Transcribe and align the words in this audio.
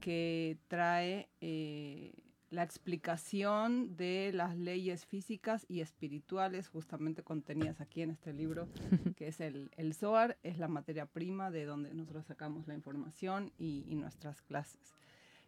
que 0.00 0.56
trae 0.66 1.28
eh, 1.42 2.14
la 2.48 2.62
explicación 2.62 3.98
de 3.98 4.30
las 4.32 4.56
leyes 4.56 5.04
físicas 5.04 5.66
y 5.68 5.82
espirituales 5.82 6.68
justamente 6.68 7.22
contenidas 7.22 7.82
aquí 7.82 8.00
en 8.00 8.12
este 8.12 8.32
libro, 8.32 8.66
que 9.18 9.28
es 9.28 9.42
el, 9.42 9.70
el 9.76 9.92
Zohar, 9.92 10.38
es 10.42 10.56
la 10.56 10.68
materia 10.68 11.04
prima 11.04 11.50
de 11.50 11.66
donde 11.66 11.92
nosotros 11.92 12.24
sacamos 12.24 12.66
la 12.66 12.72
información 12.72 13.52
y, 13.58 13.94
nuestras 13.96 14.40
clases. 14.40 14.94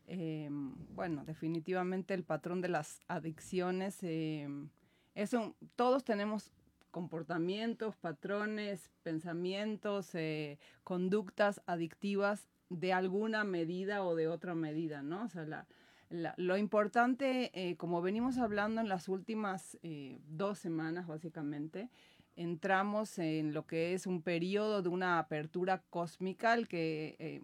Em, 0.06 0.74
bueno, 0.94 1.24
definitivamente 1.24 2.12
el 2.12 2.24
patrón 2.24 2.60
de 2.60 2.68
las 2.68 3.00
adicciones, 3.08 4.00
em, 4.02 4.68
eso, 5.14 5.56
todos 5.76 6.04
tenemos 6.04 6.52
comportamientos, 6.94 7.96
patrones, 7.96 8.92
pensamientos, 9.02 10.14
eh, 10.14 10.60
conductas 10.84 11.60
adictivas 11.66 12.46
de 12.70 12.92
alguna 12.92 13.42
medida 13.42 14.04
o 14.04 14.14
de 14.14 14.28
otra 14.28 14.54
medida, 14.54 15.02
¿no? 15.02 15.24
O 15.24 15.28
sea, 15.28 15.66
lo 16.36 16.56
importante, 16.56 17.50
eh, 17.52 17.76
como 17.76 18.00
venimos 18.00 18.38
hablando 18.38 18.80
en 18.80 18.88
las 18.88 19.08
últimas 19.08 19.76
eh, 19.82 20.20
dos 20.28 20.60
semanas, 20.60 21.08
básicamente, 21.08 21.90
entramos 22.36 23.18
en 23.18 23.54
lo 23.54 23.66
que 23.66 23.94
es 23.94 24.06
un 24.06 24.22
periodo 24.22 24.80
de 24.80 24.88
una 24.88 25.18
apertura 25.18 25.82
cósmica, 25.90 26.54
el 26.54 26.68
que 26.68 27.42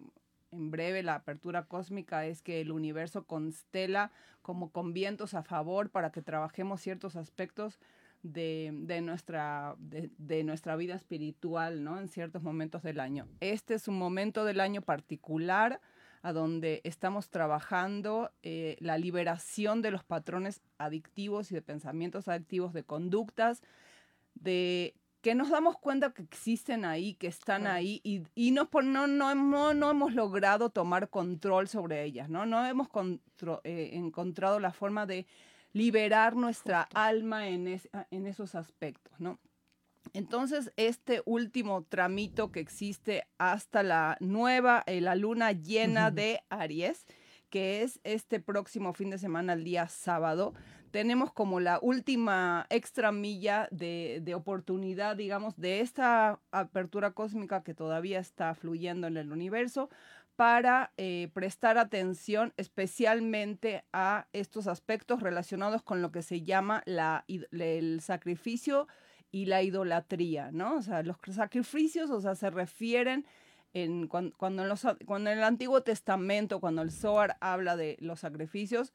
en 0.51 0.71
breve 0.71 1.03
la 1.03 1.15
apertura 1.15 1.65
cósmica 1.65 2.25
es 2.25 2.41
que 2.41 2.61
el 2.61 2.71
universo 2.71 3.25
constela 3.25 4.11
como 4.41 4.71
con 4.71 4.93
vientos 4.93 5.33
a 5.33 5.43
favor 5.43 5.89
para 5.89 6.13
que 6.13 6.21
trabajemos 6.21 6.79
ciertos 6.79 7.17
aspectos 7.17 7.79
de, 8.23 9.01
nuestra, 9.01 9.75
de, 9.79 10.43
nuestra 10.43 10.75
vida 10.75 10.95
espiritual, 10.95 11.83
¿no? 11.83 11.99
En 11.99 12.07
ciertos 12.07 12.43
momentos 12.43 12.83
del 12.83 12.99
año. 12.99 13.27
Este 13.39 13.73
es 13.73 13.87
un 13.87 13.97
momento 13.97 14.45
del 14.45 14.59
año 14.59 14.81
particular 14.81 15.81
a 16.21 16.33
donde 16.33 16.81
estamos 16.83 17.29
trabajando 17.29 18.31
eh, 18.43 18.77
la 18.79 18.97
liberación 18.97 19.81
de 19.81 19.91
los 19.91 20.03
patrones 20.03 20.61
adictivos 20.77 21.51
y 21.51 21.55
de 21.55 21.61
pensamientos 21.63 22.27
adictivos, 22.27 22.73
de 22.73 22.83
conductas, 22.83 23.63
de 24.35 24.93
que 25.21 25.35
nos 25.35 25.49
damos 25.49 25.77
cuenta 25.77 26.13
que 26.13 26.23
existen 26.23 26.83
ahí, 26.83 27.13
que 27.13 27.27
están 27.27 27.67
ahí 27.67 28.01
y, 28.03 28.23
y 28.33 28.51
no, 28.51 28.69
no, 28.83 29.07
no, 29.07 29.73
no, 29.73 29.91
hemos 29.91 30.13
logrado 30.13 30.69
tomar 30.69 31.09
control 31.09 31.67
sobre 31.67 32.03
ellas, 32.03 32.27
¿no? 32.29 32.45
No 32.45 32.65
hemos 32.65 32.87
eh, 33.63 33.91
encontrado 33.93 34.59
la 34.59 34.71
forma 34.71 35.05
de 35.05 35.27
liberar 35.73 36.35
nuestra 36.35 36.87
alma 36.93 37.47
en, 37.47 37.79
ah, 37.93 38.07
en 38.11 38.27
esos 38.27 38.55
aspectos, 38.55 39.19
¿no? 39.19 39.39
Entonces, 40.13 40.71
este 40.75 41.21
último 41.25 41.83
tramito 41.83 42.51
que 42.51 42.59
existe 42.59 43.23
hasta 43.37 43.83
la 43.83 44.17
nueva, 44.19 44.83
eh, 44.85 44.99
la 44.99 45.15
luna 45.15 45.51
llena 45.51 46.11
de 46.11 46.41
Aries, 46.49 47.05
que 47.49 47.83
es 47.83 47.99
este 48.03 48.39
próximo 48.39 48.93
fin 48.93 49.09
de 49.09 49.17
semana, 49.17 49.53
el 49.53 49.63
día 49.63 49.87
sábado, 49.87 50.53
tenemos 50.91 51.31
como 51.31 51.61
la 51.61 51.79
última 51.81 52.65
extra 52.69 53.13
milla 53.13 53.69
de, 53.71 54.19
de, 54.21 54.35
oportunidad, 54.35 55.15
digamos, 55.15 55.55
de 55.55 55.79
esta 55.79 56.41
apertura 56.51 57.11
cósmica 57.11 57.63
que 57.63 57.73
todavía 57.73 58.19
está 58.19 58.53
fluyendo 58.55 59.07
en 59.07 59.15
el 59.15 59.31
universo 59.31 59.89
para 60.41 60.91
eh, 60.97 61.29
prestar 61.35 61.77
atención 61.77 62.51
especialmente 62.57 63.85
a 63.93 64.25
estos 64.33 64.65
aspectos 64.65 65.21
relacionados 65.21 65.83
con 65.83 66.01
lo 66.01 66.11
que 66.11 66.23
se 66.23 66.41
llama 66.41 66.81
la, 66.87 67.25
el 67.27 68.01
sacrificio 68.01 68.87
y 69.31 69.45
la 69.45 69.61
idolatría, 69.61 70.49
¿no? 70.51 70.77
O 70.77 70.81
sea, 70.81 71.03
los 71.03 71.17
sacrificios, 71.31 72.09
o 72.09 72.21
sea, 72.21 72.33
se 72.33 72.49
refieren 72.49 73.27
en, 73.75 74.07
cuando, 74.07 74.35
cuando, 74.35 74.63
en 74.63 74.69
los, 74.69 74.83
cuando 75.05 75.29
en 75.29 75.37
el 75.37 75.43
Antiguo 75.43 75.83
Testamento, 75.83 76.59
cuando 76.59 76.81
el 76.81 76.89
Zohar 76.89 77.37
habla 77.39 77.75
de 77.75 77.97
los 77.99 78.21
sacrificios, 78.21 78.93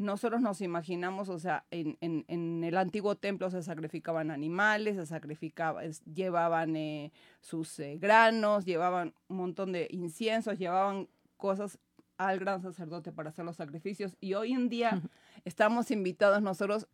nosotros 0.00 0.40
nos 0.40 0.62
imaginamos, 0.62 1.28
o 1.28 1.38
sea, 1.38 1.66
en, 1.70 1.98
en, 2.00 2.24
en, 2.28 2.64
el 2.64 2.78
antiguo 2.78 3.16
templo 3.16 3.50
se 3.50 3.62
sacrificaban 3.62 4.30
animales, 4.30 4.96
se 4.96 5.04
sacrificaban, 5.04 5.92
llevaban 6.12 6.74
eh, 6.74 7.12
sus 7.40 7.78
eh, 7.78 7.98
granos, 8.00 8.64
llevaban 8.64 9.14
un 9.28 9.36
montón 9.36 9.72
de 9.72 9.88
inciensos, 9.90 10.58
llevaban 10.58 11.06
cosas 11.36 11.78
al 12.16 12.38
gran 12.38 12.62
sacerdote 12.62 13.12
para 13.12 13.28
hacer 13.28 13.44
los 13.44 13.56
sacrificios. 13.56 14.16
Y 14.20 14.32
hoy 14.32 14.52
en 14.52 14.70
día 14.70 15.02
estamos 15.44 15.90
invitados 15.90 16.40
nosotros 16.40 16.88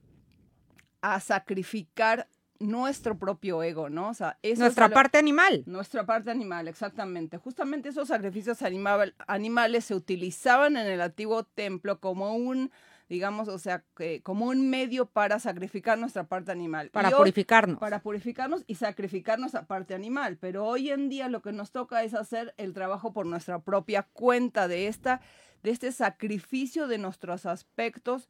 a 1.00 1.20
sacrificar 1.20 2.28
nuestro 2.58 3.16
propio 3.18 3.62
ego, 3.62 3.88
¿no? 3.88 4.08
O 4.08 4.14
sea, 4.14 4.36
nuestra 4.56 4.88
parte 4.88 5.18
animal. 5.18 5.62
Nuestra 5.66 6.04
parte 6.04 6.30
animal, 6.32 6.66
exactamente. 6.66 7.38
Justamente 7.38 7.90
esos 7.90 8.08
sacrificios 8.08 8.58
animales 8.62 9.84
se 9.84 9.94
utilizaban 9.94 10.76
en 10.76 10.86
el 10.88 11.00
antiguo 11.00 11.44
templo 11.44 12.00
como 12.00 12.34
un 12.34 12.72
digamos, 13.08 13.48
o 13.48 13.58
sea, 13.58 13.84
como 14.22 14.46
un 14.46 14.68
medio 14.68 15.06
para 15.06 15.38
sacrificar 15.38 15.98
nuestra 15.98 16.24
parte 16.24 16.52
animal. 16.52 16.90
Para 16.90 17.10
purificarnos. 17.10 17.78
Para 17.78 18.00
purificarnos 18.00 18.64
y 18.66 18.74
sacrificar 18.74 19.38
nuestra 19.38 19.66
parte 19.66 19.94
animal. 19.94 20.36
Pero 20.38 20.66
hoy 20.66 20.90
en 20.90 21.08
día 21.08 21.28
lo 21.28 21.42
que 21.42 21.52
nos 21.52 21.70
toca 21.70 22.02
es 22.02 22.14
hacer 22.14 22.54
el 22.56 22.72
trabajo 22.72 23.12
por 23.12 23.26
nuestra 23.26 23.60
propia 23.60 24.02
cuenta 24.02 24.68
de 24.68 24.88
esta, 24.88 25.20
de 25.62 25.70
este 25.70 25.92
sacrificio 25.92 26.88
de 26.88 26.98
nuestros 26.98 27.46
aspectos 27.46 28.28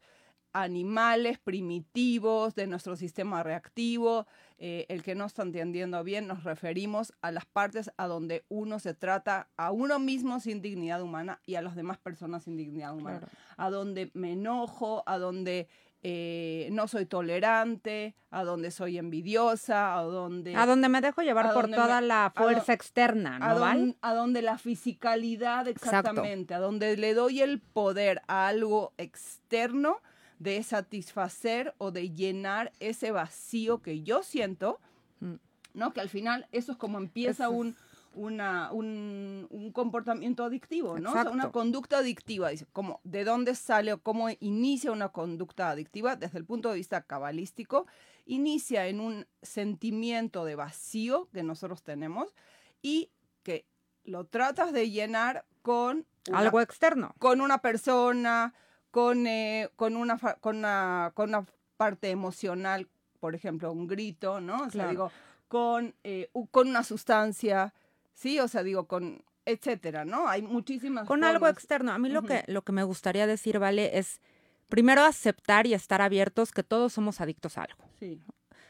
animales 0.63 1.37
primitivos 1.37 2.55
de 2.55 2.65
nuestro 2.67 2.95
sistema 2.95 3.43
reactivo. 3.43 4.25
Eh, 4.57 4.87
el 4.89 5.03
que 5.03 5.13
no 5.13 5.25
está 5.25 5.43
entendiendo 5.43 6.03
bien, 6.03 6.25
nos 6.25 6.43
referimos 6.43 7.13
a 7.21 7.31
las 7.31 7.45
partes 7.45 7.91
a 7.95 8.07
donde 8.07 8.43
uno 8.49 8.79
se 8.79 8.95
trata 8.95 9.49
a 9.55 9.71
uno 9.71 9.99
mismo 9.99 10.39
sin 10.39 10.63
dignidad 10.63 11.03
humana 11.03 11.39
y 11.45 11.55
a 11.55 11.61
las 11.61 11.75
demás 11.75 11.99
personas 11.99 12.45
sin 12.45 12.57
dignidad 12.57 12.95
humana. 12.95 13.27
A 13.55 13.69
donde 13.69 14.09
me 14.15 14.33
enojo, 14.33 15.03
a 15.05 15.19
donde 15.19 15.67
eh, 16.01 16.69
no 16.71 16.87
soy 16.87 17.05
tolerante, 17.05 18.15
a 18.31 18.43
donde 18.43 18.71
soy 18.71 18.97
envidiosa, 18.97 19.95
a 19.95 20.01
donde... 20.01 20.55
A 20.55 20.65
donde 20.65 20.89
me 20.89 21.01
dejo 21.01 21.21
llevar 21.21 21.53
por 21.53 21.69
toda 21.69 22.01
la 22.01 22.33
fuerza 22.35 22.73
externa, 22.73 23.37
¿no? 23.37 23.93
A, 24.01 24.13
donde 24.15 24.41
la 24.41 24.57
fisicalidad, 24.57 25.67
exactamente, 25.67 26.55
a 26.55 26.59
donde 26.59 26.97
le 26.97 27.13
doy 27.13 27.41
el 27.41 27.59
poder 27.59 28.23
a 28.27 28.47
algo 28.47 28.93
externo 28.97 30.01
de 30.39 30.61
satisfacer 30.63 31.73
o 31.77 31.91
de 31.91 32.11
llenar 32.11 32.71
ese 32.79 33.11
vacío 33.11 33.81
que 33.81 34.03
yo 34.03 34.23
siento, 34.23 34.79
mm. 35.19 35.35
¿no? 35.73 35.93
Que 35.93 36.01
al 36.01 36.09
final 36.09 36.47
eso 36.51 36.71
es 36.73 36.77
como 36.77 36.97
empieza 36.97 37.49
un, 37.49 37.75
una, 38.13 38.71
un, 38.71 39.47
un 39.49 39.71
comportamiento 39.71 40.43
adictivo, 40.43 40.99
¿no? 40.99 41.09
O 41.09 41.13
sea, 41.13 41.29
una 41.29 41.51
conducta 41.51 41.99
adictiva. 41.99 42.49
Dice, 42.49 42.65
como, 42.73 42.99
¿de 43.03 43.23
dónde 43.23 43.55
sale 43.55 43.93
o 43.93 44.01
cómo 44.01 44.29
inicia 44.39 44.91
una 44.91 45.09
conducta 45.09 45.69
adictiva? 45.69 46.15
Desde 46.15 46.37
el 46.37 46.45
punto 46.45 46.69
de 46.69 46.75
vista 46.75 47.01
cabalístico, 47.01 47.87
inicia 48.25 48.87
en 48.87 48.99
un 48.99 49.27
sentimiento 49.41 50.45
de 50.45 50.55
vacío 50.55 51.29
que 51.31 51.43
nosotros 51.43 51.83
tenemos 51.83 52.33
y 52.81 53.11
que 53.43 53.65
lo 54.03 54.25
tratas 54.25 54.73
de 54.73 54.89
llenar 54.89 55.45
con 55.61 56.05
una, 56.29 56.39
Algo 56.39 56.61
externo. 56.61 57.15
con 57.19 57.41
una 57.41 57.59
persona, 57.59 58.53
con, 58.97 59.27
eh, 59.27 59.69
con, 59.75 59.95
una, 59.95 60.17
con, 60.17 60.57
una, 60.57 61.11
con 61.13 61.29
una 61.29 61.45
parte 61.77 62.09
emocional, 62.09 62.87
por 63.19 63.35
ejemplo, 63.35 63.71
un 63.71 63.85
grito, 63.85 64.41
¿no? 64.41 64.63
O 64.63 64.71
sea, 64.71 64.87
digo, 64.87 65.11
con, 65.47 65.93
eh, 66.03 66.31
con 66.49 66.67
una 66.67 66.83
sustancia, 66.83 67.75
¿sí? 68.15 68.39
O 68.39 68.47
sea, 68.47 68.63
digo, 68.63 68.87
con, 68.87 69.23
etcétera, 69.45 70.03
¿no? 70.03 70.27
Hay 70.27 70.41
muchísimas 70.41 71.05
Con 71.07 71.23
algo 71.23 71.47
externo. 71.47 71.91
A 71.91 71.99
mí 71.99 72.09
lo, 72.09 72.23
que, 72.23 72.43
lo 72.47 72.63
que 72.63 72.71
me 72.71 72.81
gustaría 72.81 73.27
decir, 73.27 73.59
Vale, 73.59 73.99
es 73.99 74.19
primero 74.67 75.03
aceptar 75.03 75.67
y 75.67 75.75
estar 75.75 76.01
abiertos 76.01 76.51
que 76.51 76.63
todos 76.63 76.91
somos 76.91 77.21
adictos 77.21 77.59
a 77.59 77.65
algo. 77.65 77.83
Sí, 77.99 78.19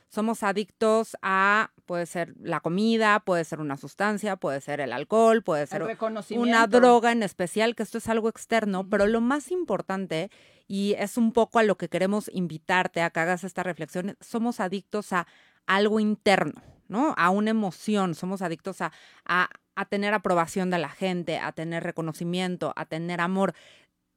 Somos 0.10 0.42
adictos 0.44 1.18
a, 1.22 1.72
puede 1.86 2.06
ser 2.06 2.34
la 2.40 2.60
comida, 2.62 3.20
puede 3.20 3.44
ser 3.44 3.60
una 3.60 3.76
sustancia, 3.76 4.38
puede 4.38 4.62
ser 4.62 4.80
el 4.80 4.94
alcohol, 4.94 5.44
puede 5.44 5.68
ser 5.68 5.82
una 6.42 6.62
droga 6.80 7.12
en 7.12 7.24
especial, 7.24 7.76
que 7.76 7.84
esto 7.84 7.98
es 7.98 8.08
algo 8.08 8.30
externo, 8.30 8.88
pero 8.90 9.06
lo 9.06 9.20
más 9.20 9.52
importante, 9.52 10.32
y 10.68 10.94
es 10.98 11.18
un 11.18 11.34
poco 11.34 11.60
a 11.60 11.64
lo 11.64 11.78
que 11.78 11.90
queremos 11.90 12.30
invitarte 12.34 13.02
a 13.02 13.10
que 13.10 13.20
hagas 13.20 13.44
esta 13.44 13.64
reflexión, 13.64 14.16
somos 14.22 14.60
adictos 14.62 15.12
a 15.12 15.28
algo 15.66 16.00
interno, 16.00 16.62
¿no? 16.88 17.14
A 17.18 17.30
una 17.30 17.52
emoción, 17.52 18.16
somos 18.16 18.42
adictos 18.42 18.80
a, 18.80 18.94
a, 19.26 19.50
a 19.76 19.86
tener 19.86 20.14
aprobación 20.14 20.70
de 20.70 20.80
la 20.80 20.90
gente, 20.90 21.38
a 21.38 21.52
tener 21.52 21.84
reconocimiento, 21.84 22.72
a 22.78 22.86
tener 22.86 23.20
amor. 23.20 23.54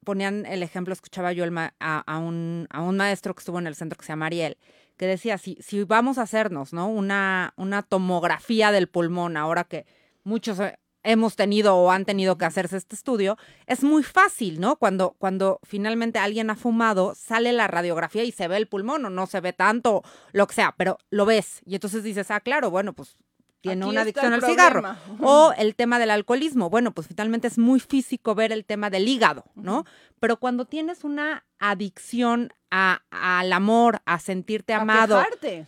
Ponían 0.04 0.46
el 0.46 0.62
ejemplo, 0.62 0.92
escuchaba 0.94 1.32
yo 1.32 1.42
el 1.42 1.50
ma- 1.50 1.74
a, 1.80 1.98
a 2.06 2.18
un, 2.18 2.68
a 2.70 2.80
un 2.80 2.96
maestro 2.96 3.34
que 3.34 3.40
estuvo 3.40 3.58
en 3.58 3.66
el 3.66 3.74
centro 3.74 3.98
que 3.98 4.04
se 4.06 4.12
llama 4.12 4.26
Ariel, 4.26 4.56
que 5.00 5.06
decía, 5.06 5.38
si, 5.38 5.56
si 5.62 5.82
vamos 5.84 6.18
a 6.18 6.22
hacernos, 6.24 6.74
¿no? 6.74 6.86
Una, 6.86 7.54
una 7.56 7.80
tomografía 7.80 8.70
del 8.70 8.86
pulmón, 8.86 9.38
ahora 9.38 9.64
que 9.64 9.86
muchos 10.24 10.58
hemos 11.02 11.36
tenido 11.36 11.74
o 11.74 11.90
han 11.90 12.04
tenido 12.04 12.36
que 12.36 12.44
hacerse 12.44 12.76
este 12.76 12.96
estudio, 12.96 13.38
es 13.66 13.82
muy 13.82 14.02
fácil, 14.02 14.60
¿no? 14.60 14.76
Cuando, 14.76 15.16
cuando 15.18 15.58
finalmente 15.62 16.18
alguien 16.18 16.50
ha 16.50 16.54
fumado, 16.54 17.14
sale 17.14 17.54
la 17.54 17.66
radiografía 17.66 18.24
y 18.24 18.30
se 18.30 18.46
ve 18.46 18.58
el 18.58 18.66
pulmón 18.66 19.02
o 19.06 19.08
no 19.08 19.26
se 19.26 19.40
ve 19.40 19.54
tanto, 19.54 20.02
lo 20.32 20.46
que 20.46 20.56
sea, 20.56 20.74
pero 20.76 20.98
lo 21.08 21.24
ves. 21.24 21.62
Y 21.64 21.76
entonces 21.76 22.02
dices, 22.02 22.30
ah, 22.30 22.40
claro, 22.40 22.68
bueno, 22.68 22.92
pues 22.92 23.16
tiene 23.62 23.82
Aquí 23.82 23.90
una 23.90 24.02
adicción 24.02 24.34
al 24.34 24.42
cigarro. 24.42 24.82
O 25.22 25.54
el 25.56 25.76
tema 25.76 25.98
del 25.98 26.10
alcoholismo. 26.10 26.68
Bueno, 26.68 26.92
pues 26.92 27.06
finalmente 27.06 27.48
es 27.48 27.56
muy 27.56 27.80
físico 27.80 28.34
ver 28.34 28.52
el 28.52 28.66
tema 28.66 28.90
del 28.90 29.08
hígado, 29.08 29.46
¿no? 29.54 29.86
Pero 30.18 30.36
cuando 30.36 30.66
tienes 30.66 31.04
una 31.04 31.46
adicción 31.58 32.52
a- 32.70 33.02
al 33.10 33.52
amor, 33.52 34.00
a 34.04 34.18
sentirte 34.18 34.72
A 34.72 34.82
amado, 34.82 35.16
quejarte, 35.16 35.66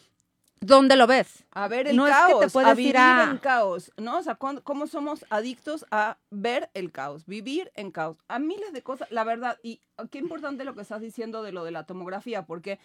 ¿dónde 0.61 0.97
lo 0.97 1.07
ves? 1.07 1.45
a 1.53 1.69
ver 1.69 1.89
el 1.89 1.97
No 1.97 2.07
es 2.07 2.15
que 2.27 2.33
te 2.35 2.39
caos, 2.39 2.53
puedes 2.53 2.69
a 2.69 2.81
ir 2.81 2.95
vivir 2.95 2.99
a- 2.99 3.31
en 3.31 3.39
caos, 3.39 3.93
¿no? 3.97 4.19
O 4.19 4.23
sea, 4.23 4.37
cómo 4.37 4.87
somos 4.87 5.25
adictos 5.31 5.85
a 5.91 6.19
ver 6.31 6.71
el 6.75 6.93
caos, 6.93 7.27
vivir 7.27 7.71
en 7.75 7.91
caos, 7.91 8.17
a 8.29 8.39
miles 8.39 8.73
de 8.73 8.83
cosas, 8.83 9.11
la 9.11 9.25
verdad, 9.25 9.59
y 9.63 9.81
qué 10.11 10.19
importante 10.19 10.65
lo 10.65 10.75
que 10.75 10.83
estás 10.83 11.01
diciendo 11.01 11.43
de 11.43 11.53
lo 11.53 11.65
de 11.65 11.73
la 11.73 11.85
tomografía, 11.85 12.47
porque 12.47 12.79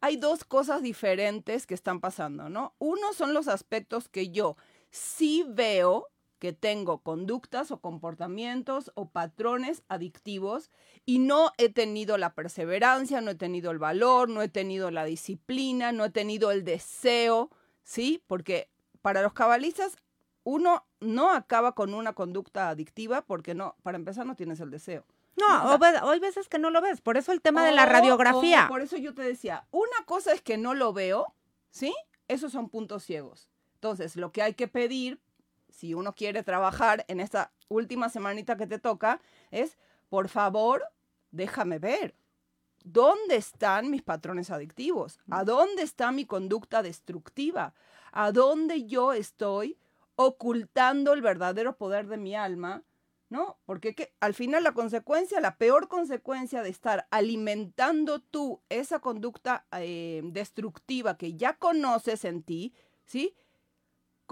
hay 0.00 0.16
dos 0.16 0.44
cosas 0.44 0.82
diferentes 0.82 1.66
que 1.66 1.74
están 1.74 2.00
pasando, 2.00 2.48
¿no? 2.48 2.74
Uno 2.78 3.12
son 3.12 3.34
los 3.34 3.48
aspectos 3.48 4.08
que 4.08 4.30
yo 4.30 4.56
sí 4.90 5.44
veo 5.48 6.08
que 6.44 6.52
tengo 6.52 6.98
conductas 6.98 7.70
o 7.70 7.80
comportamientos 7.80 8.92
o 8.96 9.08
patrones 9.08 9.82
adictivos 9.88 10.70
y 11.06 11.18
no 11.18 11.52
he 11.56 11.70
tenido 11.70 12.18
la 12.18 12.34
perseverancia, 12.34 13.22
no 13.22 13.30
he 13.30 13.34
tenido 13.34 13.70
el 13.70 13.78
valor, 13.78 14.28
no 14.28 14.42
he 14.42 14.50
tenido 14.50 14.90
la 14.90 15.06
disciplina, 15.06 15.90
no 15.90 16.04
he 16.04 16.10
tenido 16.10 16.50
el 16.50 16.62
deseo, 16.62 17.50
¿sí? 17.82 18.22
Porque 18.26 18.68
para 19.00 19.22
los 19.22 19.32
cabalistas 19.32 19.96
uno 20.42 20.84
no 21.00 21.30
acaba 21.30 21.74
con 21.74 21.94
una 21.94 22.12
conducta 22.12 22.68
adictiva 22.68 23.22
porque 23.22 23.54
no, 23.54 23.76
para 23.82 23.96
empezar 23.96 24.26
no 24.26 24.36
tienes 24.36 24.60
el 24.60 24.70
deseo. 24.70 25.06
No, 25.36 25.46
o 25.74 25.78
sea- 25.78 26.02
hay 26.10 26.20
veces 26.20 26.50
que 26.50 26.58
no 26.58 26.68
lo 26.68 26.82
ves. 26.82 27.00
Por 27.00 27.16
eso 27.16 27.32
el 27.32 27.40
tema 27.40 27.64
de 27.64 27.72
la 27.72 27.84
O- 27.84 27.86
radiografía. 27.86 28.66
o 28.66 28.68
por 28.68 28.82
eso 28.82 28.98
yo 28.98 29.14
te 29.14 29.22
decía, 29.22 29.66
una 29.70 30.04
cosa 30.04 30.32
es 30.34 30.42
que 30.42 30.58
no 30.58 30.74
lo 30.74 30.92
veo, 30.92 31.34
¿sí? 31.70 31.94
Esos 32.28 32.52
son 32.52 32.68
puntos 32.68 33.02
ciegos. 33.02 33.48
Entonces, 33.76 34.16
lo 34.16 34.30
que 34.30 34.42
hay 34.42 34.52
que 34.52 34.68
pedir, 34.68 35.20
si 35.74 35.92
uno 35.94 36.14
quiere 36.14 36.42
trabajar 36.42 37.04
en 37.08 37.20
esta 37.20 37.52
última 37.68 38.08
semanita 38.08 38.56
que 38.56 38.66
te 38.66 38.78
toca, 38.78 39.20
es, 39.50 39.76
por 40.08 40.28
favor, 40.28 40.84
déjame 41.30 41.78
ver. 41.78 42.14
¿Dónde 42.84 43.36
están 43.36 43.90
mis 43.90 44.02
patrones 44.02 44.50
adictivos? 44.50 45.18
¿A 45.30 45.44
dónde 45.44 45.82
está 45.82 46.12
mi 46.12 46.26
conducta 46.26 46.82
destructiva? 46.82 47.74
¿A 48.12 48.30
dónde 48.30 48.84
yo 48.84 49.12
estoy 49.14 49.78
ocultando 50.16 51.12
el 51.12 51.22
verdadero 51.22 51.76
poder 51.76 52.06
de 52.06 52.18
mi 52.18 52.34
alma? 52.36 52.82
¿No? 53.30 53.58
Porque 53.64 53.94
que- 53.94 54.14
al 54.20 54.34
final 54.34 54.62
la 54.62 54.72
consecuencia, 54.74 55.40
la 55.40 55.56
peor 55.56 55.88
consecuencia 55.88 56.62
de 56.62 56.68
estar 56.68 57.08
alimentando 57.10 58.20
tú 58.20 58.62
esa 58.68 59.00
conducta 59.00 59.66
eh, 59.72 60.20
destructiva 60.26 61.16
que 61.16 61.34
ya 61.34 61.56
conoces 61.56 62.24
en 62.24 62.42
ti, 62.44 62.74
¿sí? 63.06 63.34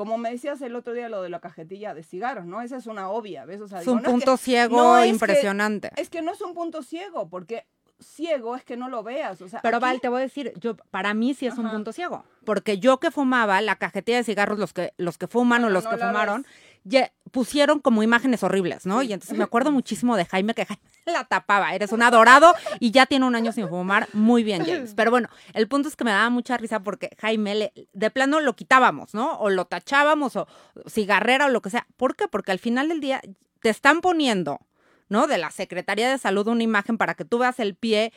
Como 0.02 0.19
me 0.19 0.32
decías 0.32 0.60
el 0.62 0.75
otro 0.75 0.94
día 0.94 1.08
lo 1.08 1.22
de 1.22 1.28
la 1.28 1.38
cajetilla 1.38 1.94
de 1.94 2.02
cigarros, 2.02 2.44
¿no? 2.44 2.60
Esa 2.60 2.76
es 2.76 2.88
una 2.88 3.08
obvia, 3.08 3.44
¿ves? 3.44 3.60
O 3.60 3.69
sea, 3.69 3.78
es 3.78 3.84
digo, 3.84 3.93
un 3.94 4.02
no 4.02 4.02
es 4.02 4.06
que- 4.06 4.10
punto 4.12 4.37
ciego 4.37 4.76
no 4.76 4.96
es 4.99 5.04
que- 5.04 5.08
impresionante. 5.10 5.90
es 5.96 6.10
que 6.10 6.22
no 6.22 6.32
es 6.32 6.40
un 6.40 6.54
punto 6.54 6.82
ciego, 6.82 7.28
porque 7.28 7.64
ciego 8.00 8.56
es 8.56 8.64
que 8.64 8.76
no 8.76 8.88
lo 8.88 9.04
veas. 9.04 9.40
O 9.43 9.49
sea, 9.49 9.60
Pero 9.62 9.76
aquí- 9.76 9.82
Val, 9.82 10.00
te 10.00 10.08
voy 10.08 10.19
a 10.19 10.22
decir, 10.25 10.52
yo 10.58 10.76
para 10.90 11.14
mí 11.14 11.34
sí 11.34 11.46
es 11.46 11.56
un 11.56 11.70
punto 11.70 11.93
ciego, 11.93 12.25
porque 12.44 12.78
yo 12.81 12.99
que 12.99 13.12
fumaba 13.12 13.60
la 13.60 13.76
cajetilla 13.76 14.16
de 14.19 14.25
cigarros, 14.25 14.58
los 14.58 14.72
que 14.72 14.93
los 14.96 15.19
que 15.19 15.28
fuman 15.28 15.62
o 15.64 15.70
los 15.70 15.84
no 15.84 15.90
que 15.90 15.99
fumaron, 15.99 16.43
ves. 16.43 16.50
Ya 16.84 17.12
pusieron 17.31 17.81
como 17.81 18.02
imágenes 18.02 18.43
horribles, 18.43 18.84
¿no? 18.87 19.02
Y 19.02 19.12
entonces 19.12 19.37
me 19.38 19.44
acuerdo 19.44 19.70
muchísimo 19.73 20.17
de 20.17 20.25
Jaime 20.26 20.55
que 20.55 20.64
Jaime 20.67 20.82
la 21.06 21.25
tapaba, 21.25 21.75
eres 21.75 21.93
un 21.93 22.02
adorado 22.02 22.55
y 22.81 22.90
ya 22.90 23.06
tiene 23.06 23.25
un 23.26 23.34
año 23.34 23.52
sin 23.52 23.69
fumar, 23.69 24.08
muy 24.12 24.43
bien 24.44 24.64
James. 24.64 24.93
Pero 24.94 25.11
bueno, 25.11 25.29
el 25.55 25.69
punto 25.69 25.88
es 25.88 25.96
que 25.96 26.05
me 26.05 26.11
daba 26.11 26.29
mucha 26.31 26.56
risa 26.56 26.81
porque 26.81 27.11
Jaime 27.20 27.55
le- 27.55 27.73
de 27.93 28.11
plano 28.11 28.40
lo 28.40 28.55
quitábamos, 28.55 29.14
¿no? 29.14 29.38
O 29.38 29.49
lo 29.50 29.64
tachábamos 29.64 30.37
o 30.37 30.46
cigarrera 30.88 31.46
o 31.46 31.49
lo 31.49 31.62
que 31.62 31.70
sea. 31.70 31.87
¿Por 31.96 32.17
qué? 32.17 32.29
Porque 32.29 32.52
al 32.52 32.58
final 32.58 32.88
del 32.88 33.00
día 33.00 33.20
te 33.61 33.69
están 33.70 34.00
poniendo, 34.00 34.61
¿no? 35.08 35.26
De 35.26 35.38
la 35.38 35.50
Secretaría 35.50 36.11
de 36.11 36.19
Salud 36.19 36.49
una 36.49 36.62
imagen 36.64 36.99
para 36.99 37.14
que 37.14 37.25
tú 37.25 37.38
veas 37.38 37.58
el 37.61 37.75
pie 37.76 38.12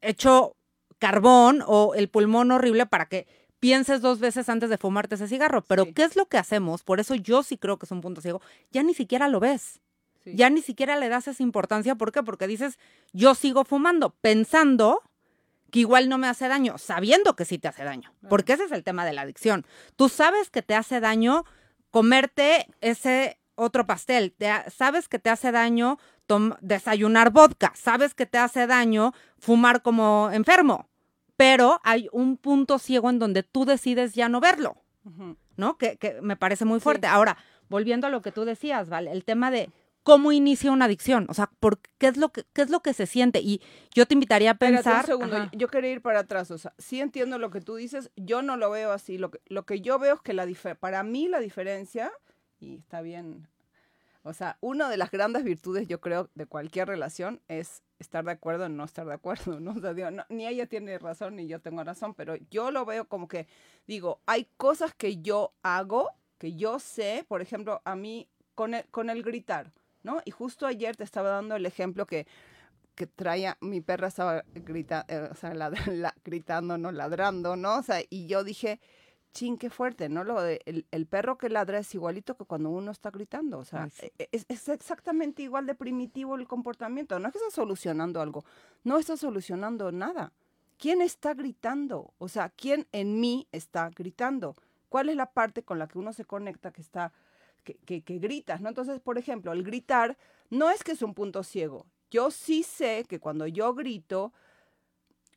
hecho 0.00 0.56
carbón 0.98 1.62
o 1.66 1.94
el 1.94 2.08
pulmón 2.08 2.50
horrible 2.52 2.86
para 2.86 3.06
que 3.06 3.26
pienses 3.60 4.00
dos 4.00 4.18
veces 4.20 4.48
antes 4.48 4.70
de 4.70 4.78
fumarte 4.78 5.14
ese 5.14 5.28
cigarro. 5.28 5.62
Pero 5.64 5.84
Sí. 5.84 5.92
¿qué 5.94 6.04
es 6.04 6.16
lo 6.16 6.26
que 6.26 6.38
hacemos? 6.38 6.82
Por 6.82 7.00
eso 7.00 7.14
yo 7.14 7.42
sí 7.42 7.56
creo 7.58 7.78
que 7.78 7.86
es 7.86 7.92
un 7.92 8.00
punto 8.00 8.20
ciego. 8.20 8.40
Ya 8.70 8.82
ni 8.82 8.94
siquiera 8.94 9.28
lo 9.28 9.40
ves. 9.40 9.80
Sí. 10.24 10.32
Ya 10.34 10.50
ni 10.50 10.62
siquiera 10.62 10.96
le 10.96 11.08
das 11.08 11.28
esa 11.28 11.42
importancia. 11.42 11.94
¿Por 11.94 12.12
qué? 12.12 12.22
Porque 12.22 12.46
dices, 12.46 12.78
yo 13.12 13.34
sigo 13.34 13.64
fumando, 13.64 14.10
pensando 14.20 15.02
que 15.70 15.80
igual 15.80 16.08
no 16.08 16.18
me 16.18 16.28
hace 16.28 16.48
daño, 16.48 16.78
sabiendo 16.78 17.34
que 17.36 17.44
sí 17.44 17.58
te 17.58 17.68
hace 17.68 17.84
daño. 17.84 18.10
Claro. 18.20 18.28
Porque 18.30 18.52
ese 18.54 18.64
es 18.64 18.72
el 18.72 18.84
tema 18.84 19.04
de 19.04 19.12
la 19.12 19.22
adicción. 19.22 19.66
Tú 19.96 20.08
sabes 20.08 20.50
que 20.50 20.62
te 20.62 20.74
hace 20.74 21.00
daño 21.00 21.44
comerte 21.90 22.68
ese 22.80 23.38
otro 23.54 23.86
pastel, 23.86 24.32
te 24.32 24.50
sabes 24.70 25.08
que 25.08 25.18
te 25.18 25.30
hace 25.30 25.50
daño 25.50 25.98
desayunar 26.60 27.30
vodka, 27.30 27.72
sabes 27.74 28.12
que 28.14 28.26
te 28.26 28.36
hace 28.36 28.66
daño 28.66 29.14
fumar 29.38 29.80
como 29.80 30.28
enfermo, 30.32 30.88
pero 31.36 31.80
hay 31.84 32.08
un 32.12 32.36
punto 32.36 32.78
ciego 32.78 33.10
en 33.10 33.18
donde 33.18 33.42
tú 33.42 33.64
decides 33.64 34.14
ya 34.14 34.28
no 34.28 34.40
verlo. 34.40 34.76
¿no? 35.56 35.78
Que, 35.78 35.96
que 35.96 36.20
me 36.20 36.36
parece 36.36 36.64
muy 36.64 36.80
Sí. 36.80 36.84
fuerte. 36.84 37.06
Ahora, 37.06 37.36
volviendo 37.68 38.06
a 38.06 38.10
lo 38.10 38.20
que 38.22 38.32
tú 38.32 38.44
decías, 38.44 38.88
¿vale? 38.90 39.12
El 39.12 39.24
tema 39.24 39.50
de 39.50 39.70
cómo 40.02 40.30
inicia 40.32 40.70
una 40.70 40.84
adicción, 40.84 41.26
o 41.30 41.34
sea, 41.34 41.50
por 41.60 41.80
qué 41.98 42.08
es 42.08 42.16
lo 42.16 42.28
que 42.30 42.44
qué 42.52 42.62
es 42.62 42.70
lo 42.70 42.80
que 42.80 42.92
se 42.92 43.06
siente 43.06 43.40
y 43.40 43.60
yo 43.94 44.06
te 44.06 44.14
invitaría 44.14 44.50
a 44.50 44.52
Espérate 44.52 44.76
pensar, 44.84 45.00
un 45.00 45.06
segundo, 45.06 45.36
Ajá. 45.36 45.50
yo 45.52 45.66
quería 45.68 45.90
ir 45.92 46.02
para 46.02 46.20
atrás, 46.20 46.50
o 46.50 46.58
sea, 46.58 46.74
sí 46.78 47.00
entiendo 47.00 47.38
lo 47.38 47.50
que 47.50 47.60
tú 47.60 47.74
dices, 47.76 48.10
yo 48.16 48.42
no 48.42 48.56
lo 48.56 48.70
veo 48.70 48.92
así, 48.92 49.16
lo 49.18 49.30
que, 49.30 49.40
lo 49.46 49.64
que 49.64 49.80
yo 49.80 49.98
veo 49.98 50.14
es 50.16 50.20
que 50.20 50.32
la 50.34 50.46
para 50.78 51.02
mí 51.02 51.26
la 51.28 51.40
diferencia, 51.40 52.12
y 52.60 52.76
está 52.76 53.00
bien, 53.00 53.48
o 54.26 54.32
sea, 54.34 54.58
una 54.60 54.88
de 54.88 54.96
las 54.96 55.10
grandes 55.10 55.44
virtudes 55.44 55.88
yo 55.88 56.00
creo 56.00 56.30
de 56.34 56.46
cualquier 56.46 56.88
relación 56.88 57.40
es 57.48 57.82
estar 57.98 58.24
de 58.24 58.32
acuerdo 58.32 58.66
en 58.66 58.76
no 58.76 58.84
estar 58.84 59.06
de 59.06 59.14
acuerdo, 59.14 59.60
¿no? 59.60 59.70
O 59.78 59.80
sea, 59.80 60.26
ni 60.28 60.46
ella 60.46 60.66
tiene 60.66 60.98
razón 60.98 61.36
ni 61.36 61.46
yo 61.46 61.60
tengo 61.60 61.82
razón, 61.84 62.14
pero 62.14 62.36
yo 62.50 62.70
lo 62.70 62.84
veo 62.84 63.06
como 63.08 63.28
que, 63.28 63.46
digo, 63.86 64.20
hay 64.26 64.48
cosas 64.56 64.94
que 64.94 65.18
yo 65.22 65.54
hago, 65.62 66.10
que 66.38 66.54
yo 66.54 66.78
sé, 66.78 67.24
por 67.28 67.40
ejemplo, 67.40 67.80
a 67.84 67.96
mí 67.96 68.28
con 68.54 68.74
el, 68.74 68.84
con 68.90 69.10
el 69.10 69.22
gritar, 69.22 69.72
¿no? 70.02 70.20
Y 70.24 70.30
justo 70.30 70.66
ayer 70.66 70.96
te 70.96 71.04
estaba 71.04 71.30
dando 71.30 71.56
el 71.56 71.66
ejemplo 71.66 72.06
que 72.06 72.26
que 72.94 73.06
traía, 73.06 73.58
mi 73.60 73.80
perra 73.82 74.08
estaba 74.08 74.42
grita, 74.54 75.04
eh, 75.08 75.28
o 75.30 75.34
sea, 75.34 75.54
la- 75.54 76.14
gritando, 76.24 76.78
no 76.78 76.90
ladrando, 76.92 77.54
¿no? 77.56 77.78
O 77.78 77.82
sea, 77.82 78.00
y 78.08 78.26
yo 78.26 78.42
dije, 78.42 78.80
chin, 79.36 79.58
qué 79.58 79.68
fuerte, 79.68 80.08
¿no? 80.08 80.24
Lo 80.24 80.40
de 80.40 80.62
el, 80.64 80.86
el 80.90 81.04
perro 81.06 81.36
que 81.36 81.50
ladra 81.50 81.78
es 81.78 81.94
igualito 81.94 82.36
que 82.36 82.46
cuando 82.46 82.70
uno 82.70 82.90
está 82.90 83.10
gritando. 83.10 83.58
O 83.58 83.64
sea, 83.64 83.88
sí. 83.90 84.10
e- 84.18 84.28
es, 84.32 84.46
es 84.48 84.68
exactamente 84.68 85.42
igual 85.42 85.66
de 85.66 85.74
primitivo 85.74 86.36
el 86.36 86.48
comportamiento. 86.48 87.18
No 87.18 87.28
es 87.28 87.32
que 87.32 87.38
estás 87.38 87.52
solucionando 87.52 88.20
algo, 88.22 88.44
no 88.82 88.98
estás 88.98 89.20
solucionando 89.20 89.92
nada. 89.92 90.32
¿Quién 90.78 91.02
está 91.02 91.34
gritando? 91.34 92.14
O 92.18 92.28
sea, 92.28 92.48
¿quién 92.48 92.86
en 92.92 93.20
mí 93.20 93.46
está 93.52 93.90
gritando? 93.90 94.54
¿Cuál 94.88 95.10
es 95.10 95.16
la 95.16 95.26
parte 95.26 95.62
con 95.62 95.78
la 95.78 95.86
que 95.86 95.98
uno 95.98 96.12
se 96.12 96.24
conecta 96.24 96.70
que 96.70 96.80
está, 96.80 97.12
que, 97.64 97.74
que, 97.74 98.02
que 98.02 98.18
gritas, 98.18 98.60
¿no? 98.60 98.68
Entonces, 98.70 99.00
por 99.00 99.18
ejemplo, 99.18 99.52
el 99.52 99.62
gritar 99.64 100.16
no 100.48 100.70
es 100.70 100.82
que 100.82 100.92
es 100.92 101.02
un 101.02 101.12
punto 101.12 101.42
ciego. 101.42 101.86
Yo 102.10 102.30
sí 102.30 102.62
sé 102.62 103.04
que 103.08 103.20
cuando 103.20 103.46
yo 103.46 103.74
grito, 103.74 104.32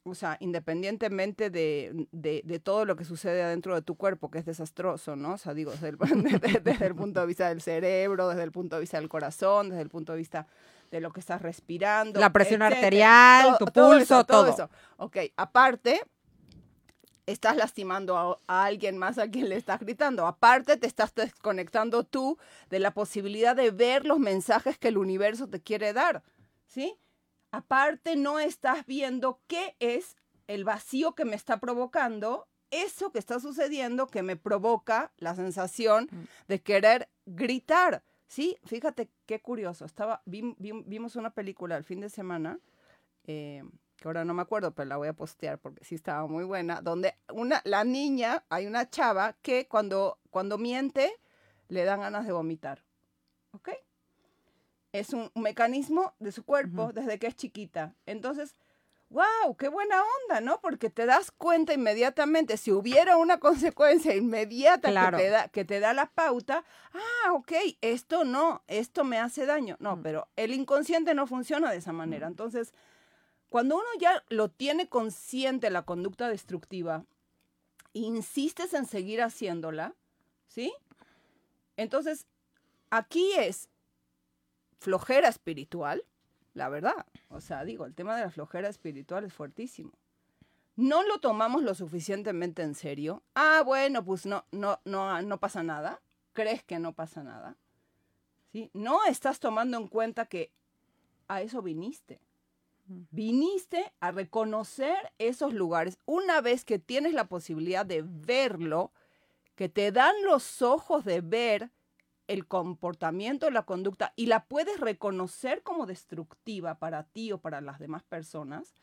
o 0.04 0.16
sea, 0.16 0.38
independientemente 0.40 1.50
de, 1.50 2.08
de- 2.12 2.42
de 2.46 2.60
todo 2.60 2.86
lo 2.86 2.96
que 2.96 3.04
sucede 3.06 3.44
adentro 3.44 3.76
de 3.76 3.82
tu 3.82 3.96
cuerpo, 3.96 4.32
que 4.32 4.40
es 4.40 4.46
desastroso, 4.46 5.16
¿no? 5.16 5.34
O 5.34 5.38
sea, 5.38 5.54
digo, 5.54 5.72
desde 5.72 5.90
el, 5.90 5.98
desde- 6.42 6.60
desde 6.62 6.86
el 6.86 6.96
punto 6.96 7.20
de 7.20 7.26
vista 7.28 7.50
del 7.50 7.62
cerebro, 7.62 8.30
desde 8.30 8.44
el 8.44 8.52
punto 8.52 8.76
de 8.78 8.82
vista 8.82 8.98
del 9.00 9.10
corazón, 9.10 9.70
desde 9.70 9.82
el 9.84 9.90
punto 9.90 10.14
de 10.14 10.18
vista 10.20 10.48
de 10.90 11.02
lo 11.02 11.12
que 11.12 11.20
estás 11.20 11.42
respirando. 11.42 12.20
La 12.20 12.32
presión 12.32 12.62
etcétera. 12.62 12.78
arterial, 12.88 13.58
tu 13.60 13.66
pulso, 13.66 13.98
eso, 13.98 14.24
todo. 14.24 14.48
eso. 14.48 14.70
Ok, 14.98 15.18
aparte, 15.38 16.02
estás 17.28 17.56
lastimando 17.58 18.18
a, 18.18 18.40
a 18.48 18.66
alguien 18.66 18.98
más 18.98 19.18
a 19.20 19.28
quien 19.30 19.50
le 19.50 19.56
estás 19.56 19.80
gritando. 19.82 20.26
Aparte, 20.26 20.78
te 20.78 20.88
estás 20.88 21.14
desconectando 21.14 22.04
tú 22.04 22.38
de 22.70 22.80
la 22.80 22.92
posibilidad 22.92 23.56
de 23.56 23.70
ver 23.72 24.06
los 24.06 24.18
mensajes 24.18 24.78
que 24.80 24.88
el 24.88 24.98
universo 24.98 25.48
te 25.48 25.62
quiere 25.62 25.94
dar, 25.94 26.24
¿sí? 26.66 26.98
Aparte, 27.52 28.16
no 28.16 28.40
estás 28.40 28.86
viendo 28.86 29.42
qué 29.48 29.76
es 29.80 30.16
el 30.48 30.64
vacío 30.64 31.14
que 31.16 31.26
me 31.26 31.36
está 31.36 31.60
provocando, 31.60 32.48
eso 32.72 33.12
que 33.12 33.20
está 33.20 33.40
sucediendo 33.40 34.08
que 34.08 34.22
me 34.24 34.36
provoca 34.36 35.12
la 35.18 35.36
sensación 35.36 36.08
Mm. 36.12 36.24
de 36.48 36.62
querer 36.62 37.10
gritar. 37.26 38.04
Sí, 38.28 38.58
fíjate 38.64 39.10
qué 39.26 39.40
curioso. 39.42 39.86
Estaba, 39.86 40.22
vi- 40.26 40.56
vi- 40.60 40.84
vimos 40.86 41.16
una 41.16 41.32
película 41.32 41.76
el 41.78 41.84
fin 41.84 42.00
de 42.00 42.10
semana, 42.10 42.60
eh, 43.26 43.64
que 43.98 44.08
ahora 44.08 44.24
no 44.24 44.34
me 44.36 44.44
acuerdo, 44.44 44.74
pero 44.76 44.88
la 44.88 44.98
voy 44.98 45.08
a 45.08 45.14
postear 45.14 45.58
porque 45.60 45.84
sí 45.84 45.96
estaba 45.96 46.26
muy 46.28 46.44
buena, 46.44 46.82
donde 46.82 47.16
una, 47.34 47.62
la 47.66 47.84
niña, 47.84 48.46
hay 48.50 48.68
una 48.68 48.90
chava 48.90 49.34
que 49.42 49.68
cuando, 49.68 50.20
cuando 50.30 50.58
miente 50.60 51.12
le 51.70 51.84
dan 51.84 52.02
ganas 52.02 52.26
de 52.26 52.32
vomitar. 52.32 52.84
¿Ok? 53.52 53.70
Es 54.92 55.14
un 55.14 55.32
mecanismo 55.36 56.14
de 56.20 56.32
su 56.32 56.44
cuerpo 56.44 56.92
desde 56.94 57.20
que 57.20 57.28
es 57.28 57.36
chiquita. 57.36 57.94
Entonces, 58.06 58.56
wow, 59.10 59.56
qué 59.58 59.68
buena 59.70 60.02
onda, 60.24 60.42
¿no? 60.42 60.60
Porque 60.62 60.90
te 60.90 61.06
das 61.06 61.32
cuenta 61.32 61.74
inmediatamente, 61.74 62.58
si 62.58 62.72
hubiera 62.72 63.18
una 63.18 63.40
consecuencia 63.40 64.16
inmediata 64.16 64.90
Claro. 64.90 65.18
que, 65.18 65.24
te 65.24 65.30
da, 65.30 65.48
que 65.50 65.66
te 65.66 65.80
da 65.80 65.94
la 65.94 66.08
pauta, 66.08 66.64
ah, 66.94 67.34
ok, 67.34 67.52
esto 67.82 68.24
no, 68.24 68.64
esto 68.68 69.04
me 69.04 69.20
hace 69.20 69.46
daño. 69.46 69.78
No, 69.80 69.96
Mm. 69.98 70.02
pero 70.02 70.28
el 70.36 70.54
inconsciente 70.54 71.14
no 71.14 71.28
funciona 71.28 71.72
de 71.72 71.78
esa 71.78 71.92
manera. 71.94 72.26
Entonces, 72.28 72.74
cuando 73.50 73.76
uno 73.76 73.88
ya 74.00 74.24
lo 74.30 74.50
tiene 74.50 74.90
consciente 74.90 75.70
la 75.70 75.84
conducta 75.84 76.28
destructiva, 76.30 77.06
insistes 77.94 78.74
en 78.74 78.86
seguir 78.86 79.22
haciéndola, 79.22 79.94
¿sí? 80.48 80.74
Entonces, 81.78 82.26
aquí 82.92 83.32
es 83.38 83.69
flojera 84.80 85.28
espiritual, 85.28 86.04
la 86.54 86.70
verdad. 86.70 87.06
O 87.28 87.42
sea, 87.42 87.64
digo, 87.64 87.86
el 87.86 87.94
tema 87.94 88.16
de 88.16 88.24
la 88.24 88.32
flojera 88.32 88.70
espiritual 88.70 89.24
es 89.26 89.34
fuertísimo. 89.34 89.92
No 90.76 91.04
lo 91.04 91.20
tomamos 91.20 91.62
lo 91.62 91.76
suficientemente 91.76 92.62
en 92.64 92.74
serio. 92.74 93.22
Ah, 93.36 93.62
bueno, 93.66 94.04
pues 94.04 94.26
no, 94.26 94.46
no, 94.52 94.80
no, 94.86 95.22
no 95.22 95.40
pasa 95.40 95.62
nada. 95.62 96.02
Crees 96.34 96.64
que 96.64 96.80
no 96.80 96.94
pasa 96.94 97.22
nada. 97.22 97.58
¿Sí? 98.52 98.72
No 98.74 99.04
estás 99.06 99.40
tomando 99.40 99.78
en 99.78 99.88
cuenta 99.88 100.26
que 100.26 100.52
a 101.28 101.42
eso 101.42 101.62
viniste. 101.62 102.22
Viniste 102.86 103.92
a 104.00 104.12
reconocer 104.12 104.96
esos 105.18 105.54
lugares. 105.54 106.00
Una 106.06 106.42
vez 106.42 106.64
que 106.64 106.80
tienes 106.80 107.14
la 107.14 107.28
posibilidad 107.28 107.86
de 107.86 108.04
verlo, 108.04 108.94
que 109.56 109.68
te 109.68 109.92
dan 109.92 110.16
los 110.24 110.62
ojos 110.62 111.04
de 111.04 111.20
ver 111.22 111.72
el 112.30 112.48
comportamiento, 112.48 113.50
la 113.50 113.64
conducta, 113.64 114.14
y 114.16 114.28
la 114.28 114.46
puedes 114.46 114.80
reconocer 114.80 115.64
como 115.64 115.86
destructiva 115.86 116.80
para 116.80 117.04
ti 117.04 117.32
o 117.32 117.40
para 117.40 117.60
las 117.60 117.80
demás 117.80 118.04
personas, 118.04 118.76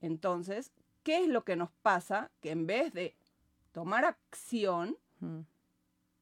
entonces, 0.00 0.72
¿qué 1.02 1.24
es 1.24 1.28
lo 1.28 1.44
que 1.44 1.56
nos 1.56 1.70
pasa? 1.82 2.30
Que 2.40 2.50
en 2.50 2.66
vez 2.66 2.92
de 2.92 3.16
tomar 3.72 4.04
acción, 4.04 4.96
Mm. 5.20 5.40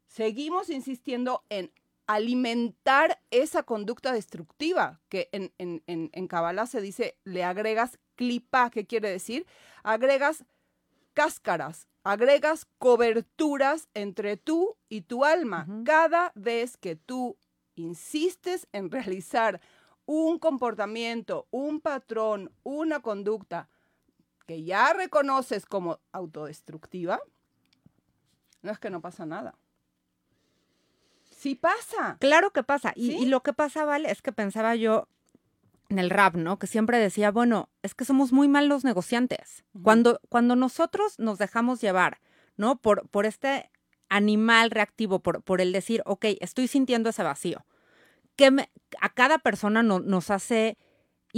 seguimos 0.06 0.70
insistiendo 0.70 1.44
en 1.50 1.70
alimentar 2.08 3.20
esa 3.30 3.62
conducta 3.62 4.12
destructiva, 4.12 5.00
que 5.08 5.28
en, 5.30 5.52
en, 5.58 5.82
en, 5.86 6.10
en 6.12 6.26
Kabbalah 6.26 6.66
se 6.66 6.80
dice, 6.80 7.16
le 7.24 7.44
agregas 7.44 7.98
clipa, 8.16 8.70
¿qué 8.70 8.86
quiere 8.86 9.08
decir? 9.10 9.46
Agregas 9.84 10.44
cáscaras, 11.14 11.86
agregas 12.08 12.66
coberturas 12.78 13.88
entre 13.92 14.36
tú 14.36 14.76
y 14.88 15.02
tu 15.02 15.24
alma. 15.24 15.66
Cada 15.84 16.32
vez 16.34 16.78
que 16.78 16.96
tú 16.96 17.36
insistes 17.74 18.66
en 18.72 18.90
realizar 18.90 19.60
un 20.06 20.38
comportamiento, 20.38 21.46
un 21.50 21.80
patrón, 21.80 22.50
una 22.62 23.00
conducta 23.00 23.68
que 24.46 24.64
ya 24.64 24.94
reconoces 24.94 25.66
como 25.66 26.00
autodestructiva, 26.12 27.20
no 28.62 28.72
es 28.72 28.78
que 28.78 28.88
no 28.88 29.02
pasa 29.02 29.26
nada. 29.26 29.54
Sí 31.30 31.54
pasa. 31.54 32.16
Claro 32.20 32.52
que 32.52 32.62
pasa. 32.62 32.92
Y, 32.96 33.10
¿Sí? 33.10 33.18
y 33.18 33.26
lo 33.26 33.42
que 33.42 33.52
pasa, 33.52 33.84
Vale, 33.84 34.10
es 34.10 34.22
que 34.22 34.32
pensaba 34.32 34.74
yo 34.74 35.08
en 35.88 35.98
el 35.98 36.10
rap, 36.10 36.34
¿no? 36.34 36.58
Que 36.58 36.66
siempre 36.66 36.98
decía, 36.98 37.30
bueno, 37.30 37.70
es 37.82 37.94
que 37.94 38.04
somos 38.04 38.32
muy 38.32 38.48
malos 38.48 38.84
negociantes. 38.84 39.64
Cuando, 39.82 40.20
cuando 40.28 40.54
nosotros 40.56 41.18
nos 41.18 41.38
dejamos 41.38 41.80
llevar, 41.80 42.20
¿no? 42.56 42.76
Por, 42.80 43.08
por 43.08 43.24
este 43.26 43.70
animal 44.08 44.70
reactivo, 44.70 45.20
por, 45.20 45.42
por 45.42 45.60
el 45.60 45.72
decir, 45.72 46.02
ok, 46.04 46.26
estoy 46.40 46.68
sintiendo 46.68 47.10
ese 47.10 47.22
vacío. 47.22 47.64
Que 48.36 48.50
me- 48.50 48.70
a 49.00 49.08
cada 49.08 49.38
persona 49.38 49.82
no- 49.82 50.00
nos 50.00 50.30
hace 50.30 50.76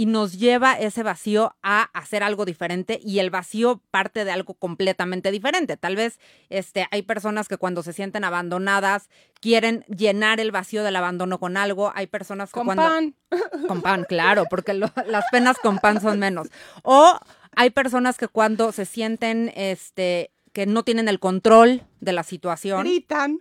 y 0.01 0.07
nos 0.07 0.39
lleva 0.39 0.73
ese 0.79 1.03
vacío 1.03 1.55
a 1.61 1.83
hacer 1.93 2.23
algo 2.23 2.43
diferente 2.43 2.99
y 3.03 3.19
el 3.19 3.29
vacío 3.29 3.83
parte 3.91 4.25
de 4.25 4.31
algo 4.31 4.55
completamente 4.55 5.29
diferente. 5.29 5.77
Tal 5.77 5.95
vez 5.95 6.19
este, 6.49 6.87
hay 6.89 7.03
personas 7.03 7.47
que 7.47 7.57
cuando 7.57 7.83
se 7.83 7.93
sienten 7.93 8.23
abandonadas 8.23 9.09
quieren 9.39 9.85
llenar 9.95 10.39
el 10.39 10.51
vacío 10.51 10.83
del 10.83 10.95
abandono 10.95 11.39
con 11.39 11.55
algo. 11.55 11.91
Hay 11.93 12.07
personas 12.07 12.49
que 12.49 12.53
Con 12.61 12.65
cuando... 12.65 12.81
pan. 12.83 13.15
Con 13.67 13.83
pan, 13.83 14.05
claro, 14.09 14.45
porque 14.49 14.73
lo- 14.73 14.91
las 15.05 15.25
penas 15.31 15.57
con 15.59 15.77
pan 15.77 16.01
son 16.01 16.17
menos. 16.17 16.47
O 16.81 17.19
hay 17.55 17.69
personas 17.69 18.17
que 18.17 18.27
cuando 18.27 18.71
se 18.71 18.85
sienten 18.85 19.53
este, 19.55 20.31
que 20.51 20.65
no 20.65 20.81
tienen 20.81 21.09
el 21.09 21.19
control 21.19 21.83
de 21.99 22.11
la 22.13 22.23
situación, 22.23 22.81
Gritan. 22.81 23.37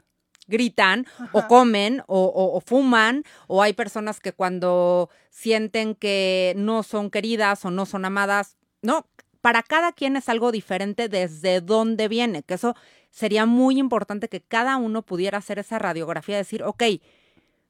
Gritan 0.51 1.07
o 1.33 1.47
comen 1.49 2.03
o, 2.07 2.21
o- 2.25 2.57
o 2.57 2.61
fuman, 2.61 3.25
o 3.47 3.63
hay 3.63 3.73
personas 3.73 4.21
que 4.21 4.33
cuando 4.35 5.09
sienten 5.31 5.95
que 5.95 6.53
no 6.57 6.83
son 6.83 7.09
queridas 7.11 7.65
o 7.65 7.71
no 7.71 7.87
son 7.87 8.05
amadas, 8.05 8.57
no, 8.83 9.07
para 9.41 9.63
cada 9.63 9.93
quien 9.93 10.17
es 10.17 10.29
algo 10.29 10.53
diferente 10.53 11.09
desde 11.09 11.63
dónde 11.63 12.09
viene, 12.09 12.43
que 12.43 12.55
eso 12.55 12.75
sería 13.09 13.47
muy 13.47 13.79
importante 13.79 14.29
que 14.29 14.43
cada 14.43 14.77
uno 14.77 15.01
pudiera 15.03 15.39
hacer 15.39 15.59
esa 15.59 15.79
radiografía, 15.79 16.37
decir, 16.37 16.63
ok, 16.63 16.83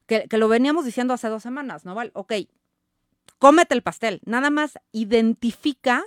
que, 0.07 0.27
que 0.29 0.39
lo 0.39 0.49
veníamos 0.49 0.85
diciendo 0.85 1.15
hace 1.15 1.29
dos 1.29 1.43
semanas, 1.45 1.85
¿no? 1.85 1.95
Val? 1.95 2.11
Ok, 2.15 2.33
cómete 3.39 3.75
el 3.75 3.83
pastel, 3.83 4.21
nada 4.25 4.51
más 4.51 4.79
identifica 4.93 6.03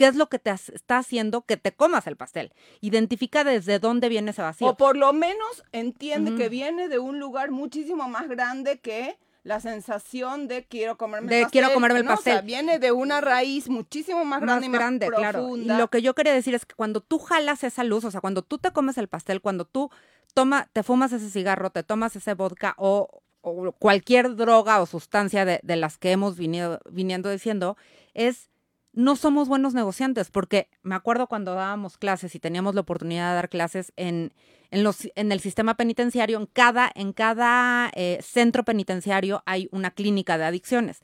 qué 0.00 0.06
es 0.08 0.16
lo 0.16 0.28
que 0.28 0.38
te 0.38 0.50
está 0.50 0.98
haciendo 0.98 1.42
que 1.42 1.56
te 1.56 1.72
comas 1.72 2.06
el 2.06 2.16
pastel. 2.16 2.52
Identifica 2.80 3.44
desde 3.44 3.78
dónde 3.78 4.08
viene 4.08 4.30
ese 4.30 4.42
vacío. 4.42 4.68
O 4.68 4.76
por 4.76 4.96
lo 4.96 5.12
menos 5.12 5.62
entiende 5.72 6.34
que 6.34 6.48
viene 6.48 6.88
de 6.88 6.98
un 6.98 7.18
lugar 7.20 7.50
muchísimo 7.50 8.08
más 8.08 8.28
grande 8.28 8.80
que 8.80 9.18
la 9.42 9.60
sensación 9.60 10.48
de 10.48 10.64
quiero 10.64 10.96
comerme 10.98 11.28
De 11.28 11.38
el 11.38 11.42
pastel. 11.44 11.60
quiero 11.60 11.74
comerme 11.74 11.98
el 12.00 12.04
¿no? 12.04 12.14
O 12.14 12.16
sea, 12.16 12.34
pastel. 12.34 12.46
viene 12.46 12.78
de 12.78 12.92
una 12.92 13.20
raíz 13.20 13.68
muchísimo 13.68 14.24
más 14.24 14.40
grande 14.40 14.66
y 14.66 14.68
más 14.68 14.78
claro. 14.98 15.40
Y 15.40 15.42
profunda. 15.42 15.78
lo 15.78 15.88
que 15.88 16.02
yo 16.02 16.14
quería 16.14 16.32
decir 16.32 16.54
es 16.54 16.66
que 16.66 16.74
cuando 16.74 17.00
tú 17.00 17.18
jalas 17.18 17.64
esa 17.64 17.84
luz, 17.84 18.04
o 18.04 18.10
sea, 18.10 18.20
cuando 18.20 18.42
tú 18.42 18.58
te 18.58 18.70
comes 18.72 18.98
el 18.98 19.08
pastel, 19.08 19.40
cuando 19.40 19.64
tú 19.64 19.90
toma, 20.34 20.68
te 20.72 20.82
fumas 20.82 21.12
ese 21.12 21.30
cigarro, 21.30 21.70
te 21.70 21.82
tomas 21.82 22.16
ese 22.16 22.34
vodka 22.34 22.74
o, 22.76 23.22
o 23.40 23.72
cualquier 23.72 24.36
droga 24.36 24.80
o 24.80 24.86
sustancia 24.86 25.44
de, 25.44 25.60
de 25.62 25.76
las 25.76 25.96
que 25.96 26.12
hemos 26.12 26.36
vinido, 26.36 26.80
viniendo 26.90 27.30
diciendo, 27.30 27.76
es 28.14 28.50
no 28.92 29.16
somos 29.16 29.48
buenos 29.48 29.74
negociantes, 29.74 30.30
porque 30.30 30.68
me 30.82 30.94
acuerdo 30.94 31.28
cuando 31.28 31.54
dábamos 31.54 31.96
clases 31.96 32.34
y 32.34 32.40
teníamos 32.40 32.74
la 32.74 32.80
oportunidad 32.80 33.30
de 33.30 33.34
dar 33.36 33.48
clases 33.48 33.92
en, 33.96 34.32
en, 34.70 34.82
los, 34.82 35.08
en 35.14 35.30
el 35.32 35.40
sistema 35.40 35.76
penitenciario, 35.76 36.38
en 36.38 36.46
cada, 36.46 36.90
en 36.94 37.12
cada 37.12 37.90
eh, 37.94 38.18
centro 38.22 38.64
penitenciario 38.64 39.42
hay 39.46 39.68
una 39.70 39.92
clínica 39.92 40.38
de 40.38 40.44
adicciones. 40.44 41.02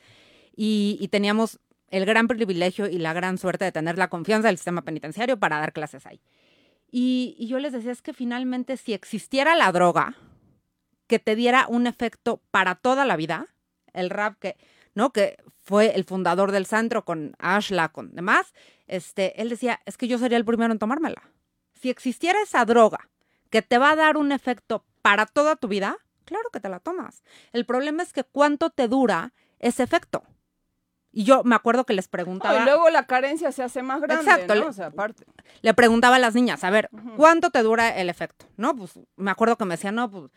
Y, 0.57 1.07
teníamos 1.12 1.61
el 1.90 2.07
gran 2.07 2.28
privilegio 2.28 2.88
y 2.88 2.99
la 2.99 3.12
gran 3.12 3.38
suerte 3.38 3.66
de 3.66 3.73
tener 3.73 3.99
la 3.99 4.09
confianza 4.09 4.49
del 4.49 4.57
sistema 4.57 4.83
penitenciario 4.83 5.38
para 5.38 5.61
dar 5.61 5.73
clases 5.73 6.07
ahí. 6.07 6.21
Y, 6.90 7.37
y 7.38 7.47
yo 7.47 7.59
les 7.59 7.73
decía, 7.73 7.93
es 7.93 8.02
que 8.02 8.14
finalmente 8.14 8.76
si 8.76 8.95
existiera 8.95 9.55
la 9.55 9.71
droga 9.71 10.16
que 11.07 11.19
te 11.19 11.37
diera 11.37 11.66
un 11.69 11.87
efecto 11.87 12.40
para 12.50 12.75
toda 12.75 13.05
la 13.05 13.16
vida, 13.16 13.49
el 13.93 14.11
rap 14.11 14.38
que, 14.40 14.57
¿no? 14.96 15.12
Que 15.12 15.36
fue 15.62 15.94
el 15.94 16.04
fundador 16.04 16.50
del 16.50 16.66
centro 16.66 17.04
con 17.04 17.36
Ashla, 17.38 17.90
con 17.90 18.14
demás, 18.14 18.54
este, 18.86 19.40
él 19.40 19.50
decía, 19.50 19.80
es 19.84 19.96
que 19.96 20.08
yo 20.08 20.18
sería 20.18 20.38
el 20.38 20.44
primero 20.44 20.72
en 20.72 20.78
tomármela. 20.78 21.22
Si 21.74 21.90
existiera 21.90 22.40
esa 22.42 22.64
droga 22.64 23.08
que 23.50 23.62
te 23.62 23.78
va 23.78 23.90
a 23.90 23.96
dar 23.96 24.16
un 24.16 24.32
efecto 24.32 24.84
para 25.02 25.26
toda 25.26 25.54
tu 25.54 25.68
vida, 25.68 25.98
claro 26.24 26.48
que 26.50 26.60
te 26.60 26.70
la 26.70 26.80
tomas. 26.80 27.22
El 27.52 27.66
problema 27.66 28.02
es 28.02 28.12
que 28.12 28.24
cuánto 28.24 28.70
te 28.70 28.88
dura 28.88 29.34
ese 29.58 29.82
efecto. 29.82 30.24
Y 31.12 31.24
yo 31.24 31.44
me 31.44 31.54
acuerdo 31.54 31.84
que 31.84 31.92
les 31.92 32.08
preguntaba. 32.08 32.60
y 32.60 32.64
luego 32.64 32.88
la 32.88 33.06
carencia 33.06 33.52
se 33.52 33.62
hace 33.62 33.82
más 33.82 34.00
grande. 34.00 34.24
Exacto. 34.24 34.66
o 34.66 34.72
sea, 34.72 34.86
aparte. 34.86 35.26
le 35.60 35.74
preguntaba 35.74 36.16
a 36.16 36.18
las 36.18 36.34
niñas, 36.34 36.64
a 36.64 36.70
ver, 36.70 36.88
¿cuánto 37.16 37.50
te 37.50 37.62
dura 37.62 37.88
el 37.90 38.08
efecto? 38.08 38.46
No, 38.56 38.74
pues 38.74 38.98
me 39.16 39.30
acuerdo 39.30 39.56
que 39.56 39.64
me 39.66 39.74
decían, 39.74 39.94
no, 39.94 40.10
pues 40.10 40.30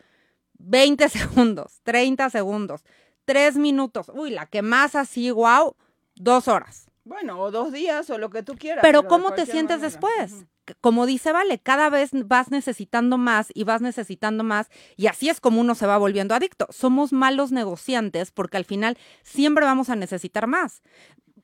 20 0.58 1.08
segundos, 1.08 1.80
30 1.82 2.28
segundos, 2.30 2.84
3 3.30 3.58
minutos. 3.58 4.10
Uy, 4.12 4.30
la 4.30 4.46
que 4.46 4.60
más 4.60 4.96
así, 4.96 5.30
wow, 5.30 5.76
dos 6.16 6.48
horas. 6.48 6.90
Bueno, 7.04 7.40
o 7.40 7.52
dos 7.52 7.70
días 7.70 8.10
o 8.10 8.18
lo 8.18 8.28
que 8.28 8.42
tú 8.42 8.56
quieras. 8.56 8.82
Pero, 8.82 9.06
¿cómo 9.06 9.34
te 9.34 9.46
sientes 9.46 9.78
manera. 9.78 9.88
después? 9.88 10.46
Como 10.80 11.06
dice 11.06 11.30
Vale, 11.30 11.60
cada 11.60 11.90
vez 11.90 12.10
vas 12.12 12.50
necesitando 12.50 13.18
más 13.18 13.52
y 13.54 13.62
vas 13.62 13.82
necesitando 13.82 14.42
más 14.42 14.68
y 14.96 15.06
así 15.06 15.28
es 15.28 15.40
como 15.40 15.60
uno 15.60 15.76
se 15.76 15.86
va 15.86 15.96
volviendo 15.96 16.34
adicto. 16.34 16.66
Somos 16.70 17.12
malos 17.12 17.52
negociantes 17.52 18.32
porque 18.32 18.56
al 18.56 18.64
final 18.64 18.98
siempre 19.22 19.64
vamos 19.64 19.90
a 19.90 19.96
necesitar 19.96 20.48
más. 20.48 20.82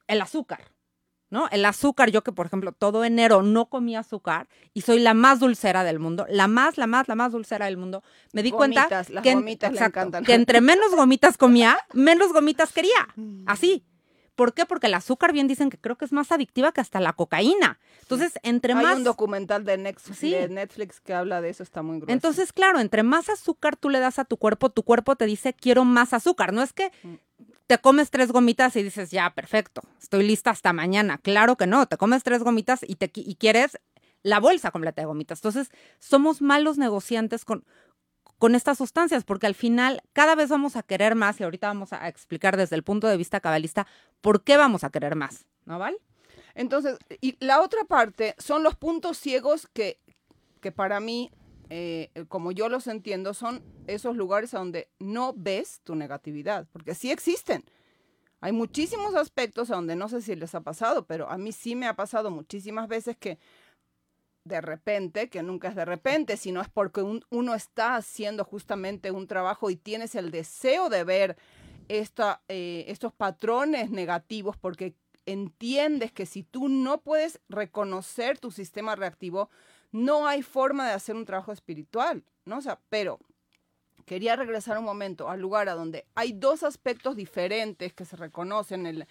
El 0.08 0.20
azúcar, 0.22 0.72
¿no? 1.36 1.48
El 1.50 1.64
azúcar, 1.66 2.10
yo 2.10 2.22
que 2.22 2.32
por 2.32 2.46
ejemplo 2.46 2.72
todo 2.72 3.04
enero 3.04 3.42
no 3.42 3.66
comí 3.66 3.94
azúcar 3.94 4.48
y 4.72 4.80
soy 4.80 5.00
la 5.00 5.12
más 5.12 5.38
dulcera 5.38 5.84
del 5.84 5.98
mundo, 5.98 6.24
la 6.30 6.48
más, 6.48 6.78
la 6.78 6.86
más, 6.86 7.08
la 7.08 7.14
más 7.14 7.32
dulcera 7.32 7.66
del 7.66 7.76
mundo, 7.76 8.02
me 8.32 8.42
di 8.42 8.50
cuenta 8.50 8.88
las 8.88 9.08
que, 9.22 9.30
en- 9.32 9.40
gomitas 9.40 9.70
le 9.70 9.76
exacto, 9.76 10.00
encantan. 10.00 10.24
que 10.24 10.32
entre 10.34 10.60
menos 10.62 10.94
gomitas 10.94 11.36
comía, 11.36 11.78
menos 11.92 12.32
gomitas 12.32 12.72
quería. 12.72 12.90
Mm. 13.16 13.44
Así. 13.46 13.84
¿Por 14.34 14.52
qué? 14.52 14.66
Porque 14.66 14.88
el 14.88 14.94
azúcar 14.94 15.32
bien 15.32 15.48
dicen 15.48 15.70
que 15.70 15.78
creo 15.78 15.96
que 15.96 16.04
es 16.04 16.12
más 16.12 16.30
adictiva 16.30 16.70
que 16.72 16.82
hasta 16.82 17.00
la 17.00 17.14
cocaína. 17.14 17.78
Entonces, 18.02 18.34
entre 18.42 18.74
Hay 18.74 18.82
más 18.84 18.96
un 18.98 19.04
documental 19.04 19.64
de 19.64 19.78
Netflix, 19.78 20.18
Sí. 20.18 20.30
de 20.30 20.48
Netflix 20.48 21.00
que 21.00 21.14
habla 21.14 21.40
de 21.40 21.48
eso, 21.48 21.62
está 21.62 21.80
muy 21.82 21.96
grueso. 21.96 22.12
Entonces, 22.12 22.52
claro, 22.52 22.78
entre 22.78 23.02
más 23.02 23.30
azúcar 23.30 23.76
tú 23.76 23.88
le 23.88 23.98
das 23.98 24.18
a 24.18 24.26
tu 24.26 24.36
cuerpo, 24.36 24.68
tu 24.68 24.82
cuerpo 24.82 25.16
te 25.16 25.24
dice, 25.24 25.54
quiero 25.54 25.86
más 25.86 26.12
azúcar. 26.12 26.52
No 26.52 26.60
es 26.62 26.74
que 26.74 26.90
Mm. 27.02 27.14
Te 27.66 27.78
comes 27.78 28.10
tres 28.10 28.32
gomitas 28.32 28.76
y 28.76 28.82
dices, 28.82 29.10
ya, 29.10 29.30
perfecto, 29.30 29.82
estoy 30.00 30.26
lista 30.26 30.50
hasta 30.50 30.72
mañana. 30.72 31.18
Claro 31.18 31.56
que 31.56 31.66
no, 31.66 31.86
te 31.86 31.96
comes 31.96 32.22
tres 32.22 32.42
gomitas 32.42 32.80
y, 32.86 32.96
te, 32.96 33.10
y 33.14 33.34
quieres 33.36 33.78
la 34.22 34.40
bolsa 34.40 34.70
completa 34.70 35.02
de 35.02 35.06
gomitas. 35.06 35.38
Entonces, 35.38 35.70
somos 35.98 36.42
malos 36.42 36.78
negociantes 36.78 37.44
con, 37.44 37.64
con 38.38 38.54
estas 38.54 38.78
sustancias, 38.78 39.24
porque 39.24 39.46
al 39.46 39.54
final 39.54 40.02
cada 40.12 40.34
vez 40.34 40.48
vamos 40.48 40.76
a 40.76 40.82
querer 40.82 41.14
más 41.14 41.40
y 41.40 41.44
ahorita 41.44 41.68
vamos 41.68 41.92
a 41.92 42.08
explicar 42.08 42.56
desde 42.56 42.76
el 42.76 42.82
punto 42.82 43.06
de 43.06 43.16
vista 43.16 43.40
cabalista 43.40 43.86
por 44.20 44.42
qué 44.42 44.56
vamos 44.56 44.84
a 44.84 44.90
querer 44.90 45.16
más, 45.16 45.46
¿no, 45.64 45.78
Val? 45.78 45.96
Entonces, 46.54 46.98
y 47.20 47.36
la 47.44 47.60
otra 47.60 47.84
parte 47.84 48.34
son 48.38 48.62
los 48.62 48.76
puntos 48.76 49.18
ciegos 49.18 49.68
que, 49.72 50.00
que 50.60 50.72
para 50.72 51.00
mí, 51.00 51.30
eh, 51.70 52.10
como 52.28 52.52
yo 52.52 52.68
los 52.68 52.86
entiendo, 52.86 53.34
son 53.34 53.62
esos 53.86 54.16
lugares 54.16 54.54
a 54.54 54.58
donde 54.58 54.88
no 54.98 55.32
ves 55.36 55.80
tu 55.84 55.94
negatividad, 55.94 56.66
porque 56.72 56.94
sí 56.94 57.10
existen. 57.10 57.64
Hay 58.40 58.52
muchísimos 58.52 59.14
aspectos 59.14 59.70
a 59.70 59.76
donde 59.76 59.96
no 59.96 60.08
sé 60.08 60.20
si 60.20 60.36
les 60.36 60.54
ha 60.54 60.60
pasado, 60.60 61.06
pero 61.06 61.28
a 61.30 61.38
mí 61.38 61.52
sí 61.52 61.74
me 61.74 61.86
ha 61.86 61.94
pasado 61.96 62.30
muchísimas 62.30 62.86
veces 62.88 63.16
que 63.16 63.38
de 64.44 64.60
repente, 64.60 65.28
que 65.28 65.42
nunca 65.42 65.68
es 65.68 65.74
de 65.74 65.84
repente, 65.84 66.36
sino 66.36 66.60
es 66.60 66.68
porque 66.68 67.02
un- 67.02 67.24
uno 67.30 67.54
está 67.54 67.96
haciendo 67.96 68.44
justamente 68.44 69.10
un 69.10 69.26
trabajo 69.26 69.70
y 69.70 69.76
tienes 69.76 70.14
el 70.14 70.30
deseo 70.30 70.88
de 70.88 71.02
ver 71.02 71.36
esta, 71.88 72.42
eh, 72.46 72.84
estos 72.88 73.12
patrones 73.12 73.90
negativos 73.90 74.56
porque 74.56 74.94
entiendes 75.24 76.12
que 76.12 76.26
si 76.26 76.44
tú 76.44 76.68
no 76.68 77.00
puedes 77.00 77.40
reconocer 77.48 78.38
tu 78.38 78.52
sistema 78.52 78.94
reactivo, 78.94 79.50
no 79.92 80.26
hay 80.26 80.42
forma 80.42 80.86
de 80.86 80.92
hacer 80.94 81.14
un 81.16 81.24
trabajo 81.24 81.52
espiritual, 81.52 82.22
¿no? 82.44 82.58
O 82.58 82.60
sea, 82.60 82.78
pero 82.88 83.18
quería 84.04 84.36
regresar 84.36 84.78
un 84.78 84.84
momento 84.84 85.28
al 85.28 85.40
lugar 85.40 85.68
a 85.68 85.74
donde 85.74 86.06
hay 86.14 86.32
dos 86.32 86.62
aspectos 86.62 87.16
diferentes 87.16 87.92
que 87.92 88.04
se 88.04 88.16
reconocen 88.16 88.86
en, 88.86 89.06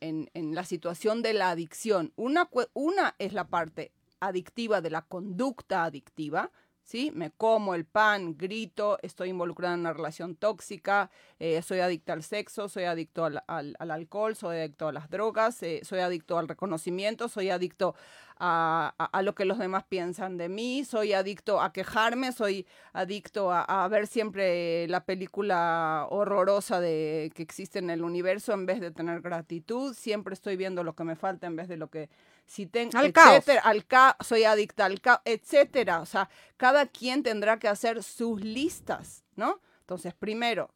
en- 0.00 0.30
en- 0.34 0.54
la 0.54 0.64
situación 0.64 1.22
de 1.22 1.32
la 1.34 1.50
adicción. 1.50 2.12
Una, 2.16 2.48
una 2.72 3.14
es 3.18 3.32
la 3.32 3.46
parte 3.48 3.92
adictiva 4.20 4.80
de 4.80 4.90
la 4.90 5.02
conducta 5.02 5.84
adictiva, 5.84 6.50
¿sí? 6.86 7.10
Me 7.14 7.30
como 7.32 7.74
el 7.74 7.84
pan, 7.84 8.36
grito, 8.38 8.98
estoy 9.02 9.30
involucrada 9.30 9.74
en 9.74 9.80
una 9.80 9.92
relación 9.92 10.36
tóxica, 10.36 11.10
eh, 11.38 11.60
soy 11.62 11.80
adicta 11.80 12.12
al 12.14 12.22
sexo, 12.22 12.68
soy 12.68 12.84
adicto 12.84 13.24
al, 13.24 13.42
al- 13.48 13.76
al 13.78 13.90
alcohol, 13.90 14.36
soy 14.36 14.58
adicto 14.58 14.88
a 14.88 14.92
las 14.92 15.10
drogas, 15.10 15.62
eh, 15.62 15.80
soy 15.84 15.98
adicto 15.98 16.38
al 16.38 16.48
reconocimiento, 16.48 17.28
soy 17.28 17.50
adicto 17.50 17.94
a, 18.38 18.94
a- 18.98 19.04
a 19.06 19.22
lo 19.22 19.34
que 19.34 19.44
los 19.46 19.58
demás 19.58 19.84
piensan 19.88 20.36
de 20.36 20.48
mí, 20.48 20.84
soy 20.84 21.12
adicto 21.12 21.60
a 21.60 21.72
quejarme, 21.72 22.32
soy 22.32 22.66
adicto 22.92 23.50
a, 23.50 23.62
a 23.84 23.88
ver 23.88 24.06
siempre 24.06 24.86
la 24.88 25.04
película 25.04 26.06
horrorosa 26.10 26.80
de 26.80 27.32
que 27.34 27.42
existe 27.42 27.78
en 27.80 27.90
el 27.90 28.02
universo 28.04 28.52
en 28.52 28.64
vez 28.66 28.80
de 28.80 28.90
tener 28.92 29.20
gratitud, 29.22 29.92
siempre 29.94 30.34
estoy 30.34 30.56
viendo 30.56 30.84
lo 30.84 30.94
que 30.94 31.04
me 31.04 31.16
falta 31.16 31.46
en 31.48 31.56
vez 31.56 31.66
de 31.68 31.76
lo 31.76 31.88
que 31.90 32.08
si 32.46 32.66
tengo, 32.66 32.92
caos. 33.12 33.36
etcétera, 33.36 33.60
al 33.62 33.86
ca 33.86 34.16
soy 34.20 34.44
adicta 34.44 34.84
al 34.86 35.00
caos, 35.00 35.20
etcétera. 35.24 36.00
O 36.00 36.06
sea, 36.06 36.30
cada 36.56 36.86
quien 36.86 37.22
tendrá 37.22 37.58
que 37.58 37.68
hacer 37.68 38.02
sus 38.02 38.40
listas, 38.40 39.24
¿no? 39.34 39.60
Entonces, 39.80 40.14
primero, 40.14 40.72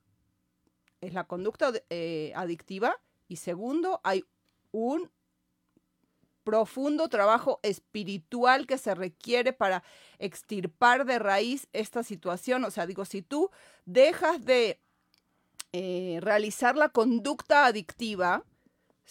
es 1.01 1.15
la 1.15 1.25
conducta 1.25 1.73
eh, 1.89 2.33
adictiva 2.35 3.01
y 3.29 3.37
segundo, 3.37 4.01
hay 4.03 4.25
un 4.73 5.11
profundo 6.45 7.09
trabajo 7.09 7.61
espiritual 7.63 8.67
que 8.67 8.79
se 8.79 8.95
requiere 8.95 9.53
para 9.53 9.85
extirpar 10.19 11.05
de 11.05 11.19
raíz 11.19 11.69
esta 11.73 12.03
situación. 12.03 12.65
O 12.65 12.71
sea, 12.71 12.87
digo, 12.87 13.05
si 13.05 13.23
tú 13.23 13.51
dejas 13.85 14.45
de 14.45 14.81
eh, 15.73 16.19
realizar 16.21 16.77
la 16.77 16.89
conducta 16.89 17.67
adictiva, 17.67 18.45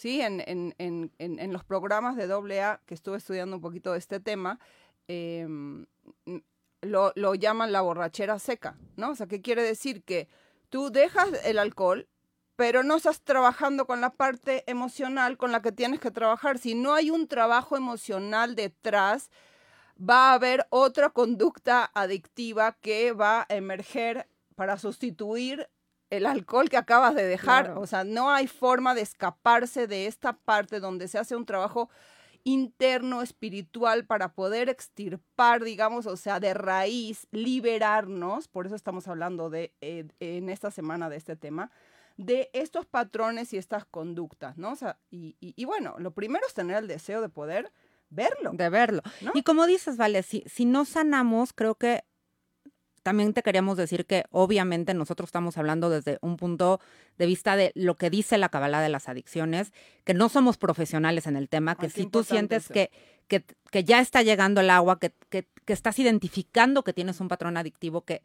¿sí? 0.00 0.22
En, 0.22 0.42
en, 0.46 0.74
en, 0.78 1.12
en, 1.18 1.52
los 1.52 1.62
programas 1.62 2.16
de 2.16 2.24
AA, 2.24 2.80
que 2.86 2.94
estuve 2.94 3.18
estudiando 3.18 3.56
un 3.56 3.60
poquito 3.60 3.92
de 3.92 3.98
este 3.98 4.18
tema, 4.18 4.58
eh, 5.08 5.46
lo, 6.80 7.12
lo 7.14 7.34
llaman 7.34 7.70
la 7.70 7.82
borrachera 7.82 8.38
seca, 8.38 8.78
¿no? 8.96 9.10
O 9.10 9.14
sea, 9.14 9.26
¿qué 9.26 9.42
quiere 9.42 9.62
decir? 9.62 10.02
Que 10.02 10.26
tú 10.70 10.88
dejas 10.90 11.28
el 11.44 11.58
alcohol, 11.58 12.08
pero 12.56 12.82
no 12.82 12.96
estás 12.96 13.20
trabajando 13.20 13.86
con 13.86 14.00
la 14.00 14.08
parte 14.08 14.64
emocional 14.66 15.36
con 15.36 15.52
la 15.52 15.60
que 15.60 15.70
tienes 15.70 16.00
que 16.00 16.10
trabajar. 16.10 16.56
Si 16.56 16.74
no 16.74 16.94
hay 16.94 17.10
un 17.10 17.28
trabajo 17.28 17.76
emocional 17.76 18.54
detrás, 18.54 19.28
va 19.98 20.30
a 20.30 20.34
haber 20.34 20.66
otra 20.70 21.10
conducta 21.10 21.90
adictiva 21.92 22.72
que 22.80 23.12
va 23.12 23.42
a 23.42 23.54
emerger 23.54 24.26
para 24.54 24.78
sustituir 24.78 25.68
el 26.10 26.26
alcohol 26.26 26.68
que 26.68 26.76
acabas 26.76 27.14
de 27.14 27.24
dejar. 27.24 27.66
Claro. 27.66 27.80
O 27.80 27.86
sea, 27.86 28.04
no 28.04 28.30
hay 28.30 28.46
forma 28.46 28.94
de 28.94 29.00
escaparse 29.00 29.86
de 29.86 30.06
esta 30.06 30.34
parte 30.34 30.80
donde 30.80 31.08
se 31.08 31.18
hace 31.18 31.36
un 31.36 31.46
trabajo 31.46 31.88
interno, 32.44 33.22
espiritual, 33.22 34.06
para 34.06 34.32
poder 34.32 34.68
extirpar, 34.68 35.62
digamos, 35.62 36.06
o 36.06 36.16
sea, 36.16 36.40
de 36.40 36.54
raíz, 36.54 37.26
liberarnos, 37.30 38.48
por 38.48 38.66
eso 38.66 38.74
estamos 38.74 39.08
hablando 39.08 39.50
de, 39.50 39.74
eh, 39.80 40.08
en 40.20 40.48
esta 40.48 40.70
semana 40.70 41.10
de 41.10 41.16
este 41.16 41.36
tema, 41.36 41.70
de 42.16 42.50
estos 42.52 42.86
patrones 42.86 43.52
y 43.52 43.58
estas 43.58 43.84
conductas, 43.84 44.56
¿no? 44.58 44.72
O 44.72 44.76
sea, 44.76 44.98
y, 45.10 45.36
y, 45.40 45.54
y 45.56 45.64
bueno, 45.64 45.96
lo 45.98 46.12
primero 46.12 46.46
es 46.46 46.54
tener 46.54 46.78
el 46.78 46.88
deseo 46.88 47.20
de 47.20 47.28
poder 47.28 47.72
verlo. 48.10 48.50
De 48.52 48.68
verlo. 48.68 49.02
¿no? 49.20 49.32
Y 49.34 49.42
como 49.42 49.66
dices, 49.66 49.96
Vale, 49.96 50.22
si, 50.22 50.42
si 50.46 50.64
no 50.64 50.84
sanamos, 50.84 51.52
creo 51.52 51.76
que 51.76 52.04
también 53.02 53.32
te 53.32 53.42
queríamos 53.42 53.76
decir 53.76 54.06
que 54.06 54.24
obviamente 54.30 54.94
nosotros 54.94 55.28
estamos 55.28 55.56
hablando 55.56 55.90
desde 55.90 56.18
un 56.20 56.36
punto 56.36 56.80
de 57.18 57.26
vista 57.26 57.56
de 57.56 57.72
lo 57.74 57.96
que 57.96 58.10
dice 58.10 58.38
la 58.38 58.48
cabala 58.48 58.80
de 58.80 58.88
las 58.88 59.08
adicciones, 59.08 59.72
que 60.04 60.14
no 60.14 60.28
somos 60.28 60.58
profesionales 60.58 61.26
en 61.26 61.36
el 61.36 61.48
tema, 61.48 61.76
que 61.76 61.86
Ay, 61.86 61.92
si 61.92 62.06
tú 62.06 62.24
sientes 62.24 62.68
que, 62.68 62.90
que, 63.28 63.44
que 63.70 63.84
ya 63.84 64.00
está 64.00 64.22
llegando 64.22 64.60
el 64.60 64.70
agua, 64.70 64.98
que, 64.98 65.12
que, 65.28 65.48
que 65.64 65.72
estás 65.72 65.98
identificando 65.98 66.84
que 66.84 66.92
tienes 66.92 67.20
un 67.20 67.28
patrón 67.28 67.56
adictivo, 67.56 68.04
que 68.04 68.22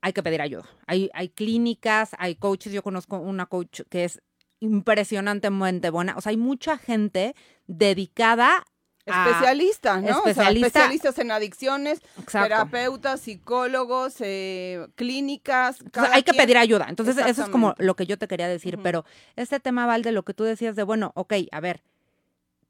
hay 0.00 0.12
que 0.12 0.22
pedir 0.22 0.40
ayuda. 0.40 0.66
Hay, 0.86 1.10
hay 1.14 1.28
clínicas, 1.28 2.10
hay 2.18 2.36
coaches, 2.36 2.72
yo 2.72 2.82
conozco 2.82 3.18
una 3.18 3.46
coach 3.46 3.80
que 3.88 4.04
es 4.04 4.22
impresionantemente 4.60 5.90
buena, 5.90 6.16
o 6.16 6.20
sea, 6.20 6.30
hay 6.30 6.36
mucha 6.36 6.78
gente 6.78 7.34
dedicada 7.66 8.58
a... 8.58 8.64
Especialistas, 9.06 10.02
¿no? 10.02 10.08
O 10.08 10.22
sea, 10.24 10.32
especialista- 10.32 10.66
especialistas 10.66 11.18
en 11.20 11.30
adicciones, 11.30 12.00
Exacto. 12.18 12.48
terapeutas, 12.48 13.20
psicólogos, 13.20 14.16
eh, 14.20 14.86
clínicas. 14.96 15.76
O 15.76 15.82
sea, 15.84 15.90
cada 15.92 16.14
hay 16.14 16.22
que 16.24 16.34
pedir 16.34 16.58
ayuda. 16.58 16.86
Entonces, 16.88 17.16
eso 17.18 17.44
es 17.44 17.48
como 17.48 17.74
lo 17.78 17.94
que 17.94 18.06
yo 18.06 18.18
te 18.18 18.26
quería 18.28 18.48
decir. 18.48 18.78
Pero 18.82 19.04
este 19.36 19.60
tema, 19.60 19.86
Val, 19.86 20.02
de 20.02 20.12
lo 20.12 20.24
que 20.24 20.34
tú 20.34 20.44
decías 20.44 20.74
de, 20.76 20.82
bueno, 20.82 21.12
ok, 21.14 21.34
a 21.52 21.60
ver, 21.60 21.82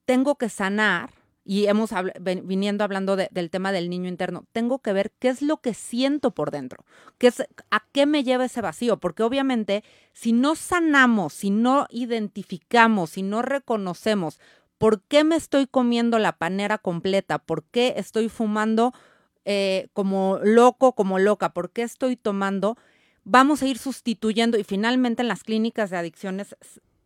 tengo 0.04 0.36
que 0.36 0.48
sanar 0.48 1.10
y 1.48 1.66
hemos 1.66 1.90
viniendo 2.42 2.82
hablando 2.82 3.14
del 3.16 3.50
tema 3.50 3.70
del 3.70 3.88
niño 3.88 4.08
interno, 4.08 4.44
tengo 4.52 4.80
que 4.80 4.92
ver 4.92 5.12
qué 5.20 5.28
es 5.28 5.42
lo 5.42 5.58
que 5.58 5.74
siento 5.74 6.32
por 6.32 6.50
dentro, 6.50 6.84
qué 7.18 7.28
es, 7.28 7.40
a 7.70 7.84
qué 7.92 8.04
me 8.04 8.24
lleva 8.24 8.46
ese 8.46 8.60
vacío, 8.60 8.96
porque 8.96 9.22
obviamente 9.22 9.84
si 10.12 10.32
no 10.32 10.56
sanamos, 10.56 11.32
si 11.34 11.50
no 11.50 11.86
identificamos, 11.90 13.10
si 13.10 13.22
no 13.22 13.42
reconocemos 13.42 14.40
por 14.78 15.02
qué 15.02 15.24
me 15.24 15.36
estoy 15.36 15.66
comiendo 15.66 16.18
la 16.18 16.38
panera 16.38 16.78
completa, 16.78 17.38
por 17.38 17.64
qué 17.64 17.94
estoy 17.96 18.28
fumando 18.28 18.92
eh, 19.44 19.88
como 19.92 20.38
loco, 20.42 20.94
como 20.94 21.18
loca, 21.18 21.50
por 21.50 21.70
qué 21.70 21.82
estoy 21.82 22.16
tomando, 22.16 22.76
vamos 23.24 23.62
a 23.62 23.66
ir 23.66 23.78
sustituyendo 23.78 24.58
y 24.58 24.64
finalmente 24.64 25.22
en 25.22 25.28
las 25.28 25.44
clínicas 25.44 25.90
de 25.90 25.96
adicciones 25.96 26.56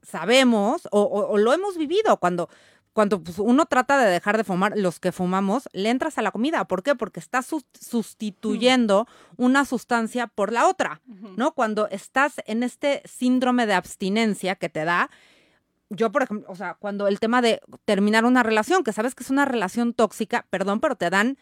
sabemos 0.03 0.89
o 0.91 1.37
lo 1.37 1.53
hemos 1.53 1.77
vivido 1.77 2.17
cuando 2.17 2.49
cuando 2.93 3.23
pues, 3.23 3.39
uno 3.39 3.67
trata 3.67 3.99
de 3.99 4.11
dejar 4.11 4.37
de 4.37 4.45
fumar, 4.45 4.77
los 4.77 4.99
que 4.99 5.13
fumamos, 5.13 5.69
le 5.73 5.91
entras 5.91 6.19
a 6.19 6.23
la 6.23 6.33
comida. 6.33 6.65
¿Por 6.65 6.83
qué? 6.83 6.95
Porque 6.95 7.21
estás 7.21 7.49
sustituyendo 7.73 9.07
una 9.37 9.65
sustancia 9.65 10.27
por 10.27 10.53
la 10.53 10.69
otra, 10.69 11.01
¿no? 11.37 11.53
Cuando 11.53 11.89
estás 11.89 12.35
en 12.47 12.63
este 12.63 13.03
síndrome 13.05 13.67
de 13.67 13.75
abstinencia 13.75 14.57
que 14.57 14.69
te 14.69 14.85
da, 14.85 15.11
yo, 15.91 16.11
por 16.13 16.23
ejemplo, 16.23 16.47
o 16.49 16.55
sea, 16.55 16.75
cuando 16.75 17.09
el 17.09 17.21
tema 17.21 17.43
de 17.43 17.61
terminar 17.85 18.25
una 18.25 18.43
relación, 18.43 18.85
que 18.85 18.93
sabes 18.93 19.15
que 19.15 19.25
es 19.25 19.31
una 19.31 19.45
relación 19.45 19.93
tóxica, 19.93 20.47
perdón, 20.49 20.81
pero 20.81 20.95
te 20.95 21.11
dan 21.11 21.37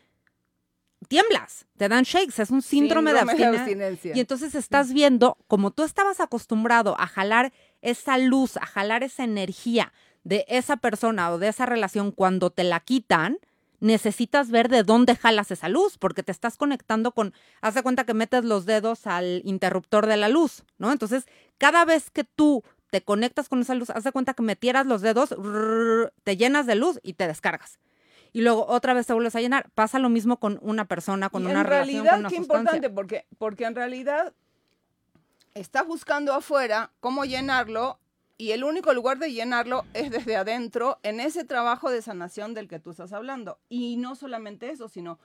tiemblas, 1.07 1.67
te 1.77 1.89
dan 1.89 2.03
shakes, 2.05 2.43
es 2.43 2.51
un 2.51 2.63
síndrome, 2.63 3.13
de, 3.13 3.21
abstinencia. 3.21 4.17
Y 4.17 4.21
entonces 4.21 4.55
estás 4.55 4.93
viendo, 4.93 5.37
como 5.47 5.71
tú 5.71 5.85
estabas 5.85 6.21
acostumbrado 6.21 6.99
a 6.99 7.07
jalar 7.07 7.53
esa 7.83 8.19
luz, 8.19 8.57
a 8.57 8.67
jalar 8.67 9.05
esa 9.05 9.23
energía 9.23 9.93
de 10.25 10.45
esa 10.49 10.79
persona 10.79 11.31
o 11.31 11.39
de 11.39 11.49
esa 11.49 11.67
relación 11.67 12.11
cuando 12.11 12.51
te 12.51 12.65
la 12.65 12.81
quitan, 12.81 13.39
necesitas 13.81 14.51
ver 14.51 14.69
de 14.69 14.83
dónde 14.83 15.15
jalas 15.15 15.51
esa 15.51 15.69
luz, 15.69 15.99
porque 15.99 16.23
te 16.23 16.33
estás 16.33 16.57
conectando 16.57 17.13
con, 17.13 17.33
haz 17.61 17.75
de 17.75 17.83
cuenta 17.83 18.05
que 18.05 18.15
metes 18.15 18.45
los 18.45 18.67
dedos 18.67 19.07
al 19.07 19.43
interruptor 19.45 20.07
de 20.07 20.17
la 20.17 20.29
luz, 20.29 20.65
¿no? 20.79 20.91
Entonces, 20.91 21.27
cada 21.59 21.85
vez 21.85 22.11
que 22.11 22.25
tú 22.25 22.65
te 22.91 23.03
conectas 23.03 23.49
con 23.49 23.61
esa 23.61 23.75
luz, 23.75 23.91
haz 23.91 24.05
de 24.05 24.13
cuenta 24.13 24.35
que 24.35 24.43
metieras 24.43 24.87
los 24.87 25.03
dedos, 25.03 25.35
te 26.25 26.37
llenas 26.37 26.67
de 26.67 26.75
luz 26.75 27.01
y 27.03 27.15
te 27.15 27.27
descargas. 27.27 27.79
Y 28.33 28.43
luego 28.43 28.67
otra 28.67 28.95
vez 28.95 29.07
te 29.07 29.15
vuelves 29.15 29.37
a 29.37 29.41
llenar. 29.41 29.71
Pasa 29.75 29.99
lo 29.99 30.09
mismo 30.09 30.39
con 30.39 30.59
una 30.63 30.85
persona, 30.87 31.31
con 31.31 31.47
una 31.47 31.63
relación, 31.63 32.07
con 32.07 32.19
una 32.21 32.29
qué 32.29 32.37
importante, 32.37 32.91
porque, 32.91 33.27
porque 33.39 33.65
en 33.65 33.75
realidad 33.75 34.35
estás 35.55 35.87
buscando 35.87 36.33
afuera 36.35 36.91
cómo 37.01 37.25
llenarlo 37.25 37.99
y 38.37 38.53
el 38.53 38.63
único 38.63 38.95
lugar 38.95 39.19
de 39.19 39.33
llenarlo 39.33 39.85
es 39.95 40.11
desde 40.11 40.37
adentro 40.37 40.99
en 41.03 41.21
ese 41.21 41.45
trabajo 41.45 41.91
de 41.91 42.03
sanación 42.03 42.55
del 42.55 42.69
que 42.69 42.79
tú 42.79 42.91
estás 42.91 43.13
hablando. 43.13 43.59
Y 43.69 43.97
no 43.97 44.15
solamente 44.15 44.71
eso, 44.71 44.89
sino 44.89 45.19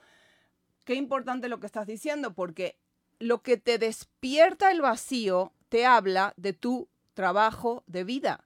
qué 0.84 0.94
importante 0.94 1.48
lo 1.48 1.60
que 1.60 1.66
estás 1.66 1.86
diciendo, 1.86 2.34
porque 2.34 2.76
lo 3.20 3.42
que 3.42 3.56
te 3.56 3.78
despierta 3.78 4.72
el 4.72 4.80
vacío 4.80 5.52
te 5.68 5.86
habla 5.86 6.34
de 6.36 6.52
tu 6.54 6.88
trabajo 7.14 7.82
de 7.86 8.04
vida. 8.04 8.44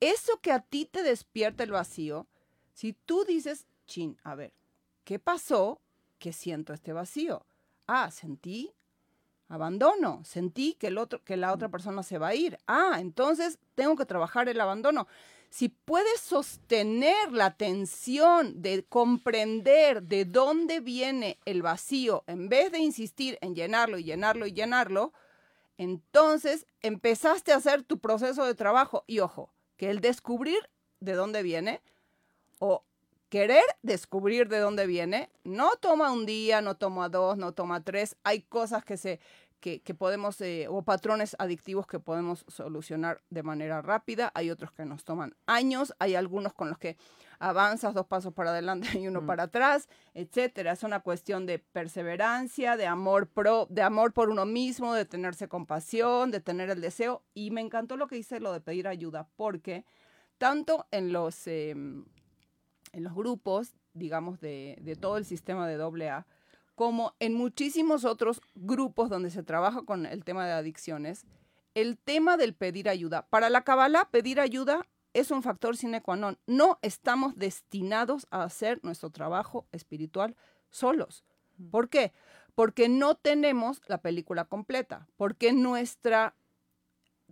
Eso 0.00 0.40
que 0.40 0.52
a 0.52 0.60
ti 0.60 0.84
te 0.84 1.02
despierta 1.02 1.62
el 1.62 1.70
vacío, 1.70 2.26
si 2.72 2.92
tú 2.92 3.24
dices, 3.24 3.66
chin, 3.86 4.18
a 4.22 4.34
ver, 4.34 4.52
¿qué 5.04 5.18
pasó 5.18 5.80
que 6.18 6.32
siento 6.32 6.72
este 6.72 6.92
vacío? 6.92 7.46
Ah, 7.86 8.10
sentí 8.10 8.74
abandono, 9.48 10.22
sentí 10.24 10.74
que, 10.74 10.88
el 10.88 10.98
otro, 10.98 11.22
que 11.22 11.36
la 11.36 11.52
otra 11.52 11.68
persona 11.68 12.02
se 12.02 12.18
va 12.18 12.28
a 12.28 12.34
ir. 12.34 12.58
Ah, 12.66 12.96
entonces 12.98 13.58
tengo 13.74 13.96
que 13.96 14.06
trabajar 14.06 14.48
el 14.48 14.60
abandono. 14.60 15.06
Si 15.50 15.68
puedes 15.68 16.20
sostener 16.20 17.30
la 17.30 17.56
tensión 17.56 18.60
de 18.60 18.84
comprender 18.84 20.02
de 20.02 20.24
dónde 20.24 20.80
viene 20.80 21.38
el 21.44 21.62
vacío, 21.62 22.24
en 22.26 22.48
vez 22.48 22.72
de 22.72 22.80
insistir 22.80 23.38
en 23.40 23.54
llenarlo 23.54 23.98
y 23.98 24.04
llenarlo 24.04 24.46
y 24.46 24.52
llenarlo, 24.52 25.12
entonces 25.78 26.66
empezaste 26.80 27.52
a 27.52 27.56
hacer 27.56 27.82
tu 27.82 27.98
proceso 27.98 28.44
de 28.44 28.54
trabajo. 28.54 29.04
Y 29.06 29.20
ojo, 29.20 29.52
que 29.76 29.90
el 29.90 30.00
descubrir 30.00 30.58
de 31.00 31.14
dónde 31.14 31.42
viene 31.42 31.82
o 32.58 32.84
querer 33.28 33.64
descubrir 33.82 34.48
de 34.48 34.58
dónde 34.58 34.86
viene, 34.86 35.30
no 35.42 35.72
toma 35.80 36.12
un 36.12 36.24
día, 36.24 36.60
no 36.60 36.76
toma 36.76 37.08
dos, 37.08 37.36
no 37.36 37.52
toma 37.52 37.82
tres. 37.82 38.16
Hay 38.22 38.42
cosas 38.42 38.84
que 38.84 38.96
se 38.96 39.20
que, 39.60 39.94
podemos, 39.94 40.38
eh, 40.42 40.66
o 40.68 40.82
patrones 40.82 41.36
adictivos 41.38 41.86
que 41.86 41.98
podemos 41.98 42.44
solucionar 42.48 43.22
de 43.30 43.42
manera 43.42 43.80
rápida. 43.80 44.30
Hay 44.34 44.50
otros 44.50 44.72
que 44.72 44.84
nos 44.84 45.04
toman 45.04 45.34
años. 45.46 45.94
Hay 45.98 46.14
algunos 46.16 46.52
con 46.52 46.68
los 46.68 46.76
que 46.76 46.98
avanzas 47.44 47.94
dos 47.94 48.06
pasos 48.06 48.32
para 48.32 48.50
adelante 48.50 48.98
y 48.98 49.06
uno 49.06 49.22
mm. 49.22 49.26
para 49.26 49.42
atrás, 49.44 49.88
etcétera. 50.14 50.72
Es 50.72 50.82
una 50.82 51.00
cuestión 51.00 51.46
de 51.46 51.58
perseverancia, 51.58 52.76
de 52.76 52.86
amor 52.86 53.28
pro, 53.28 53.66
de 53.70 53.82
amor 53.82 54.12
por 54.12 54.30
uno 54.30 54.46
mismo, 54.46 54.94
de 54.94 55.04
tenerse 55.04 55.48
compasión, 55.48 56.30
de 56.30 56.40
tener 56.40 56.70
el 56.70 56.80
deseo. 56.80 57.22
Y 57.34 57.50
me 57.50 57.60
encantó 57.60 57.96
lo 57.96 58.06
que 58.06 58.18
hice, 58.18 58.40
lo 58.40 58.52
de 58.52 58.60
pedir 58.60 58.88
ayuda, 58.88 59.28
porque 59.36 59.84
tanto 60.38 60.86
en 60.90 61.12
los 61.12 61.46
em, 61.46 62.04
en 62.94 63.04
los 63.04 63.14
grupos, 63.14 63.74
digamos, 63.92 64.40
de, 64.40 64.96
todo 65.00 65.18
el 65.18 65.24
sistema 65.24 65.66
de 65.68 65.82
AA, 65.82 66.26
como 66.74 67.14
en 67.20 67.34
muchísimos 67.34 68.04
otros 68.04 68.40
grupos 68.54 69.10
donde 69.10 69.30
se 69.30 69.42
trabaja 69.42 69.82
con 69.82 70.06
el 70.06 70.24
tema 70.24 70.46
de 70.46 70.52
adicciones, 70.52 71.24
el 71.74 71.98
tema 71.98 72.36
del 72.36 72.54
pedir 72.54 72.88
ayuda. 72.88 73.26
Para 73.26 73.50
la 73.50 73.62
Kabbalah, 73.62 74.08
pedir 74.10 74.40
ayuda 74.40 74.86
es 75.14 75.30
un 75.30 75.42
factor 75.42 75.76
sine 75.76 76.02
qua 76.02 76.16
non. 76.16 76.38
No 76.46 76.78
estamos 76.82 77.36
destinados 77.36 78.26
a 78.30 78.42
hacer 78.42 78.80
nuestro 78.82 79.10
trabajo 79.10 79.66
espiritual 79.72 80.36
solos. 80.70 81.24
Mm. 81.56 81.70
¿Por 81.70 81.88
qué? 81.88 82.12
Porque 82.54 82.88
no 82.88 83.14
tenemos 83.14 83.80
la 83.88 83.98
película 83.98 84.44
completa, 84.44 85.08
porque 85.16 85.52
nuestra 85.52 86.36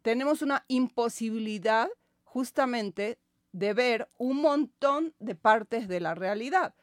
tenemos 0.01 0.42
una 0.42 0.64
imposibilidad 0.68 1.88
justamente 2.25 3.18
de 3.53 3.75
ver 3.75 4.09
un 4.18 4.40
montón 4.40 5.14
de 5.18 5.35
partes 5.35 5.87
de 5.87 6.01
la 6.01 6.14
realidad. 6.14 6.75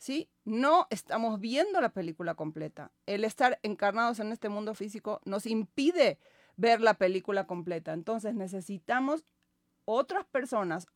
¿sí? 0.00 0.30
No 0.44 0.86
estamos 0.90 1.38
viendo 1.38 1.80
la 1.80 1.92
película 1.92 2.34
completa. 2.34 2.90
El 3.06 3.24
estar 3.24 3.60
encarnados 3.62 4.18
en 4.18 4.32
este 4.32 4.48
mundo 4.48 4.74
físico 4.74 5.20
nos 5.24 5.46
impide 5.46 6.18
ver 6.56 6.80
la 6.80 6.94
película 6.94 7.46
completa. 7.46 7.92
Entonces 7.92 8.34
necesitamos 8.34 9.24
otras 9.84 10.24
personas. 10.26 10.86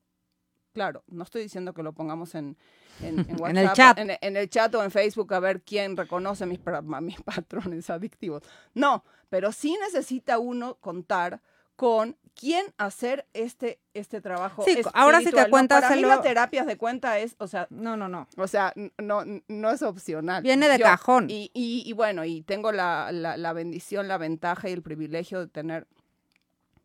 Claro, 0.73 1.05
no 1.07 1.23
estoy 1.23 1.43
diciendo 1.43 1.73
que 1.73 1.83
lo 1.83 1.93
pongamos 1.93 2.35
en, 2.35 2.57
en, 3.01 3.21
en 3.29 3.57
el 3.57 3.73
chat. 3.73 3.99
En, 3.99 4.37
el 4.37 4.51
chat 4.51 4.75
o 4.75 4.83
en 4.83 4.91
Facebook 4.91 5.33
a 5.35 5.41
ver 5.41 5.63
quién 5.63 5.97
reconoce 5.97 6.47
mis, 6.47 6.61
mis 7.01 7.21
patrones 7.23 7.91
adictivos. 7.91 8.43
No, 8.75 9.05
pero 9.29 9.53
sí 9.53 9.77
necesita 9.81 10.39
uno 10.39 10.77
contar 10.77 11.41
con 11.77 12.17
quién 12.35 12.67
hacer 12.79 13.27
este, 13.33 13.81
este 13.95 14.21
trabajo. 14.21 14.65
Sí, 14.65 14.81
ahora 14.93 15.21
si 15.21 15.31
te 15.31 15.49
cuentas. 15.49 15.83
Para 15.83 15.97
mí 15.97 16.03
la 16.03 16.21
terapia 16.21 16.65
de 16.65 16.77
cuenta 16.77 17.19
es, 17.19 17.37
o 17.39 17.47
sea. 17.47 17.67
No, 17.71 17.97
no, 17.97 18.09
no. 18.09 18.29
O 18.37 18.47
sea, 18.47 18.73
no, 18.99 19.25
no 19.49 19.71
es 19.71 19.83
opcional. 19.83 20.43
Viene 20.43 20.69
de 20.69 20.79
cajón. 20.79 21.27
Y, 21.29 21.51
y, 21.55 21.93
bueno, 21.93 22.25
y 22.25 22.43
tengo 22.43 22.73
la, 22.73 23.11
la, 23.13 23.53
bendición, 23.53 24.09
la 24.09 24.19
ventaja 24.19 24.69
y 24.69 24.73
el 24.73 24.83
privilegio 24.83 25.41
de 25.41 25.47
tener, 25.49 25.87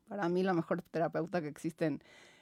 para 0.10 0.28
mí, 0.28 0.43
la 0.43 0.54
mejor 0.54 0.82
terapeuta 0.82 1.41
que 1.41 1.48
existe 1.48 1.86
en, 1.86 2.02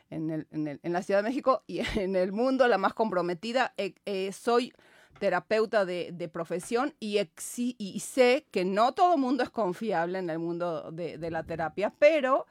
en, 0.09 0.31
el, 0.31 0.47
en, 0.51 0.93
la 0.93 1.03
Ciudad 1.03 1.21
de 1.21 1.29
México 1.29 1.63
y 1.67 1.79
en 1.99 2.15
el 2.15 2.31
mundo, 2.31 2.67
la 2.67 2.77
más 2.77 2.93
comprometida. 2.93 3.73
Eh, 3.77 3.93
eh, 4.05 4.31
soy 4.31 4.73
terapeuta 5.19 5.85
de, 5.85 6.11
de 6.13 6.29
profesión 6.29 6.95
y, 6.99 7.19
y, 7.19 7.99
sé 7.99 8.45
que 8.51 8.65
no 8.65 8.93
todo 8.93 9.17
mundo 9.17 9.43
es 9.43 9.49
confiable 9.49 10.19
en 10.19 10.29
el 10.29 10.39
mundo 10.39 10.91
de, 10.91 11.17
de 11.17 11.31
la 11.31 11.43
terapia, 11.43 11.93
pero 11.99 12.45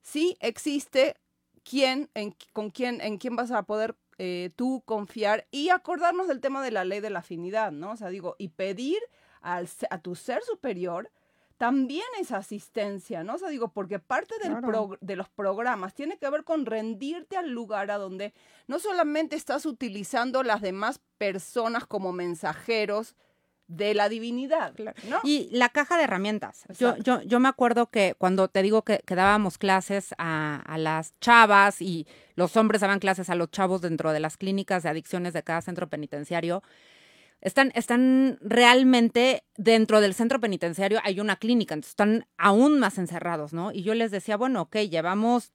sí 0.00 0.36
existe 0.40 1.16
quién, 1.64 2.10
en, 2.14 2.36
con 2.52 2.70
quién, 2.70 3.00
en 3.00 3.18
quién 3.18 3.34
vas 3.34 3.50
a 3.50 3.64
poder 3.64 3.96
eh, 4.18 4.50
tú 4.54 4.82
confiar 4.84 5.48
y 5.50 5.70
acordarnos 5.70 6.28
del 6.28 6.40
tema 6.40 6.62
de 6.62 6.70
la 6.70 6.84
ley 6.84 7.00
de 7.00 7.10
la 7.10 7.18
afinidad, 7.18 7.72
¿no? 7.72 7.92
O 7.92 7.96
sea, 7.96 8.10
digo, 8.10 8.36
y 8.38 8.48
pedir 8.48 8.98
al, 9.40 9.68
a 9.90 9.98
tu 9.98 10.14
ser 10.14 10.42
superior 10.42 11.10
también 11.56 12.06
es 12.20 12.32
asistencia, 12.32 13.22
¿no? 13.22 13.34
O 13.34 13.38
sea, 13.38 13.48
digo, 13.48 13.68
porque 13.68 13.98
parte 13.98 14.34
del 14.42 14.56
de 15.00 15.16
los 15.16 15.28
programas 15.28 15.94
tiene 15.94 16.18
que 16.18 16.28
ver 16.28 16.44
con 16.44 16.66
rendirte 16.66 17.36
al 17.36 17.50
lugar 17.50 17.90
a 17.90 17.98
donde 17.98 18.34
no 18.66 18.78
solamente 18.78 19.36
estás 19.36 19.64
utilizando 19.66 20.42
las 20.42 20.60
demás 20.60 21.00
personas 21.18 21.86
como 21.86 22.12
mensajeros 22.12 23.14
de 23.66 23.94
la 23.94 24.08
divinidad, 24.08 24.74
¿no? 25.08 25.20
Y 25.22 25.48
la 25.50 25.70
caja 25.70 25.96
de 25.96 26.04
herramientas. 26.04 26.64
Yo, 26.78 26.96
yo, 26.98 27.22
yo, 27.22 27.40
me 27.40 27.48
acuerdo 27.48 27.86
que 27.86 28.14
cuando 28.18 28.48
te 28.48 28.62
digo 28.62 28.82
que, 28.82 29.00
que 29.06 29.14
dábamos 29.14 29.56
clases 29.56 30.14
a, 30.18 30.60
a, 30.66 30.76
las 30.76 31.18
chavas 31.20 31.80
y 31.80 32.06
los 32.34 32.56
hombres 32.58 32.82
daban 32.82 32.98
clases 32.98 33.30
a 33.30 33.34
los 33.34 33.50
chavos 33.50 33.80
dentro 33.80 34.12
de 34.12 34.20
las 34.20 34.36
clínicas 34.36 34.82
de 34.82 34.90
adicciones 34.90 35.32
de 35.32 35.42
cada 35.42 35.62
centro 35.62 35.88
penitenciario, 35.88 36.62
están, 37.44 37.70
están 37.74 38.38
realmente 38.40 39.44
dentro 39.56 40.00
del 40.00 40.14
centro 40.14 40.40
penitenciario, 40.40 40.98
hay 41.04 41.20
una 41.20 41.36
clínica, 41.36 41.74
entonces 41.74 41.90
están 41.90 42.26
aún 42.38 42.80
más 42.80 42.98
encerrados, 42.98 43.52
¿no? 43.52 43.70
Y 43.70 43.82
yo 43.82 43.94
les 43.94 44.10
decía, 44.10 44.36
bueno, 44.36 44.62
ok, 44.62 44.76
llevamos 44.78 45.52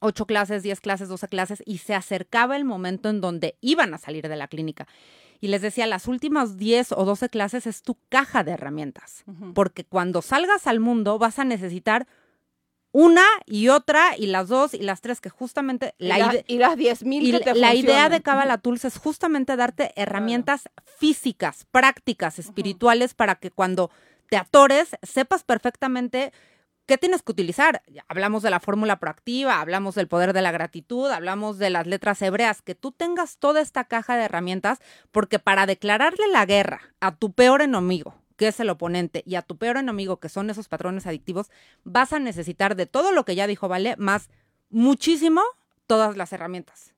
ocho 0.00 0.26
clases, 0.26 0.62
diez 0.62 0.80
clases, 0.80 1.08
doce 1.08 1.28
clases, 1.28 1.62
y 1.66 1.78
se 1.78 1.94
acercaba 1.94 2.56
el 2.56 2.64
momento 2.64 3.10
en 3.10 3.20
donde 3.20 3.56
iban 3.60 3.92
a 3.94 3.98
salir 3.98 4.26
de 4.26 4.36
la 4.36 4.48
clínica. 4.48 4.88
Y 5.38 5.48
les 5.48 5.60
decía, 5.60 5.86
las 5.86 6.08
últimas 6.08 6.56
diez 6.56 6.92
o 6.92 7.04
doce 7.04 7.28
clases 7.28 7.66
es 7.66 7.82
tu 7.82 7.98
caja 8.08 8.42
de 8.42 8.52
herramientas, 8.52 9.24
porque 9.54 9.84
cuando 9.84 10.22
salgas 10.22 10.66
al 10.66 10.80
mundo 10.80 11.18
vas 11.18 11.38
a 11.38 11.44
necesitar 11.44 12.06
una 12.92 13.24
y 13.46 13.68
otra 13.68 14.16
y 14.16 14.26
las 14.26 14.48
dos 14.48 14.74
y 14.74 14.82
las 14.82 15.00
tres 15.00 15.20
que 15.20 15.30
justamente 15.30 15.94
la 15.98 16.42
y, 16.46 16.58
las 16.58 16.76
diez 16.76 17.04
mil 17.04 17.24
y 17.24 17.32
la 17.32 17.74
idea 17.74 18.08
de 18.08 18.20
Kabbalah 18.22 18.58
Tools 18.58 18.84
es 18.84 18.98
justamente 18.98 19.56
darte 19.56 19.92
herramientas 19.96 20.68
físicas, 20.98 21.66
prácticas, 21.70 22.38
espirituales 22.38 23.14
para 23.14 23.36
que 23.36 23.50
cuando 23.50 23.90
te 24.28 24.36
atores 24.36 24.90
sepas 25.02 25.42
perfectamente 25.42 26.32
¿Qué 26.86 26.98
tienes 26.98 27.22
que 27.22 27.30
utilizar? 27.30 27.82
Hablamos 28.08 28.42
de 28.42 28.50
la 28.50 28.58
fórmula 28.58 28.98
proactiva, 28.98 29.60
hablamos 29.60 29.94
del 29.94 30.08
poder 30.08 30.32
de 30.32 30.42
la 30.42 30.50
gratitud, 30.50 31.08
hablamos 31.10 31.58
de 31.58 31.70
las 31.70 31.86
letras 31.86 32.20
hebreas, 32.22 32.60
que 32.60 32.74
tú 32.74 32.90
tengas 32.90 33.38
toda 33.38 33.60
esta 33.60 33.84
caja 33.84 34.16
de 34.16 34.24
herramientas, 34.24 34.80
porque 35.12 35.38
para 35.38 35.66
declararle 35.66 36.26
la 36.32 36.44
guerra 36.44 36.80
a 37.00 37.14
tu 37.14 37.32
peor 37.32 37.62
enemigo, 37.62 38.21
que 38.36 38.48
es 38.48 38.60
el 38.60 38.70
oponente, 38.70 39.22
y 39.26 39.34
a 39.36 39.42
tu 39.42 39.56
peor 39.56 39.76
enemigo, 39.76 40.18
que 40.18 40.28
son 40.28 40.50
esos 40.50 40.68
patrones 40.68 41.06
adictivos, 41.06 41.50
vas 41.84 42.12
a 42.12 42.18
necesitar 42.18 42.76
de 42.76 42.86
todo 42.86 43.12
lo 43.12 43.24
que 43.24 43.34
ya 43.34 43.46
dijo 43.46 43.68
Vale, 43.68 43.96
más 43.96 44.28
muchísimo 44.70 45.42
todas 45.86 46.16
las 46.16 46.32
herramientas. 46.32 46.94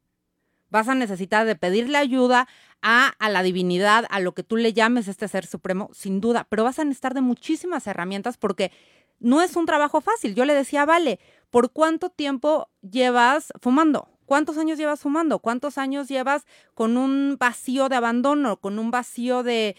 Vas 0.71 0.89
a 0.89 0.95
necesitar 0.95 1.47
de 1.47 1.57
pedirle 1.57 1.99
ayuda 1.99 2.49
a, 2.83 3.09
a, 3.19 3.29
la 3.29 3.43
divinidad, 3.43 4.07
a 4.11 4.21
lo 4.21 4.35
que 4.35 4.43
tú 4.43 4.57
le 4.57 4.73
llames 4.73 5.09
este 5.09 5.29
ser 5.29 5.47
supremo, 5.47 5.91
sin 5.93 6.21
duda, 6.21 6.47
pero 6.49 6.65
vas 6.65 6.79
a 6.79 6.85
necesitar 6.85 7.15
de 7.15 7.21
muchísimas 7.21 7.87
herramientas 7.87 8.37
porque 8.37 8.73
no 9.21 9.41
es 9.41 9.57
un 9.57 9.67
trabajo 9.67 10.01
fácil. 10.01 10.35
Yo 10.35 10.45
le 10.45 10.55
decía, 10.55 10.85
vale, 10.85 11.19
¿por 11.55 11.71
cuánto 11.71 12.11
tiempo 12.11 12.69
llevas 12.83 13.53
fumando? 13.61 14.09
¿Cuántos 14.27 14.59
años 14.59 14.77
llevas 14.77 14.99
fumando? 14.99 15.39
¿Cuántos 15.39 15.79
años 15.79 16.09
llevas 16.09 16.47
con 16.75 16.97
un 16.97 17.37
vacío 17.39 17.89
de 17.89 17.95
abandono, 17.95 18.57
con 18.57 18.81
un 18.81 18.91
vacío 18.91 19.45
de, 19.45 19.77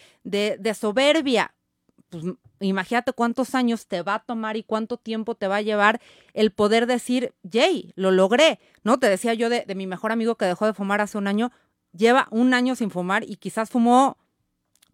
soberbia? 0.79 1.53
Pues 2.07 2.23
imagínate 2.61 3.11
cuántos 3.11 3.55
años 3.55 3.87
te 3.87 4.03
va 4.03 4.15
a 4.15 4.19
tomar 4.19 4.55
y 4.55 4.63
cuánto 4.63 4.95
tiempo 4.95 5.35
te 5.35 5.49
va 5.49 5.57
a 5.57 5.61
llevar 5.61 5.99
el 6.33 6.51
poder 6.51 6.87
decir, 6.87 7.33
Jay, 7.51 7.91
lo 7.97 8.11
logré. 8.11 8.61
¿No? 8.85 8.97
Te 8.97 9.09
decía 9.09 9.33
yo 9.33 9.49
de, 9.49 9.65
de 9.67 9.75
mi 9.75 9.85
mejor 9.85 10.13
amigo 10.13 10.35
que 10.35 10.45
dejó 10.45 10.65
de 10.65 10.73
fumar 10.73 11.01
hace 11.01 11.17
un 11.17 11.27
año, 11.27 11.51
lleva 11.91 12.29
un 12.31 12.53
año 12.53 12.77
sin 12.77 12.89
fumar 12.89 13.25
y 13.29 13.35
quizás 13.35 13.69
fumó 13.69 14.15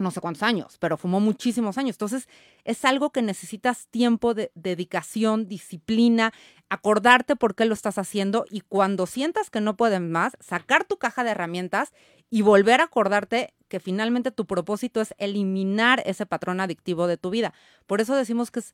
no 0.01 0.11
sé 0.11 0.19
cuántos 0.19 0.43
años, 0.43 0.77
pero 0.79 0.97
fumó 0.97 1.19
muchísimos 1.19 1.77
años. 1.77 1.95
Entonces, 1.95 2.27
es 2.65 2.83
algo 2.83 3.11
que 3.11 3.21
necesitas 3.21 3.87
tiempo 3.87 4.33
de 4.33 4.51
dedicación, 4.55 5.47
disciplina, 5.47 6.33
acordarte 6.71 7.36
por 7.36 7.53
qué 7.53 7.65
lo 7.65 7.73
estás 7.73 7.97
haciendo 7.97 8.45
y 8.49 8.62
cuando 8.62 9.05
sientas 9.05 9.49
que 9.49 9.60
no 9.60 9.75
puedes 9.75 9.99
más, 9.99 10.38
sacar 10.39 10.86
tu 10.86 10.97
caja 10.97 11.25
de 11.25 11.31
herramientas 11.31 11.91
y 12.29 12.43
volver 12.43 12.79
a 12.79 12.86
acordarte 12.86 13.53
que 13.67 13.81
finalmente 13.81 14.31
tu 14.31 14.45
propósito 14.45 15.01
es 15.01 15.13
eliminar 15.17 16.01
ese 16.05 16.25
patrón 16.25 16.62
adictivo 16.62 17.07
de 17.07 17.17
tu 17.17 17.29
vida. 17.29 17.53
Por 17.88 17.99
eso 17.99 18.15
decimos 18.15 18.51
que, 18.51 18.62
es, 18.62 18.73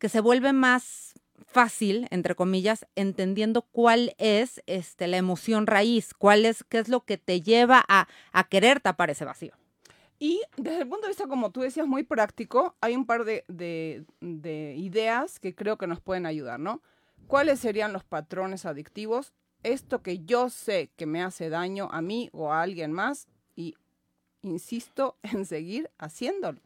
que 0.00 0.08
se 0.08 0.20
vuelve 0.20 0.52
más 0.52 1.14
fácil, 1.46 2.08
entre 2.10 2.34
comillas, 2.34 2.86
entendiendo 2.96 3.62
cuál 3.62 4.16
es 4.18 4.60
este, 4.66 5.06
la 5.06 5.18
emoción 5.18 5.68
raíz, 5.68 6.14
cuál 6.14 6.44
es, 6.44 6.64
qué 6.64 6.80
es 6.80 6.88
lo 6.88 7.04
que 7.04 7.18
te 7.18 7.40
lleva 7.40 7.84
a, 7.86 8.08
querer 8.50 8.80
tapar 8.80 9.10
ese 9.10 9.24
vacío. 9.24 9.52
Y 10.18 10.40
desde 10.56 10.82
el 10.82 10.88
punto 10.88 11.02
de 11.02 11.10
vista, 11.10 11.28
como 11.28 11.52
tú 11.52 11.60
decías, 11.60 11.86
muy 11.86 12.02
práctico, 12.02 12.74
hay 12.80 12.96
un 12.96 13.06
par 13.06 13.24
de, 13.24 13.44
ideas 14.76 15.38
que 15.38 15.54
creo 15.54 15.78
que 15.78 15.86
nos 15.86 16.00
pueden 16.00 16.26
ayudar, 16.26 16.58
¿no? 16.58 16.82
¿Cuáles 17.26 17.60
serían 17.60 17.92
los 17.92 18.04
patrones 18.04 18.66
adictivos? 18.66 19.32
Esto 19.62 20.02
que 20.02 20.24
yo 20.24 20.50
sé 20.50 20.90
que 20.96 21.06
me 21.06 21.22
hace 21.22 21.48
daño 21.48 21.88
a 21.92 22.02
mí 22.02 22.28
o 22.32 22.52
a 22.52 22.62
alguien 22.62 22.92
más 22.92 23.28
y 23.54 23.74
insisto 24.42 25.16
en 25.22 25.46
seguir 25.46 25.90
haciéndolo. 25.98 26.60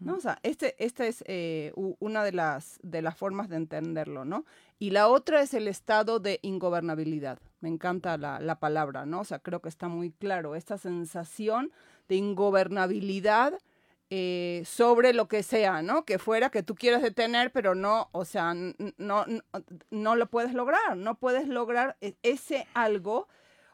¿no? 0.00 0.16
O 0.16 0.20
sea, 0.20 0.38
este, 0.42 0.74
esta 0.84 1.06
es 1.06 1.24
eh, 1.26 1.72
una 1.74 2.24
de 2.24 2.32
las, 2.32 2.78
de 2.82 3.00
las 3.00 3.16
formas 3.16 3.48
de 3.48 3.56
entenderlo, 3.56 4.24
¿no? 4.24 4.44
Y 4.78 4.90
la 4.90 5.08
otra 5.08 5.40
es 5.40 5.54
el 5.54 5.66
estado 5.68 6.20
de 6.20 6.40
ingobernabilidad. 6.42 7.38
Me 7.60 7.68
encanta 7.68 8.18
la, 8.18 8.40
la 8.40 8.58
palabra, 8.58 9.06
¿no? 9.06 9.20
O 9.20 9.24
sea, 9.24 9.38
creo 9.38 9.62
que 9.62 9.68
está 9.68 9.88
muy 9.88 10.10
claro. 10.10 10.56
Esta 10.56 10.76
sensación 10.76 11.72
de 12.08 12.16
ingobernabilidad 12.16 13.54
eh, 14.10 14.62
sobre 14.66 15.12
lo 15.14 15.28
que 15.28 15.42
sea, 15.42 15.82
¿no? 15.82 16.04
Que 16.04 16.18
fuera 16.18 16.50
que 16.50 16.62
tú 16.62 16.74
quieras 16.74 17.02
detener, 17.02 17.52
pero 17.52 17.74
no, 17.74 18.08
o 18.12 18.24
sea, 18.24 18.54
no, 18.54 19.26
no, 19.90 20.16
lo 20.16 20.26
puedes 20.30 20.54
lograr, 20.54 20.96
no 20.96 21.16
puedes 21.16 21.48
lograr 21.48 21.96
e, 22.00 22.14
ese 22.22 22.66
algo 22.74 23.28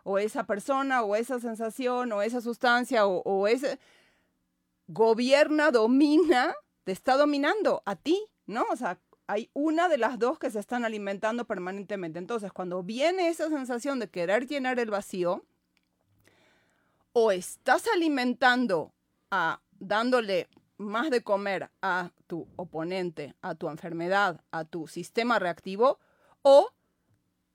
o 0.05 0.19
esa 0.19 0.45
persona 0.45 1.03
o 1.03 1.17
esa 1.17 1.41
sensación 1.41 2.13
o 2.13 2.23
esa 2.23 2.41
sustancia 2.41 3.07
o, 3.07 3.23
o 3.25 3.49
ese 3.49 3.79
gobierna, 4.87 5.71
domina, 5.71 6.55
te 6.85 6.93
está 6.93 7.17
dominando 7.17 7.83
a 7.85 7.97
ti, 7.97 8.27
¿no? 8.47 8.65
O 8.71 8.77
sea, 8.77 8.99
hay 9.27 9.49
una 9.53 9.89
de 9.89 9.99
las 9.99 10.19
dos 10.19 10.39
que 10.39 10.51
se 10.51 10.59
están 10.59 10.85
alimentando 10.85 11.45
permanentemente. 11.47 12.19
Entonces, 12.19 12.53
cuando 12.53 12.83
viene 12.83 13.29
esa 13.29 13.49
sensación 13.49 14.01
de 14.01 14.11
querer 14.11 14.47
llenar 14.47 14.81
el 14.81 14.91
vacío, 14.91 15.45
o 17.13 17.33
estás 17.33 17.87
alimentando 17.95 18.93
a 19.31 19.61
dándole 19.81 20.49
más 20.79 21.11
de 21.11 21.23
comer 21.23 21.71
a 21.83 22.11
tu 22.27 22.47
oponente, 22.57 23.35
a 23.43 23.55
tu 23.55 23.69
enfermedad, 23.69 24.41
a 24.51 24.65
tu 24.65 24.87
sistema 24.87 25.39
reactivo, 25.39 25.99
o 26.43 26.71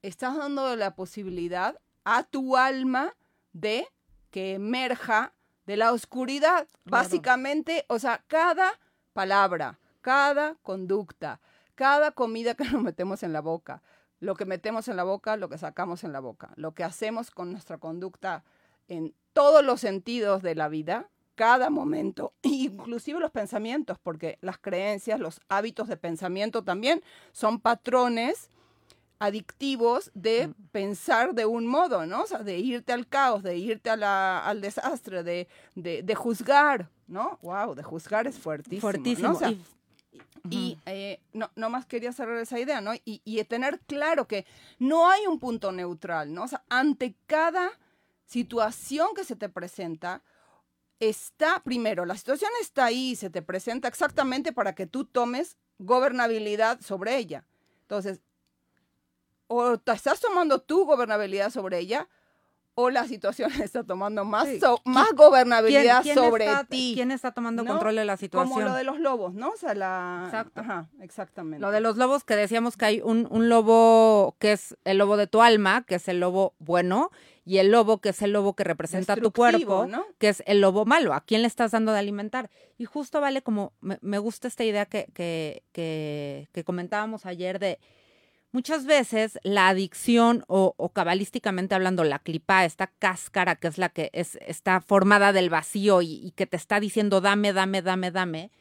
estás 0.02 0.38
dando 0.38 0.76
la 0.76 0.96
posibilidad 0.96 1.80
a 2.04 2.24
tu 2.24 2.58
alma 2.58 3.16
de 3.54 3.88
que 4.30 4.54
emerja 4.54 5.34
de 5.66 5.78
la 5.78 5.92
oscuridad. 5.92 6.68
Básicamente, 6.84 7.86
o 7.88 7.98
sea, 8.00 8.24
cada 8.28 8.80
palabra, 9.14 9.80
cada 10.02 10.56
conducta, 10.62 11.40
cada 11.74 12.12
comida 12.12 12.54
que 12.54 12.66
nos 12.72 12.84
metemos 12.84 13.24
en 13.24 13.34
la 13.34 13.42
boca, 13.42 13.82
lo 14.20 14.36
que 14.36 14.46
metemos 14.46 14.88
en 14.88 14.98
la 14.98 15.04
boca, 15.04 15.38
lo 15.38 15.50
que 15.50 15.58
sacamos 15.58 16.04
en 16.04 16.12
la 16.12 16.20
boca, 16.20 16.52
lo 16.56 16.74
que 16.74 16.84
hacemos 16.84 17.32
con 17.32 17.52
nuestra 17.52 17.78
conducta 17.78 18.44
en 18.88 19.16
todos 19.34 19.64
los 19.64 19.82
sentidos 19.82 20.42
de 20.42 20.56
la 20.56 20.70
vida, 20.70 21.10
cada 21.36 21.70
momento, 21.70 22.34
inclusive 22.42 23.20
los 23.20 23.32
pensamientos, 23.32 23.98
porque 24.02 24.38
las 24.42 24.58
creencias, 24.58 25.20
los 25.20 25.42
hábitos 25.50 25.88
de 25.88 25.98
pensamiento 25.98 26.64
también 26.64 27.04
son 27.32 27.60
patrones 27.60 28.50
adictivos 29.20 30.12
de 30.14 30.48
mm. 30.48 30.54
pensar 30.72 31.34
de 31.34 31.46
un 31.46 31.68
modo, 31.68 32.06
¿no? 32.06 32.24
O 32.24 32.28
sea, 32.28 32.40
de 32.40 32.58
irte 32.58 32.94
al 32.94 33.08
caos, 33.08 33.44
de 33.44 33.58
irte 33.58 33.90
al 33.90 34.62
desastre, 34.62 35.24
de, 35.24 35.48
de, 35.76 36.16
juzgar, 36.16 36.90
¿no? 37.08 37.40
Wow, 37.42 37.76
de 37.76 37.84
juzgar 37.84 38.28
es 38.28 38.38
fuertísimo. 38.38 38.82
Fuertísimo. 38.82 39.40
y, 40.50 40.78
eh, 40.86 41.22
no, 41.34 41.50
no 41.56 41.70
más 41.70 41.86
quería 41.86 42.12
cerrar 42.12 42.38
esa 42.38 42.60
idea, 42.60 42.82
¿no? 42.82 42.94
Y, 42.94 43.22
y 43.24 43.44
tener 43.46 43.80
claro 43.88 44.28
que 44.28 44.46
no 44.80 45.10
hay 45.10 45.26
un 45.28 45.40
punto 45.40 45.72
neutral, 45.72 46.34
¿no? 46.34 46.44
O 46.44 46.48
sea, 46.48 46.64
ante 46.70 47.16
cada 47.26 47.72
situación 48.26 49.10
que 49.16 49.24
se 49.24 49.36
te 49.36 49.50
presenta 49.50 50.24
está, 51.00 51.62
primero, 51.64 52.06
la 52.06 52.18
situación 52.18 52.52
está 52.62 52.86
ahí, 52.86 53.16
se 53.16 53.30
te 53.30 53.42
presenta 53.42 53.88
exactamente 53.88 54.54
para 54.54 54.76
que 54.76 54.88
tú 54.88 55.06
tomes 55.06 55.58
gobernabilidad 55.78 56.80
sobre 56.82 57.18
ella. 57.18 57.46
Entonces, 57.82 58.22
o 59.48 59.78
te 59.78 59.92
estás 59.92 60.20
tomando 60.20 60.62
tu 60.62 60.86
gobernabilidad 60.86 61.52
sobre 61.52 61.80
ella, 61.80 62.10
o 62.76 62.90
la 62.90 63.08
situación 63.08 63.50
está 63.64 63.84
tomando 63.84 64.26
más, 64.26 64.48
más 64.84 65.14
gobernabilidad 65.14 66.04
sobre 66.14 66.48
ti. 66.70 66.92
¿Quién 66.94 67.12
está 67.12 67.32
tomando 67.32 67.66
control 67.66 67.96
de 67.96 68.06
la 68.06 68.18
situación? 68.18 68.50
Como 68.50 68.66
lo 68.66 68.74
de 68.76 68.84
los 68.84 69.00
lobos, 69.00 69.34
¿no? 69.34 69.50
O 69.50 69.58
sea, 69.58 69.74
la... 69.74 70.24
Exacto. 70.26 70.62
Ajá, 70.62 70.90
exactamente. 71.02 71.62
Lo 71.62 71.72
de 71.72 71.80
los 71.80 71.98
lobos 71.98 72.24
que 72.24 72.36
decíamos 72.36 72.78
que 72.78 72.86
hay 72.86 73.02
un, 73.02 73.28
un 73.32 73.50
lobo 73.50 74.36
que 74.40 74.52
es 74.52 74.78
el 74.84 74.98
lobo 74.98 75.18
de 75.18 75.28
tu 75.28 75.42
alma, 75.42 75.84
que 75.84 75.96
es 75.96 76.08
el 76.08 76.20
lobo 76.20 76.54
bueno, 76.60 77.12
y 77.46 77.60
el 77.60 77.72
lobo, 77.72 78.00
que 78.00 78.10
es 78.10 78.22
el 78.24 78.34
lobo 78.34 78.56
que 78.56 78.64
representa 78.64 79.16
tu 79.16 79.32
cuerpo, 79.32 79.88
que 80.18 80.30
es 80.30 80.44
el 80.48 80.62
lobo 80.62 80.86
malo. 80.86 81.14
¿A 81.14 81.22
quién 81.22 81.44
le 81.44 81.48
estás 81.48 81.72
dando 81.72 81.94
de 81.94 82.00
alimentar? 82.00 82.50
Y 82.78 82.86
justo 82.86 83.22
vale 83.22 83.44
como, 83.44 83.72
me, 83.82 84.18
gusta 84.18 84.48
esta 84.48 84.64
idea 84.64 84.88
que, 84.88 85.08
que, 85.14 85.64
que, 85.72 86.50
que 86.52 86.64
comentábamos 86.64 87.28
ayer 87.28 87.60
de 87.60 87.80
Muchas 88.56 88.86
veces 88.86 89.38
la 89.44 89.68
adicción 89.68 90.46
o, 90.48 90.74
cabalísticamente 90.94 91.76
hablando, 91.76 92.06
la 92.06 92.20
clipa, 92.20 92.64
esta 92.64 92.88
cáscara 92.88 93.58
que 93.58 93.68
es 93.68 93.78
la 93.78 93.90
que 93.90 94.10
es, 94.14 94.38
está 94.48 94.80
formada 94.80 95.34
del 95.34 95.50
vacío 95.50 96.02
y, 96.02 96.32
que 96.38 96.48
te 96.48 96.56
está 96.56 96.80
diciendo 96.80 97.20
dame, 97.20 97.52
dame, 97.52 97.82
dame, 97.82 98.12
dame, 98.12 98.52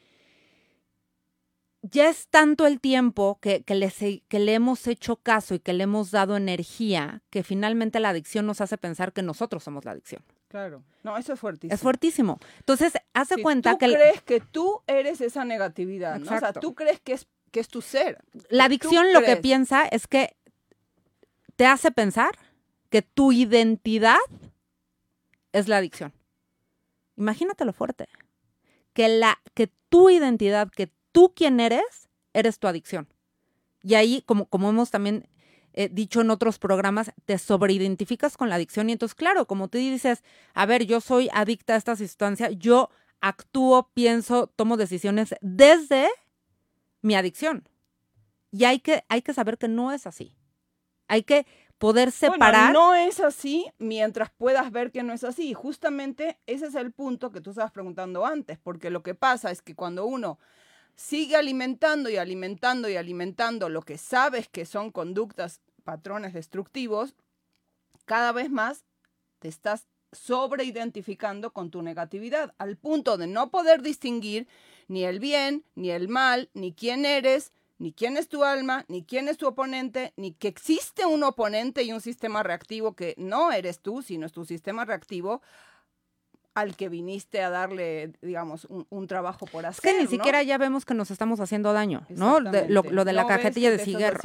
ya 1.81 2.09
es 2.09 2.27
tanto 2.27 2.67
el 2.67 2.81
tiempo 2.81 3.39
que, 3.41 3.63
que, 3.63 3.75
le, 3.75 3.89
que 4.27 4.39
le 4.39 4.53
hemos 4.55 4.85
hecho 4.87 5.15
caso 5.15 5.55
y 5.55 5.59
que 5.59 5.71
le 5.71 5.85
hemos 5.85 6.11
dado 6.11 6.35
energía 6.35 7.21
que 7.29 7.43
finalmente 7.43 8.01
la 8.01 8.09
adicción 8.09 8.45
nos 8.45 8.59
hace 8.59 8.77
pensar 8.77 9.13
que 9.13 9.21
nosotros 9.21 9.63
somos 9.63 9.85
la 9.85 9.91
adicción. 9.91 10.25
Claro. 10.49 10.83
No, 11.03 11.17
eso 11.17 11.31
es 11.31 11.39
fuertísimo. 11.39 11.73
Es 11.73 11.81
fuertísimo. 11.81 12.39
Entonces, 12.59 12.93
hace 13.13 13.41
cuenta 13.41 13.71
tú 13.71 13.77
que... 13.77 13.93
crees 13.93 14.21
que 14.23 14.41
tú 14.41 14.81
eres 14.87 15.21
esa 15.21 15.45
negatividad, 15.45 16.19
¿no? 16.19 16.35
O 16.35 16.39
sea, 16.39 16.51
tú 16.51 16.75
crees 16.75 16.99
que 16.99 17.13
es 17.13 17.27
que 17.55 17.61
es 17.61 17.69
tu 17.69 17.81
ser. 17.81 18.21
La 18.49 18.65
adicción 18.65 19.13
lo 19.13 19.21
que 19.21 19.37
piensa 19.37 19.87
es 19.87 20.07
que 20.07 20.35
te 21.55 21.65
hace 21.65 21.89
pensar 21.89 22.31
que 22.89 23.01
tu 23.01 23.31
identidad 23.31 24.17
es 25.53 25.69
la 25.69 25.77
adicción. 25.77 26.11
Imagínate 27.15 27.63
lo 27.63 27.71
fuerte. 27.71 28.09
Que, 28.91 29.07
la, 29.07 29.39
que 29.53 29.71
tu 29.87 30.09
identidad, 30.09 30.69
que 30.69 30.91
tú 31.13 31.31
quien 31.33 31.61
eres, 31.61 32.09
eres 32.33 32.59
tu 32.59 32.67
adicción. 32.67 33.07
Y 33.83 33.93
ahí, 33.93 34.21
como, 34.25 34.47
como 34.47 34.71
hemos 34.71 34.91
también 34.91 35.29
eh, 35.71 35.87
dicho 35.89 36.19
en 36.19 36.31
otros 36.31 36.59
programas, 36.59 37.13
te 37.23 37.37
sobreidentificas 37.37 38.35
con 38.35 38.49
la 38.49 38.55
adicción. 38.55 38.89
Y 38.89 38.91
entonces, 38.91 39.15
claro, 39.15 39.47
como 39.47 39.69
tú 39.69 39.77
dices, 39.77 40.23
a 40.53 40.65
ver, 40.65 40.85
yo 40.85 40.99
soy 40.99 41.29
adicta 41.31 41.75
a 41.75 41.77
esta 41.77 41.95
sustancia, 41.95 42.51
yo 42.51 42.89
actúo, 43.21 43.91
pienso, 43.93 44.47
tomo 44.47 44.75
decisiones 44.75 45.35
desde 45.39 46.09
mi 47.05 47.15
adicción. 47.15 47.69
Y 48.51 48.65
hay 48.65 48.79
que, 48.79 49.03
hay 49.09 49.21
que 49.21 49.33
saber 49.33 49.59
que 49.59 49.67
no 49.67 49.91
es 49.91 50.07
así. 50.07 50.35
Hay 51.07 51.21
que 51.21 51.45
poder 51.77 52.11
separar. 52.11 52.73
Bueno, 52.73 52.87
no 52.87 52.95
es 52.95 53.19
así 53.19 53.67
mientras 53.77 54.31
puedas 54.31 54.71
ver 54.71 54.91
que 54.91 55.03
no 55.03 55.13
es 55.13 55.23
así. 55.23 55.49
Y 55.49 55.53
justamente 55.53 56.39
ese 56.47 56.65
es 56.65 56.73
el 56.73 56.91
punto 56.91 57.31
que 57.31 57.41
tú 57.41 57.51
estabas 57.51 57.71
preguntando 57.71 58.25
antes, 58.25 58.57
porque 58.57 58.89
lo 58.89 59.03
que 59.03 59.13
pasa 59.13 59.51
es 59.51 59.61
que 59.61 59.75
cuando 59.75 60.07
uno 60.07 60.39
sigue 60.95 61.35
alimentando 61.35 62.09
y 62.09 62.17
alimentando 62.17 62.89
y 62.89 62.95
alimentando 62.95 63.69
lo 63.69 63.83
que 63.83 63.99
sabes 63.99 64.47
que 64.47 64.65
son 64.65 64.91
conductas, 64.91 65.61
patrones 65.83 66.33
destructivos, 66.33 67.13
cada 68.05 68.31
vez 68.31 68.49
más 68.49 68.83
te 69.37 69.47
estás 69.47 69.85
sobreidentificando 70.11 71.53
con 71.53 71.69
tu 71.69 71.83
negatividad, 71.83 72.55
al 72.57 72.77
punto 72.77 73.17
de 73.17 73.27
no 73.27 73.51
poder 73.51 73.83
distinguir 73.83 74.47
ni 74.87 75.03
el 75.03 75.19
bien, 75.19 75.65
ni 75.75 75.91
el 75.91 76.07
mal, 76.07 76.49
ni 76.53 76.73
quién 76.73 77.05
eres, 77.05 77.51
ni 77.77 77.91
quién 77.91 78.17
es 78.17 78.27
tu 78.29 78.43
alma, 78.43 78.85
ni 78.87 79.03
quién 79.03 79.27
es 79.27 79.37
tu 79.37 79.47
oponente, 79.47 80.13
ni 80.15 80.33
que 80.33 80.47
existe 80.47 81.05
un 81.05 81.23
oponente 81.23 81.83
y 81.83 81.91
un 81.91 82.01
sistema 82.01 82.43
reactivo 82.43 82.95
que 82.95 83.15
no 83.17 83.51
eres 83.51 83.79
tú, 83.79 84.01
sino 84.01 84.25
es 84.25 84.31
tu 84.31 84.45
sistema 84.45 84.85
reactivo 84.85 85.41
al 86.55 86.77
que 86.77 86.87
viniste 86.87 87.43
a 87.43 87.49
darle, 87.49 88.13
digamos, 88.21 88.65
un, 88.69 89.07
trabajo 89.07 89.45
por 89.45 89.65
hacer. 89.65 89.85
Es 89.85 89.93
que 89.93 90.01
ni 90.01 90.07
siquiera 90.07 90.41
ya 90.41 90.57
vemos 90.57 90.85
que 90.85 90.93
nos 90.93 91.11
estamos 91.11 91.41
haciendo 91.41 91.73
daño, 91.73 92.07
¿no? 92.09 92.39
lo, 92.39 92.49
de 93.05 93.13
la 93.13 93.27
cajetilla 93.27 93.69
de 93.69 93.77
cigarro. 93.77 94.21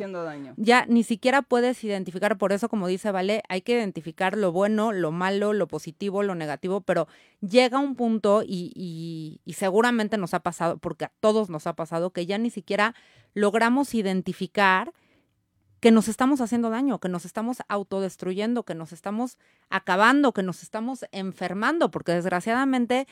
Ya 0.56 0.86
ni 0.86 1.02
siquiera 1.02 1.42
puedes 1.42 1.82
identificar, 1.82 2.38
por 2.38 2.52
eso, 2.52 2.68
como 2.68 2.86
dice 2.86 3.10
Vale, 3.10 3.42
hay 3.48 3.62
que 3.62 3.72
identificar 3.72 4.38
lo 4.38 4.52
bueno, 4.52 4.92
lo 4.92 5.10
malo, 5.10 5.52
lo 5.52 5.66
positivo, 5.66 6.22
lo 6.22 6.36
negativo, 6.36 6.80
pero 6.82 7.08
llega 7.40 7.80
un 7.80 7.96
punto 7.96 8.44
y, 8.46 9.40
y 9.44 9.52
seguramente 9.54 10.16
nos 10.16 10.32
ha 10.32 10.40
pasado, 10.40 10.78
porque 10.78 11.06
a 11.06 11.12
todos 11.18 11.50
nos 11.50 11.66
ha 11.66 11.74
pasado, 11.74 12.10
que 12.12 12.26
ya 12.26 12.38
ni 12.38 12.50
siquiera 12.50 12.94
logramos 13.34 13.92
identificar 13.92 14.92
que 15.80 15.90
nos 15.90 16.08
estamos 16.08 16.40
haciendo 16.40 16.70
daño, 16.70 17.00
que 17.00 17.08
nos 17.08 17.24
estamos 17.24 17.58
autodestruyendo, 17.68 18.64
que 18.64 18.74
nos 18.74 18.92
estamos 18.92 19.38
acabando, 19.70 20.32
que 20.32 20.42
nos 20.42 20.62
estamos 20.62 21.06
enfermando, 21.10 21.90
porque 21.90 22.12
desgraciadamente 22.12 23.06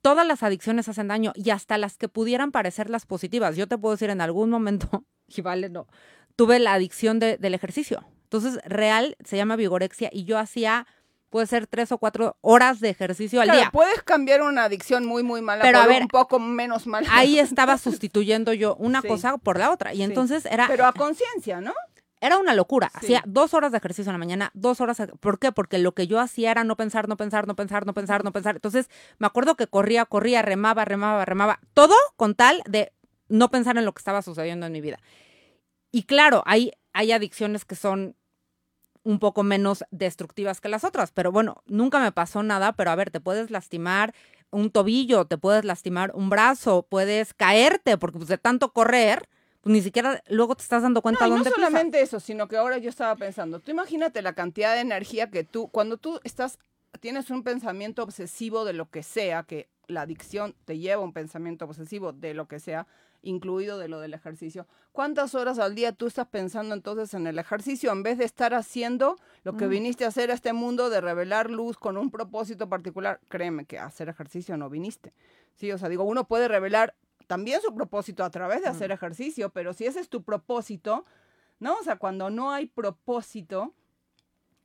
todas 0.00 0.26
las 0.26 0.42
adicciones 0.42 0.88
hacen 0.88 1.08
daño 1.08 1.32
y 1.34 1.50
hasta 1.50 1.76
las 1.76 1.96
que 1.98 2.08
pudieran 2.08 2.52
parecer 2.52 2.88
las 2.88 3.04
positivas. 3.04 3.56
Yo 3.56 3.66
te 3.66 3.76
puedo 3.76 3.94
decir 3.94 4.10
en 4.10 4.20
algún 4.20 4.48
momento, 4.48 5.04
y 5.26 5.40
vale, 5.42 5.68
no, 5.68 5.88
tuve 6.36 6.58
la 6.60 6.74
adicción 6.74 7.18
del 7.18 7.54
ejercicio. 7.54 8.04
Entonces, 8.22 8.60
real 8.64 9.16
se 9.24 9.36
llama 9.36 9.56
vigorexia 9.56 10.10
y 10.12 10.24
yo 10.24 10.38
hacía 10.38 10.86
puede 11.30 11.46
ser 11.46 11.66
tres 11.66 11.92
o 11.92 11.98
cuatro 11.98 12.36
horas 12.40 12.80
de 12.80 12.90
ejercicio 12.90 13.40
al 13.40 13.50
día. 13.50 13.70
Puedes 13.72 14.02
cambiar 14.02 14.42
una 14.42 14.64
adicción 14.64 15.04
muy, 15.04 15.22
muy 15.22 15.42
mala 15.42 15.62
pero 15.62 15.82
por 15.82 15.92
un 15.92 16.08
poco 16.08 16.38
menos 16.38 16.86
mala. 16.86 17.08
Ahí 17.10 17.38
estaba 17.38 17.78
sustituyendo 17.78 18.52
yo 18.52 18.74
una 18.76 19.02
cosa 19.02 19.38
por 19.38 19.58
la 19.58 19.70
otra. 19.70 19.94
Y 19.94 20.02
entonces 20.02 20.46
era. 20.46 20.66
Pero 20.68 20.86
a 20.86 20.92
conciencia, 20.92 21.60
¿no? 21.60 21.74
Era 22.20 22.38
una 22.38 22.54
locura. 22.54 22.90
Hacía 22.94 23.22
dos 23.26 23.54
horas 23.54 23.70
de 23.70 23.78
ejercicio 23.78 24.10
en 24.10 24.14
la 24.14 24.18
mañana, 24.18 24.50
dos 24.54 24.80
horas. 24.80 25.00
¿Por 25.20 25.38
qué? 25.38 25.52
Porque 25.52 25.78
lo 25.78 25.92
que 25.92 26.06
yo 26.06 26.18
hacía 26.18 26.50
era 26.50 26.64
no 26.64 26.76
pensar, 26.76 27.08
no 27.08 27.16
pensar, 27.16 27.46
no 27.46 27.54
pensar, 27.54 27.86
no 27.86 27.94
pensar, 27.94 28.24
no 28.24 28.32
pensar. 28.32 28.56
Entonces 28.56 28.88
me 29.18 29.26
acuerdo 29.26 29.54
que 29.54 29.68
corría, 29.68 30.04
corría, 30.04 30.42
remaba, 30.42 30.84
remaba, 30.84 31.24
remaba. 31.24 31.60
Todo 31.74 31.94
con 32.16 32.34
tal 32.34 32.62
de 32.68 32.92
no 33.28 33.50
pensar 33.50 33.76
en 33.78 33.84
lo 33.84 33.92
que 33.92 34.00
estaba 34.00 34.22
sucediendo 34.22 34.66
en 34.66 34.72
mi 34.72 34.80
vida. 34.80 34.98
Y 35.92 36.04
claro, 36.04 36.42
hay, 36.44 36.72
hay 36.92 37.12
adicciones 37.12 37.64
que 37.64 37.76
son 37.76 38.16
un 39.08 39.18
poco 39.18 39.42
menos 39.42 39.84
destructivas 39.90 40.60
que 40.60 40.68
las 40.68 40.84
otras. 40.84 41.12
Pero 41.12 41.32
bueno, 41.32 41.62
nunca 41.66 41.98
me 41.98 42.12
pasó 42.12 42.42
nada, 42.42 42.72
pero 42.72 42.90
a 42.90 42.94
ver, 42.94 43.10
te 43.10 43.20
puedes 43.20 43.50
lastimar 43.50 44.14
un 44.50 44.70
tobillo, 44.70 45.24
te 45.24 45.38
puedes 45.38 45.64
lastimar 45.64 46.12
un 46.14 46.28
brazo, 46.28 46.86
puedes 46.86 47.32
caerte, 47.32 47.96
porque 47.96 48.18
pues 48.18 48.28
de 48.28 48.36
tanto 48.36 48.70
correr, 48.74 49.26
pues 49.62 49.72
ni 49.72 49.80
siquiera 49.80 50.22
luego 50.28 50.54
te 50.56 50.62
estás 50.62 50.82
dando 50.82 51.00
cuenta 51.00 51.26
no, 51.26 51.36
dónde 51.36 51.48
No 51.48 51.56
solamente 51.56 52.02
eso, 52.02 52.20
sino 52.20 52.48
que 52.48 52.58
ahora 52.58 52.76
yo 52.76 52.90
estaba 52.90 53.16
pensando, 53.16 53.60
tú 53.60 53.70
imagínate 53.70 54.20
la 54.20 54.34
cantidad 54.34 54.74
de 54.74 54.80
energía 54.80 55.30
que 55.30 55.42
tú, 55.42 55.68
cuando 55.68 55.96
tú 55.96 56.20
estás, 56.22 56.58
tienes 57.00 57.30
un 57.30 57.42
pensamiento 57.42 58.02
obsesivo 58.02 58.66
de 58.66 58.74
lo 58.74 58.90
que 58.90 59.02
sea, 59.02 59.42
que 59.42 59.68
la 59.88 60.02
adicción 60.02 60.54
te 60.64 60.78
lleva 60.78 61.02
a 61.02 61.04
un 61.04 61.12
pensamiento 61.12 61.64
obsesivo 61.64 62.12
de 62.12 62.34
lo 62.34 62.46
que 62.46 62.60
sea, 62.60 62.86
incluido 63.22 63.78
de 63.78 63.88
lo 63.88 63.98
del 64.00 64.14
ejercicio. 64.14 64.66
¿Cuántas 64.92 65.34
horas 65.34 65.58
al 65.58 65.74
día 65.74 65.92
tú 65.92 66.06
estás 66.06 66.28
pensando 66.28 66.74
entonces 66.74 67.14
en 67.14 67.26
el 67.26 67.38
ejercicio 67.38 67.90
en 67.90 68.02
vez 68.02 68.18
de 68.18 68.24
estar 68.24 68.54
haciendo 68.54 69.16
lo 69.42 69.56
que 69.56 69.66
mm. 69.66 69.70
viniste 69.70 70.04
a 70.04 70.08
hacer 70.08 70.30
a 70.30 70.34
este 70.34 70.52
mundo 70.52 70.90
de 70.90 71.00
revelar 71.00 71.50
luz 71.50 71.76
con 71.76 71.96
un 71.96 72.10
propósito 72.10 72.68
particular? 72.68 73.20
Créeme 73.28 73.64
que 73.64 73.78
hacer 73.78 74.08
ejercicio 74.08 74.56
no 74.56 74.70
viniste. 74.70 75.12
Sí, 75.56 75.72
o 75.72 75.78
sea, 75.78 75.88
digo, 75.88 76.04
uno 76.04 76.24
puede 76.28 76.46
revelar 76.46 76.94
también 77.26 77.60
su 77.60 77.74
propósito 77.74 78.24
a 78.24 78.30
través 78.30 78.62
de 78.62 78.68
hacer 78.68 78.90
mm. 78.90 78.94
ejercicio, 78.94 79.50
pero 79.50 79.72
si 79.72 79.86
ese 79.86 80.00
es 80.00 80.08
tu 80.08 80.22
propósito, 80.22 81.04
¿no? 81.58 81.74
O 81.74 81.82
sea, 81.82 81.96
cuando 81.96 82.30
no 82.30 82.52
hay 82.52 82.66
propósito, 82.66 83.74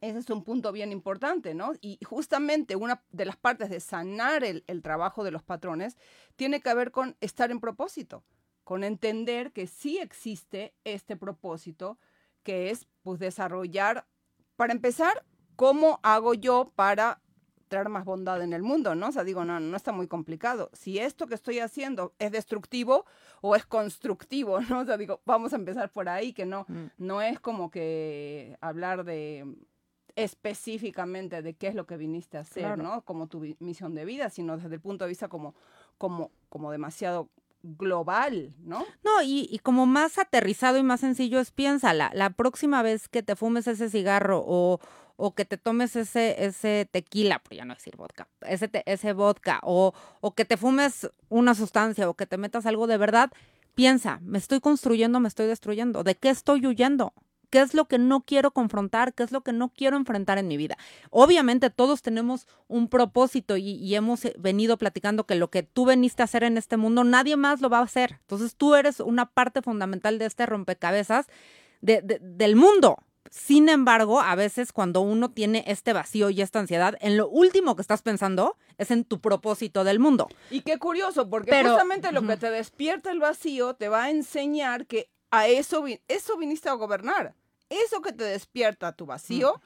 ese 0.09 0.19
es 0.19 0.29
un 0.29 0.43
punto 0.43 0.71
bien 0.71 0.91
importante, 0.91 1.53
¿no? 1.53 1.73
Y 1.81 1.99
justamente 2.03 2.75
una 2.75 3.03
de 3.11 3.25
las 3.25 3.37
partes 3.37 3.69
de 3.69 3.79
sanar 3.79 4.43
el, 4.43 4.63
el, 4.67 4.81
trabajo 4.81 5.23
de 5.23 5.31
los 5.31 5.43
patrones 5.43 5.97
tiene 6.35 6.61
que 6.61 6.73
ver 6.73 6.91
con 6.91 7.15
estar 7.21 7.51
en 7.51 7.59
propósito 7.59 8.23
con 8.63 8.83
entender 8.83 9.51
que 9.51 9.67
sí 9.67 9.97
existe 9.97 10.73
este 10.83 11.17
propósito, 11.17 11.99
que 12.43 12.69
es 12.69 12.87
pues 13.01 13.19
desarrollar, 13.19 14.07
para 14.55 14.73
empezar, 14.73 15.25
cómo 15.55 15.99
hago 16.03 16.33
yo 16.33 16.71
para 16.75 17.21
traer 17.67 17.89
más 17.89 18.05
bondad 18.05 18.41
en 18.41 18.53
el 18.53 18.61
mundo, 18.61 18.93
¿no? 18.95 19.07
O 19.07 19.11
sea, 19.11 19.23
digo, 19.23 19.43
no, 19.45 19.59
no 19.59 19.75
está 19.75 19.91
muy 19.91 20.07
complicado. 20.07 20.69
Si 20.73 20.99
esto 20.99 21.27
que 21.27 21.35
estoy 21.35 21.59
haciendo 21.59 22.13
es 22.19 22.31
destructivo 22.31 23.05
o 23.41 23.55
es 23.55 23.65
constructivo, 23.65 24.59
¿no? 24.61 24.81
O 24.81 24.85
sea, 24.85 24.97
digo, 24.97 25.21
vamos 25.25 25.53
a 25.53 25.55
empezar 25.55 25.91
por 25.91 26.07
ahí, 26.07 26.33
que 26.33 26.45
no, 26.45 26.65
mm. 26.67 26.85
no 26.97 27.21
es 27.21 27.39
como 27.39 27.71
que 27.71 28.57
hablar 28.61 29.03
de 29.03 29.55
específicamente 30.15 31.41
de 31.41 31.53
qué 31.53 31.67
es 31.67 31.75
lo 31.75 31.85
que 31.85 31.97
viniste 31.97 32.37
a 32.37 32.41
hacer, 32.41 32.77
¿no? 32.77 33.01
Como 33.01 33.27
tu 33.27 33.55
misión 33.59 33.95
de 33.95 34.05
vida, 34.05 34.29
sino 34.29 34.57
desde 34.57 34.75
el 34.75 34.81
punto 34.81 35.05
de 35.05 35.09
vista 35.09 35.27
como, 35.27 35.55
como, 35.97 36.31
como 36.49 36.71
demasiado 36.71 37.29
global, 37.63 38.53
¿no? 38.59 38.85
No, 39.03 39.21
y, 39.23 39.59
como 39.63 39.85
más 39.85 40.17
aterrizado 40.17 40.77
y 40.77 40.83
más 40.83 40.99
sencillo 40.99 41.39
es 41.39 41.51
piénsala, 41.51 42.11
la 42.13 42.29
próxima 42.31 42.81
vez 42.81 43.07
que 43.07 43.23
te 43.23 43.35
fumes 43.35 43.67
ese 43.67 43.89
cigarro 43.89 44.43
o, 44.45 44.79
o 45.15 45.33
que 45.33 45.45
te 45.45 45.57
tomes 45.57 45.95
ese, 45.95 46.43
ese 46.43 46.87
tequila, 46.91 47.39
por 47.39 47.53
ya 47.53 47.65
no 47.65 47.73
decir 47.73 47.95
vodka, 47.95 48.27
ese, 48.41 48.69
ese 48.85 49.13
vodka, 49.13 49.61
o, 49.63 49.93
o 50.19 50.35
que 50.35 50.43
te 50.43 50.57
fumes 50.57 51.09
una 51.29 51.55
sustancia 51.55 52.09
o 52.09 52.15
que 52.15 52.25
te 52.25 52.37
metas 52.37 52.65
algo 52.65 52.85
de 52.85 52.97
verdad, 52.97 53.31
piensa, 53.75 54.19
me 54.21 54.37
estoy 54.37 54.59
construyendo, 54.59 55.21
me 55.21 55.29
estoy 55.29 55.47
destruyendo, 55.47 56.03
¿de 56.03 56.15
qué 56.15 56.29
estoy 56.29 56.65
huyendo? 56.67 57.13
Qué 57.53 57.61
es 57.61 57.75
lo 57.75 57.85
que 57.85 57.99
no 57.99 58.21
quiero 58.21 58.49
confrontar, 58.49 59.13
qué 59.13 59.21
es 59.21 59.31
lo 59.31 59.41
que 59.41 59.53
no 59.53 59.69
quiero 59.69 59.95
enfrentar 59.95 60.39
en 60.39 60.47
mi 60.47 60.57
vida. 60.57 60.75
Obviamente 61.11 61.69
todos 61.69 62.01
tenemos 62.01 62.47
un 62.67 62.87
propósito 62.87 63.57
y, 63.57 63.93
hemos 63.93 64.25
eh, 64.25 64.33
venido 64.39 64.75
platicando 64.79 65.27
que 65.27 65.35
lo 65.35 65.51
que 65.51 65.61
tú 65.61 65.85
veniste 65.85 66.23
a 66.23 66.25
hacer 66.25 66.43
en 66.43 66.57
este 66.57 66.77
mundo, 66.77 67.03
nadie 67.03 67.37
más 67.37 67.61
lo 67.61 67.69
va 67.69 67.77
a 67.77 67.83
hacer. 67.83 68.17
Entonces 68.21 68.55
tú 68.55 68.73
eres 68.73 68.99
una 68.99 69.27
parte 69.27 69.61
fundamental 69.61 70.17
de 70.17 70.25
este 70.25 70.47
rompecabezas 70.47 71.27
del 71.79 72.55
mundo. 72.55 72.97
Sin 73.29 73.69
embargo, 73.69 74.19
a 74.19 74.33
veces 74.33 74.73
cuando 74.73 75.01
uno 75.01 75.29
tiene 75.29 75.63
este 75.67 75.93
vacío 75.93 76.31
y 76.31 76.41
esta 76.41 76.57
ansiedad, 76.57 76.97
en 77.01 77.17
lo 77.17 77.29
último 77.29 77.75
que 77.75 77.83
estás 77.83 78.01
pensando 78.01 78.57
es 78.79 78.89
en 78.89 79.03
tu 79.03 79.21
propósito 79.21 79.83
del 79.83 79.99
mundo. 79.99 80.27
Y 80.49 80.61
qué 80.61 80.79
curioso, 80.79 81.29
porque 81.29 81.51
justamente 81.63 82.11
lo 82.11 82.23
que 82.23 82.35
te 82.35 82.49
despierta 82.49 83.11
el 83.11 83.19
vacío 83.19 83.75
te 83.75 83.89
va 83.89 84.05
a 84.05 84.09
enseñar 84.09 84.87
que 84.87 85.11
a 85.29 85.47
eso, 85.47 85.85
eso 86.07 86.37
viniste 86.37 86.69
a 86.69 86.73
gobernar 86.73 87.35
eso 87.83 88.01
que 88.01 88.13
te 88.13 88.23
despierta 88.23 88.93
tu 88.93 89.05
vacío 89.05 89.61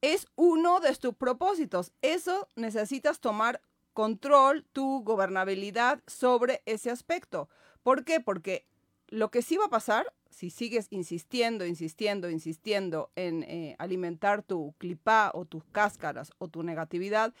es 0.00 0.26
uno 0.36 0.80
de 0.80 0.94
tus 0.96 1.14
propósitos. 1.14 1.92
Eso 2.02 2.48
necesitas 2.56 3.20
tomar 3.20 3.60
control, 3.92 4.64
tu 4.72 5.02
gobernabilidad 5.02 6.02
sobre 6.06 6.62
ese 6.66 6.90
aspecto. 6.90 7.48
¿Por 7.82 8.04
qué? 8.04 8.20
Porque 8.20 8.66
lo 9.08 9.30
que 9.30 9.42
sí 9.42 9.56
va 9.56 9.66
a 9.66 9.70
pasar, 9.70 10.12
si 10.30 10.50
sigues 10.50 10.88
insistiendo, 10.90 11.64
insistiendo, 11.64 12.28
insistiendo 12.28 13.10
en 13.14 13.44
eh, 13.44 13.76
alimentar 13.78 14.42
tu 14.42 14.74
clipa 14.78 15.30
o 15.32 15.44
tus 15.44 15.64
cáscaras 15.64 16.32
o 16.38 16.48
tu 16.48 16.62
negatividad, 16.62 17.32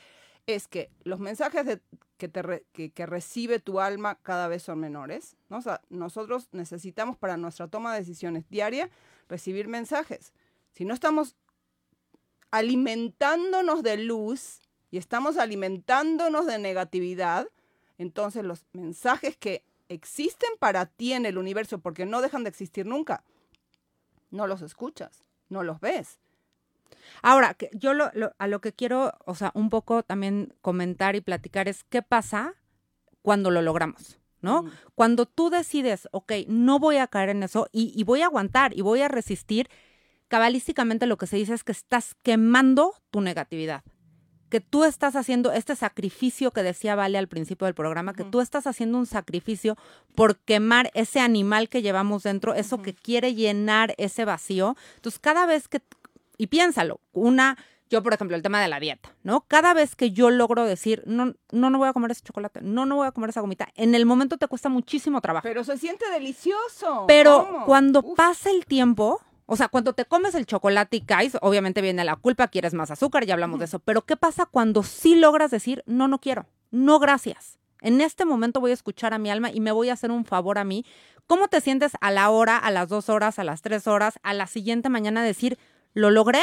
es 0.46 0.68
que 0.68 0.90
los 1.04 1.20
mensajes 1.20 1.80
que, 2.16 2.28
te 2.28 2.64
que, 2.72 3.06
recibe 3.06 3.58
tu 3.58 3.80
alma 3.80 4.16
cada 4.22 4.48
vez 4.48 4.62
son 4.62 4.78
menores. 4.78 5.36
nosotros 5.88 6.48
necesitamos 6.52 7.16
para 7.16 7.36
nuestra 7.36 7.68
toma 7.68 7.92
de 7.92 8.00
decisiones 8.00 8.48
diaria 8.48 8.90
recibir 9.28 9.68
mensajes. 9.68 10.32
si 10.72 10.84
no 10.84 10.94
estamos 10.94 11.36
alimentándonos 12.50 13.82
de 13.82 13.96
luz 13.96 14.60
y 14.90 14.98
estamos 14.98 15.38
alimentándonos 15.38 16.46
de 16.46 16.58
negatividad, 16.58 17.48
entonces 17.98 18.44
los 18.44 18.64
mensajes 18.72 19.36
que 19.36 19.64
existen 19.88 20.50
para 20.58 20.86
ti 20.86 21.12
en 21.12 21.26
el 21.26 21.38
universo, 21.38 21.78
porque 21.78 22.06
no 22.06 22.20
dejan 22.20 22.44
de 22.44 22.50
existir 22.50 22.86
nunca, 22.86 23.24
no 24.30 24.46
los 24.46 24.62
escuchas, 24.62 25.24
no 25.48 25.62
los 25.62 25.80
ves. 25.80 26.18
Ahora, 27.22 27.56
yo 27.72 27.92
a 28.38 28.46
lo 28.48 28.60
que 28.60 28.72
quiero, 28.72 29.12
o 29.24 29.34
sea, 29.34 29.50
un 29.54 29.70
poco 29.70 30.02
también 30.02 30.54
comentar 30.60 31.16
y 31.16 31.20
platicar 31.20 31.68
es 31.68 31.84
qué 31.84 32.02
pasa 32.02 32.54
cuando 33.22 33.50
lo 33.50 33.62
logramos. 33.62 34.18
¿no? 34.40 34.64
Mm. 34.64 34.70
Cuando 34.94 35.26
tú 35.26 35.50
decides, 35.50 36.08
ok, 36.12 36.32
no 36.48 36.78
voy 36.78 36.98
a 36.98 37.06
caer 37.06 37.30
en 37.30 37.42
eso 37.42 37.68
y, 37.72 37.92
y 37.94 38.04
voy 38.04 38.22
a 38.22 38.26
aguantar 38.26 38.76
y 38.76 38.82
voy 38.82 39.00
a 39.00 39.08
resistir, 39.08 39.68
cabalísticamente 40.28 41.06
lo 41.06 41.16
que 41.16 41.26
se 41.26 41.36
dice 41.36 41.54
es 41.54 41.64
que 41.64 41.72
estás 41.72 42.14
quemando 42.22 42.92
tu 43.10 43.20
negatividad 43.20 43.82
que 44.54 44.60
tú 44.60 44.84
estás 44.84 45.16
haciendo 45.16 45.50
este 45.50 45.74
sacrificio 45.74 46.52
que 46.52 46.62
decía 46.62 46.94
Vale 46.94 47.18
al 47.18 47.26
principio 47.26 47.64
del 47.64 47.74
programa, 47.74 48.14
que 48.14 48.22
tú 48.22 48.40
estás 48.40 48.68
haciendo 48.68 48.98
un 48.98 49.06
sacrificio 49.06 49.76
por 50.14 50.36
quemar 50.36 50.92
ese 50.94 51.18
animal 51.18 51.68
que 51.68 51.82
llevamos 51.82 52.22
dentro, 52.22 52.54
eso 52.54 52.80
que 52.80 52.94
quiere 52.94 53.34
llenar 53.34 53.96
ese 53.98 54.24
vacío. 54.24 54.76
Entonces, 54.94 55.18
cada 55.18 55.46
vez 55.46 55.66
que, 55.66 55.80
y 56.36 56.48
piénsalo, 56.48 57.00
una, 57.12 57.56
yo 57.90 58.02
por 58.02 58.14
ejemplo, 58.14 58.36
el 58.36 58.42
tema 58.42 58.60
de 58.60 58.68
la 58.68 58.80
dieta, 58.80 59.14
¿no? 59.22 59.42
Cada 59.48 59.74
vez 59.74 59.96
que 59.96 60.10
yo 60.10 60.30
logro 60.30 60.64
decir, 60.64 61.02
no, 61.06 61.34
no, 61.52 61.70
no 61.70 61.78
voy 61.78 61.88
a 61.88 61.92
comer 61.92 62.10
ese 62.10 62.22
chocolate, 62.22 62.60
no, 62.62 62.86
no 62.86 62.96
voy 62.96 63.06
a 63.06 63.12
comer 63.12 63.30
esa 63.30 63.40
gomita, 63.40 63.68
en 63.74 63.94
el 63.94 64.06
momento 64.06 64.38
te 64.38 64.48
cuesta 64.48 64.68
muchísimo 64.68 65.20
trabajo. 65.20 65.44
Pero 65.44 65.64
se 65.64 65.76
siente 65.78 66.08
delicioso. 66.10 67.04
Pero 67.06 67.62
cuando 67.66 68.14
pasa 68.14 68.50
el 68.50 68.66
tiempo, 68.66 69.20
o 69.46 69.56
sea, 69.56 69.68
cuando 69.68 69.92
te 69.92 70.06
comes 70.06 70.34
el 70.34 70.46
chocolate 70.46 70.96
y 70.96 71.00
caes, 71.02 71.36
obviamente 71.42 71.82
viene 71.82 72.04
la 72.04 72.16
culpa, 72.16 72.48
quieres 72.48 72.74
más 72.74 72.90
azúcar, 72.90 73.26
ya 73.26 73.34
hablamos 73.34 73.58
de 73.58 73.66
eso. 73.66 73.78
Pero 73.78 74.02
¿qué 74.02 74.16
pasa 74.16 74.46
cuando 74.46 74.82
sí 74.82 75.16
logras 75.16 75.50
decir, 75.50 75.82
no, 75.86 76.08
no 76.08 76.18
quiero, 76.18 76.46
no, 76.70 76.98
gracias? 76.98 77.58
En 77.82 78.00
este 78.00 78.24
momento 78.24 78.60
voy 78.60 78.70
a 78.70 78.74
escuchar 78.74 79.12
a 79.12 79.18
mi 79.18 79.28
alma 79.28 79.50
y 79.50 79.60
me 79.60 79.70
voy 79.70 79.90
a 79.90 79.92
hacer 79.92 80.10
un 80.10 80.24
favor 80.24 80.56
a 80.58 80.64
mí. 80.64 80.86
¿Cómo 81.26 81.48
te 81.48 81.60
sientes 81.60 81.92
a 82.00 82.10
la 82.10 82.30
hora, 82.30 82.56
a 82.56 82.70
las 82.70 82.88
dos 82.88 83.10
horas, 83.10 83.38
a 83.38 83.44
las 83.44 83.60
tres 83.60 83.86
horas, 83.86 84.18
a 84.22 84.32
la 84.32 84.46
siguiente 84.46 84.88
mañana 84.88 85.22
decir, 85.22 85.58
lo 85.94 86.10
logré? 86.10 86.42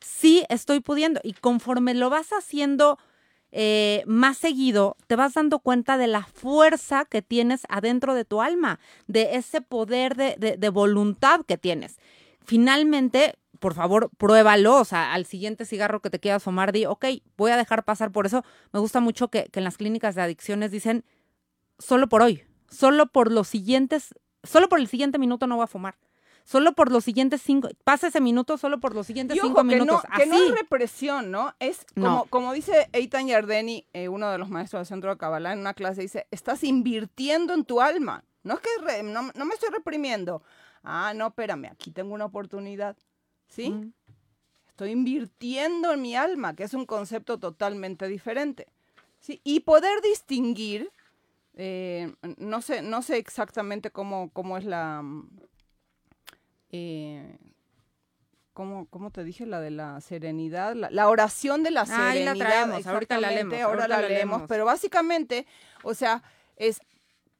Sí, 0.00 0.44
estoy 0.48 0.80
pudiendo. 0.80 1.20
Y 1.22 1.34
conforme 1.34 1.92
lo 1.94 2.08
vas 2.08 2.32
haciendo 2.32 2.98
eh, 3.52 4.02
más 4.06 4.38
seguido, 4.38 4.96
te 5.06 5.16
vas 5.16 5.34
dando 5.34 5.58
cuenta 5.58 5.98
de 5.98 6.06
la 6.06 6.22
fuerza 6.22 7.04
que 7.04 7.20
tienes 7.20 7.62
adentro 7.68 8.14
de 8.14 8.24
tu 8.24 8.40
alma, 8.40 8.80
de 9.06 9.36
ese 9.36 9.60
poder 9.60 10.16
de 10.16 10.68
voluntad 10.70 11.42
que 11.46 11.58
tienes 11.58 11.98
finalmente, 12.46 13.34
por 13.58 13.74
favor, 13.74 14.10
pruébalo. 14.16 14.80
O 14.80 14.84
sea, 14.84 15.12
al 15.12 15.26
siguiente 15.26 15.66
cigarro 15.66 16.00
que 16.00 16.10
te 16.10 16.20
quieras 16.20 16.42
fumar, 16.42 16.72
di, 16.72 16.86
ok, 16.86 17.04
voy 17.36 17.50
a 17.50 17.56
dejar 17.56 17.84
pasar 17.84 18.12
por 18.12 18.26
eso. 18.26 18.44
Me 18.72 18.80
gusta 18.80 19.00
mucho 19.00 19.28
que, 19.28 19.50
en 19.52 19.64
las 19.64 19.76
clínicas 19.76 20.14
de 20.14 20.22
adicciones 20.22 20.70
dicen, 20.70 21.04
solo 21.78 22.08
por 22.08 22.22
hoy, 22.22 22.44
solo 22.70 23.06
por 23.06 23.30
los 23.30 23.48
siguientes, 23.48 24.14
solo 24.42 24.68
por 24.68 24.78
el 24.78 24.86
siguiente 24.86 25.18
minuto 25.18 25.46
no 25.46 25.56
voy 25.56 25.64
a 25.64 25.68
fumar. 25.68 25.98
Solo 26.46 26.72
por 26.72 26.90
los 26.90 27.04
siguientes 27.04 27.42
cinco, 27.42 27.68
pasa 27.84 28.06
ese 28.06 28.22
minuto 28.22 28.56
solo 28.56 28.80
por 28.80 28.94
los 28.94 29.06
siguientes 29.06 29.36
cinco 29.38 29.62
minutos. 29.64 30.02
No, 30.08 30.16
que 30.16 30.26
no 30.26 30.36
es 30.36 30.50
represión, 30.52 31.30
¿no? 31.30 31.54
Es 31.58 31.84
como, 31.94 32.24
como 32.26 32.54
dice 32.54 32.88
Eitan 32.92 33.26
Yardeni, 33.26 33.84
eh, 33.92 34.08
uno 34.08 34.30
de 34.30 34.38
los 34.38 34.48
maestros 34.48 34.80
del 34.80 34.86
Centro 34.86 35.10
de 35.10 35.18
Kabbalah, 35.18 35.52
en 35.52 35.58
una 35.58 35.74
clase, 35.74 36.02
dice, 36.02 36.26
estás 36.30 36.64
invirtiendo 36.64 37.52
en 37.52 37.64
tu 37.64 37.80
alma. 37.80 38.24
No 38.44 38.54
es 38.54 38.60
que 38.60 39.02
no, 39.02 39.30
no 39.34 39.44
me 39.44 39.54
estoy 39.54 39.70
reprimiendo 39.70 40.42
ah, 40.86 41.12
no, 41.14 41.26
espérame, 41.26 41.66
aquí 41.66 41.90
tengo 41.90 42.14
una 42.14 42.24
oportunidad, 42.24 42.96
¿sí? 43.48 43.92
Estoy 44.68 44.90
invirtiendo 44.90 45.92
en 45.92 46.02
mi 46.02 46.16
alma, 46.16 46.54
que 46.54 46.64
es 46.64 46.74
un 46.74 46.86
concepto 46.86 47.38
totalmente 47.38 48.08
diferente, 48.08 48.68
¿sí? 49.18 49.40
Y 49.44 49.60
poder 49.60 50.00
distinguir, 50.00 50.90
eh, 51.54 52.14
no, 52.38 52.62
sé, 52.62 52.82
no 52.82 53.02
sé 53.02 53.18
exactamente 53.18 53.90
cómo, 53.90 54.30
cómo 54.32 54.56
es 54.56 54.64
la... 54.64 55.02
Eh, 56.76 57.38
¿Cómo, 58.52 58.86
¿Cómo, 58.88 59.10
te 59.10 59.22
dije? 59.22 59.44
La 59.44 59.60
de 59.60 59.70
la 59.70 60.00
serenidad, 60.00 60.74
la, 60.74 61.08
oración 61.08 61.62
de 61.62 61.70
la 61.70 61.84
serenidad. 61.84 62.10
Ahí 62.10 62.24
la 62.24 62.34
traemos, 62.34 62.86
ahorita 62.86 63.20
la 63.20 63.30
leemos. 63.30 63.60
Ahora 63.60 63.86
la, 63.86 64.00
leemos, 64.00 64.42
pero 64.48 64.64
básicamente, 64.64 65.46
o 65.82 65.92
sea, 65.92 66.22
es 66.56 66.80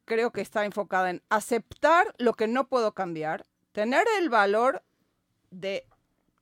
creo 0.04 0.30
que 0.30 0.42
está 0.42 0.64
enfocada 0.64 1.10
en 1.10 1.22
aceptar 1.30 2.14
lo 2.18 2.34
que 2.34 2.48
no 2.48 2.68
puedo 2.68 2.92
cambiar, 2.92 3.46
tener 3.72 4.06
el 4.20 4.28
valor 4.28 4.82
de 5.50 5.86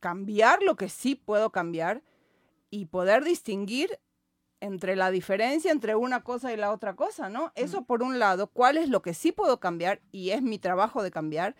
cambiar 0.00 0.62
lo 0.62 0.76
que 0.76 0.88
sí 0.88 1.14
puedo 1.14 1.50
cambiar 1.50 2.02
y 2.68 2.86
poder 2.86 3.24
distinguir 3.24 4.00
entre 4.60 4.96
la 4.96 5.10
diferencia 5.10 5.70
entre 5.70 5.94
una 5.94 6.22
cosa 6.22 6.52
y 6.52 6.56
la 6.56 6.72
otra 6.72 6.96
cosa, 6.96 7.28
¿no? 7.28 7.52
Eso 7.54 7.84
por 7.84 8.02
un 8.02 8.18
lado, 8.18 8.48
cuál 8.48 8.76
es 8.76 8.88
lo 8.88 9.02
que 9.02 9.14
sí 9.14 9.30
puedo 9.30 9.60
cambiar 9.60 10.00
y 10.10 10.30
es 10.30 10.42
mi 10.42 10.58
trabajo 10.58 11.02
de 11.02 11.10
cambiar 11.10 11.54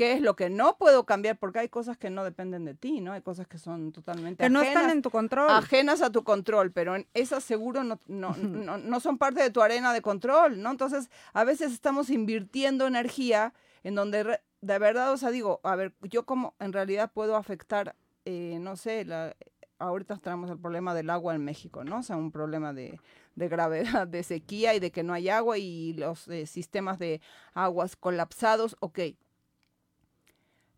qué 0.00 0.14
es 0.14 0.22
lo 0.22 0.34
que 0.34 0.48
no 0.48 0.78
puedo 0.78 1.04
cambiar, 1.04 1.36
porque 1.36 1.58
hay 1.58 1.68
cosas 1.68 1.98
que 1.98 2.08
no 2.08 2.24
dependen 2.24 2.64
de 2.64 2.72
ti, 2.72 3.02
¿no? 3.02 3.12
Hay 3.12 3.20
cosas 3.20 3.46
que 3.46 3.58
son 3.58 3.92
totalmente 3.92 4.42
que 4.42 4.48
no 4.48 4.62
están 4.62 4.88
en 4.88 5.02
tu 5.02 5.10
control. 5.10 5.50
Ajenas 5.50 6.00
a 6.00 6.10
tu 6.10 6.24
control, 6.24 6.72
pero 6.72 6.96
en 6.96 7.06
esas 7.12 7.44
seguro 7.44 7.84
no, 7.84 7.98
no, 8.06 8.34
no, 8.34 9.00
son 9.00 9.18
parte 9.18 9.42
de 9.42 9.50
tu 9.50 9.60
arena 9.60 9.92
de 9.92 10.00
control, 10.00 10.62
¿no? 10.62 10.70
Entonces, 10.70 11.10
a 11.34 11.44
veces 11.44 11.74
estamos 11.74 12.08
invirtiendo 12.08 12.86
energía 12.86 13.52
en 13.84 13.94
donde 13.94 14.40
de 14.62 14.78
verdad, 14.78 15.12
o 15.12 15.18
sea, 15.18 15.30
digo, 15.30 15.60
a 15.64 15.76
ver, 15.76 15.92
yo 16.00 16.24
como 16.24 16.54
en 16.60 16.72
realidad 16.72 17.12
puedo 17.12 17.36
afectar, 17.36 17.94
eh, 18.24 18.56
no 18.58 18.76
sé, 18.76 19.04
la, 19.04 19.36
ahorita 19.78 20.16
tenemos 20.16 20.48
el 20.48 20.58
problema 20.58 20.94
del 20.94 21.10
agua 21.10 21.34
en 21.34 21.44
México, 21.44 21.84
¿no? 21.84 21.98
O 21.98 22.02
sea, 22.02 22.16
un 22.16 22.32
problema 22.32 22.72
de, 22.72 22.98
de 23.34 23.48
gravedad, 23.48 24.06
de 24.08 24.22
sequía 24.22 24.74
y 24.74 24.80
de 24.80 24.92
que 24.92 25.02
no 25.02 25.12
hay 25.12 25.28
agua 25.28 25.58
y 25.58 25.92
los 25.92 26.26
eh, 26.28 26.46
sistemas 26.46 26.98
de 26.98 27.20
aguas 27.52 27.96
colapsados, 27.96 28.78
ok 28.80 29.00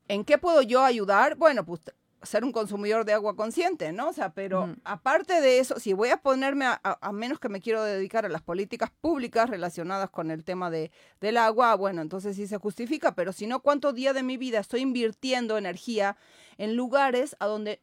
¿En 0.09 0.25
qué 0.25 0.39
puedo 0.39 0.63
yo 0.63 0.83
ayudar? 0.83 1.37
Bueno, 1.37 1.65
pues 1.65 1.81
ser 2.23 2.45
un 2.45 2.53
consumidor 2.53 3.05
de 3.05 3.13
agua 3.13 3.35
consciente, 3.37 3.93
¿no? 3.93 4.09
O 4.09 4.13
sea, 4.13 4.33
pero 4.33 4.75
aparte 4.85 5.41
de 5.41 5.59
eso, 5.59 5.79
si 5.79 5.93
voy 5.93 6.11
a 6.11 6.19
ponerme, 6.19 6.67
a, 6.67 7.13
menos 7.13 7.39
que 7.39 7.49
me 7.49 7.61
quiero 7.61 7.83
dedicar 7.83 8.25
a 8.25 8.29
las 8.29 8.43
políticas 8.43 8.91
públicas 9.01 9.51
relacionadas 9.51 10.11
con 10.11 10.31
el 10.31 10.45
tema 10.45 10.71
de, 10.71 10.91
del 11.21 11.37
agua, 11.37 11.75
bueno, 11.75 12.03
entonces 12.03 12.37
sí 12.37 12.47
se 12.47 12.59
justifica, 12.59 13.15
pero 13.15 13.33
si 13.33 13.47
no, 13.47 13.61
¿cuánto 13.61 13.93
día 13.93 14.13
de 14.13 14.23
mi 14.23 14.37
vida 14.37 14.61
estoy 14.61 14.81
invirtiendo 14.81 15.59
energía 15.59 16.17
en 16.59 16.77
lugares 16.77 17.37
a 17.41 17.47
donde 17.47 17.83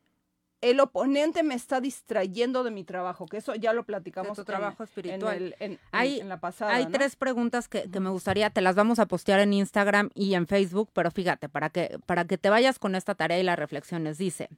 el 0.62 0.80
oponente 0.80 1.41
me 1.43 1.55
está 1.55 1.80
distrayendo 1.80 2.64
de 2.64 2.72
mi 2.72 2.84
trabajo, 2.84 3.26
que 3.26 3.38
eso 3.38 3.55
ya 3.55 3.72
lo 3.74 3.84
platicamos. 3.84 4.38
De 4.38 4.43
tu 4.43 4.45
trabajo 4.45 4.84
espiritual. 4.84 5.55
En, 5.60 5.80
hay, 5.91 6.22
la 6.24 6.39
pasada. 6.39 6.76
Hay 6.76 6.88
tres 6.88 7.16
preguntas 7.16 7.68
que, 7.68 7.88
me 7.99 8.10
gustaría, 8.10 8.49
te 8.49 8.62
las 8.62 8.76
vamos 8.76 8.99
a 8.99 9.05
postear 9.05 9.39
en 9.39 9.53
Instagram 9.53 10.10
y 10.14 10.34
en 10.34 10.47
Facebook, 10.47 10.89
pero 10.93 11.12
fíjate, 11.12 11.47
para 11.47 11.70
que, 11.70 11.99
para 12.05 12.26
que 12.26 12.38
te 12.38 12.49
vayas 12.49 12.78
con 12.78 12.95
esta 12.95 13.16
tarea 13.16 13.39
y 13.39 13.43
las 13.43 13.57
reflexiones, 13.57 14.18
dice, 14.18 14.49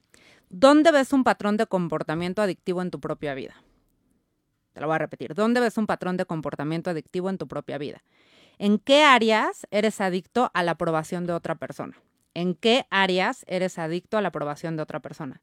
¿dónde 0.50 0.90
ves 0.90 1.12
un 1.12 1.22
patrón 1.22 1.56
de 1.56 1.66
comportamiento 1.66 2.42
adictivo 2.42 2.82
en 2.82 2.90
tu 2.90 2.98
propia 2.98 3.34
vida? 3.34 3.54
Te 4.72 4.80
lo 4.80 4.86
voy 4.86 4.96
a 4.96 4.98
repetir, 4.98 5.34
¿dónde 5.34 5.60
ves 5.60 5.78
un 5.78 5.86
patrón 5.86 6.16
de 6.16 6.24
comportamiento 6.24 6.90
adictivo 6.90 7.30
en 7.30 7.38
tu 7.38 7.46
propia 7.46 7.78
vida? 7.78 8.02
¿En 8.58 8.78
qué 8.78 9.04
áreas 9.04 9.66
eres 9.70 10.00
adicto 10.00 10.50
a 10.54 10.62
la 10.62 10.72
aprobación 10.72 11.26
de 11.26 11.32
otra 11.32 11.54
persona? 11.54 11.96
¿En 12.34 12.54
qué 12.54 12.86
áreas 12.90 13.44
eres 13.46 13.78
adicto 13.78 14.16
a 14.16 14.22
la 14.22 14.28
aprobación 14.28 14.76
de 14.76 14.82
otra 14.82 15.00
persona? 15.00 15.42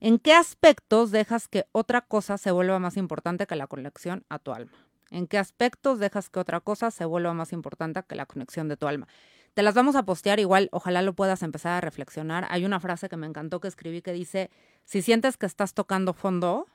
¿En 0.00 0.18
qué 0.18 0.34
aspectos 0.34 1.10
dejas 1.10 1.48
que 1.48 1.66
otra 1.72 2.02
cosa 2.02 2.38
se 2.38 2.50
vuelva 2.50 2.78
más 2.78 2.96
importante 2.96 3.46
que 3.46 3.56
la 3.56 3.66
conexión 3.66 4.24
a 4.28 4.38
tu 4.38 4.52
alma? 4.52 4.72
¿En 5.10 5.26
qué 5.26 5.38
aspectos 5.38 5.98
dejas 5.98 6.30
que 6.30 6.40
otra 6.40 6.60
cosa 6.60 6.90
se 6.90 7.04
vuelva 7.04 7.32
más 7.32 7.52
importante 7.52 8.02
que 8.06 8.16
la 8.16 8.26
conexión 8.26 8.68
de 8.68 8.76
tu 8.76 8.86
alma? 8.86 9.06
Te 9.54 9.62
las 9.62 9.74
vamos 9.74 9.96
a 9.96 10.04
postear 10.04 10.38
igual, 10.38 10.68
ojalá 10.72 11.00
lo 11.00 11.14
puedas 11.14 11.42
empezar 11.42 11.72
a 11.72 11.80
reflexionar. 11.80 12.46
Hay 12.50 12.64
una 12.64 12.80
frase 12.80 13.08
que 13.08 13.16
me 13.16 13.26
encantó 13.26 13.60
que 13.60 13.68
escribí 13.68 14.02
que 14.02 14.12
dice, 14.12 14.50
si 14.84 15.00
sientes 15.00 15.38
que 15.38 15.46
estás 15.46 15.72
tocando 15.72 16.12
fondo, 16.12 16.66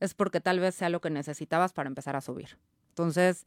es 0.00 0.14
porque 0.14 0.40
tal 0.40 0.60
vez 0.60 0.74
sea 0.74 0.90
lo 0.90 1.00
que 1.00 1.08
necesitabas 1.08 1.72
para 1.72 1.88
empezar 1.88 2.16
a 2.16 2.20
subir. 2.20 2.58
Entonces... 2.88 3.46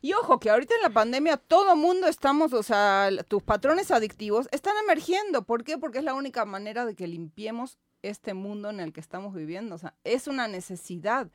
Y 0.00 0.12
ojo, 0.12 0.38
que 0.38 0.50
ahorita 0.50 0.74
en 0.74 0.82
la 0.82 0.90
pandemia 0.90 1.38
todo 1.38 1.76
mundo 1.76 2.06
estamos, 2.08 2.52
o 2.52 2.62
sea, 2.62 3.08
tus 3.26 3.42
patrones 3.42 3.90
adictivos 3.90 4.48
están 4.52 4.74
emergiendo. 4.82 5.44
¿Por 5.44 5.64
qué? 5.64 5.78
Porque 5.78 5.98
es 5.98 6.04
la 6.04 6.12
única 6.12 6.44
manera 6.44 6.84
de 6.84 6.94
que 6.94 7.06
limpiemos 7.06 7.78
este 8.08 8.34
mundo 8.34 8.70
en 8.70 8.80
el 8.80 8.92
que 8.92 9.00
estamos 9.00 9.34
viviendo. 9.34 9.74
O 9.74 9.78
sea, 9.78 9.94
es 10.04 10.28
una 10.28 10.48
necesidad. 10.48 11.30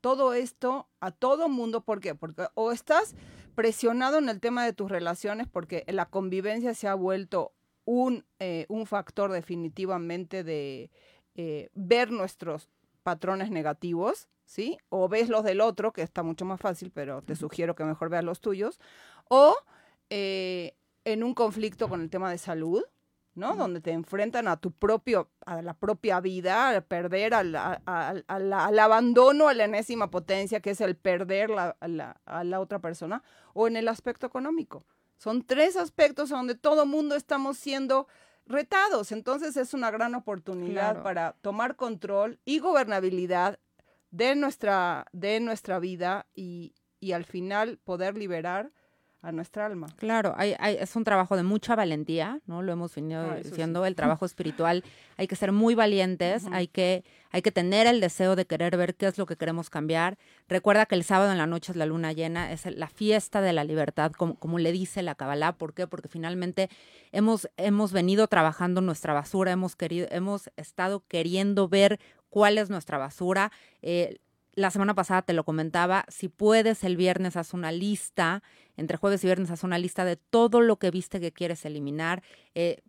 Todo 0.00 0.34
esto 0.34 0.88
a 1.00 1.10
todo 1.10 1.48
mundo, 1.48 1.82
¿por 1.82 2.00
qué? 2.00 2.14
Porque 2.14 2.46
o 2.54 2.72
estás 2.72 3.14
presionado 3.54 4.18
en 4.18 4.28
el 4.28 4.40
tema 4.40 4.64
de 4.64 4.72
tus 4.72 4.90
relaciones 4.90 5.46
porque 5.46 5.84
la 5.88 6.06
convivencia 6.06 6.74
se 6.74 6.88
ha 6.88 6.94
vuelto 6.94 7.52
un, 7.84 8.24
eh, 8.38 8.66
un 8.68 8.86
factor 8.86 9.30
definitivamente 9.32 10.44
de 10.44 10.90
eh, 11.34 11.70
ver 11.74 12.10
nuestros 12.10 12.68
patrones 13.02 13.50
negativos, 13.50 14.28
¿sí? 14.44 14.78
O 14.88 15.08
ves 15.08 15.28
los 15.28 15.44
del 15.44 15.60
otro, 15.60 15.92
que 15.92 16.02
está 16.02 16.22
mucho 16.22 16.44
más 16.44 16.60
fácil, 16.60 16.90
pero 16.92 17.22
te 17.22 17.36
sugiero 17.36 17.74
que 17.74 17.84
mejor 17.84 18.08
veas 18.08 18.24
los 18.24 18.40
tuyos. 18.40 18.80
O 19.28 19.56
eh, 20.10 20.74
en 21.04 21.24
un 21.24 21.34
conflicto 21.34 21.88
con 21.88 22.00
el 22.00 22.10
tema 22.10 22.30
de 22.30 22.38
salud, 22.38 22.84
¿no? 23.34 23.56
Donde 23.56 23.80
te 23.80 23.92
enfrentan 23.92 24.48
a 24.48 24.56
tu 24.56 24.72
propio, 24.72 25.30
a 25.46 25.62
la 25.62 25.74
propia 25.74 26.20
vida, 26.20 26.76
a 26.76 26.80
perder 26.80 27.34
al, 27.34 27.54
al, 27.54 28.78
abandono 28.78 29.48
a 29.48 29.54
la 29.54 29.64
enésima 29.64 30.10
potencia, 30.10 30.60
que 30.60 30.70
es 30.70 30.80
el 30.80 30.96
perder 30.96 31.50
la, 31.50 31.76
a 32.24 32.44
la 32.44 32.60
otra 32.60 32.80
persona, 32.80 33.22
o 33.54 33.66
en 33.66 33.76
el 33.76 33.88
aspecto 33.88 34.26
económico. 34.26 34.84
Son 35.16 35.44
tres 35.44 35.76
aspectos 35.76 36.30
donde 36.30 36.56
todo 36.56 36.84
mundo 36.84 37.14
estamos 37.14 37.56
siendo 37.56 38.08
retados. 38.46 39.12
Entonces 39.12 39.56
es 39.56 39.74
una 39.74 39.90
gran 39.90 40.14
oportunidad 40.14 41.02
para 41.02 41.36
tomar 41.42 41.76
control 41.76 42.40
y 42.44 42.58
gobernabilidad 42.58 43.58
de 44.10 44.34
nuestra, 44.34 45.06
de 45.12 45.40
nuestra 45.40 45.78
vida 45.78 46.26
y, 46.34 46.74
y 47.00 47.12
al 47.12 47.24
final 47.24 47.78
poder 47.78 48.16
liberar 48.16 48.72
a 49.22 49.30
nuestra 49.30 49.66
alma. 49.66 49.86
Claro, 49.96 50.34
hay, 50.36 50.56
es 50.80 50.96
un 50.96 51.04
trabajo 51.04 51.36
de 51.36 51.44
mucha 51.44 51.76
valentía, 51.76 52.40
¿no? 52.46 52.60
Lo 52.60 52.72
hemos 52.72 52.92
venido 52.94 53.20
ah, 53.22 53.36
diciendo, 53.36 53.86
el 53.86 53.94
trabajo 53.96 54.26
espiritual, 54.26 54.82
hay 55.16 55.28
que 55.28 55.36
ser 55.36 55.52
muy 55.52 55.76
valientes, 55.76 56.44
hay, 56.50 56.66
que, 56.66 57.04
hay 57.30 57.40
que 57.40 57.52
tener 57.52 57.86
el 57.86 58.00
deseo 58.00 58.34
de 58.34 58.46
querer 58.46 58.76
ver 58.76 58.96
qué 58.96 59.06
es 59.06 59.18
lo 59.18 59.26
que 59.26 59.36
queremos 59.36 59.70
cambiar. 59.70 60.18
Recuerda 60.48 60.86
que 60.86 60.96
el 60.96 61.04
sábado 61.04 61.30
en 61.30 61.38
la 61.38 61.46
noche 61.46 61.70
es 61.70 61.76
la 61.76 61.86
luna 61.86 62.12
llena, 62.12 62.50
es 62.50 62.66
la 62.66 62.88
fiesta 62.88 63.40
de 63.40 63.52
la 63.52 63.62
libertad, 63.62 64.10
como, 64.10 64.34
como 64.34 64.58
le 64.58 64.72
dice 64.72 65.02
la 65.02 65.14
Kabbalah. 65.14 65.52
¿Por 65.52 65.72
qué? 65.72 65.86
Porque 65.86 66.08
finalmente 66.08 66.68
hemos, 67.12 67.48
hemos 67.56 67.92
venido 67.92 68.26
trabajando 68.26 68.80
nuestra 68.80 69.12
basura, 69.14 69.52
hemos, 69.52 69.76
querido, 69.76 70.08
hemos 70.10 70.50
estado 70.56 71.04
queriendo 71.06 71.68
ver 71.68 72.00
cuál 72.28 72.58
es 72.58 72.70
nuestra 72.70 72.98
basura. 72.98 73.52
Eh, 73.82 74.18
la 74.54 74.70
semana 74.70 74.94
pasada 74.94 75.22
te 75.22 75.32
lo 75.32 75.44
comentaba, 75.44 76.04
si 76.08 76.28
puedes 76.28 76.84
el 76.84 76.96
viernes 76.96 77.36
haz 77.36 77.54
una 77.54 77.72
lista, 77.72 78.42
entre 78.76 78.96
jueves 78.96 79.22
y 79.24 79.26
viernes 79.26 79.50
haz 79.50 79.64
una 79.64 79.78
lista 79.78 80.04
de 80.04 80.16
todo 80.16 80.60
lo 80.60 80.76
que 80.76 80.90
viste 80.90 81.20
que 81.20 81.32
quieres 81.32 81.64
eliminar, 81.64 82.22
eh, 82.54 82.82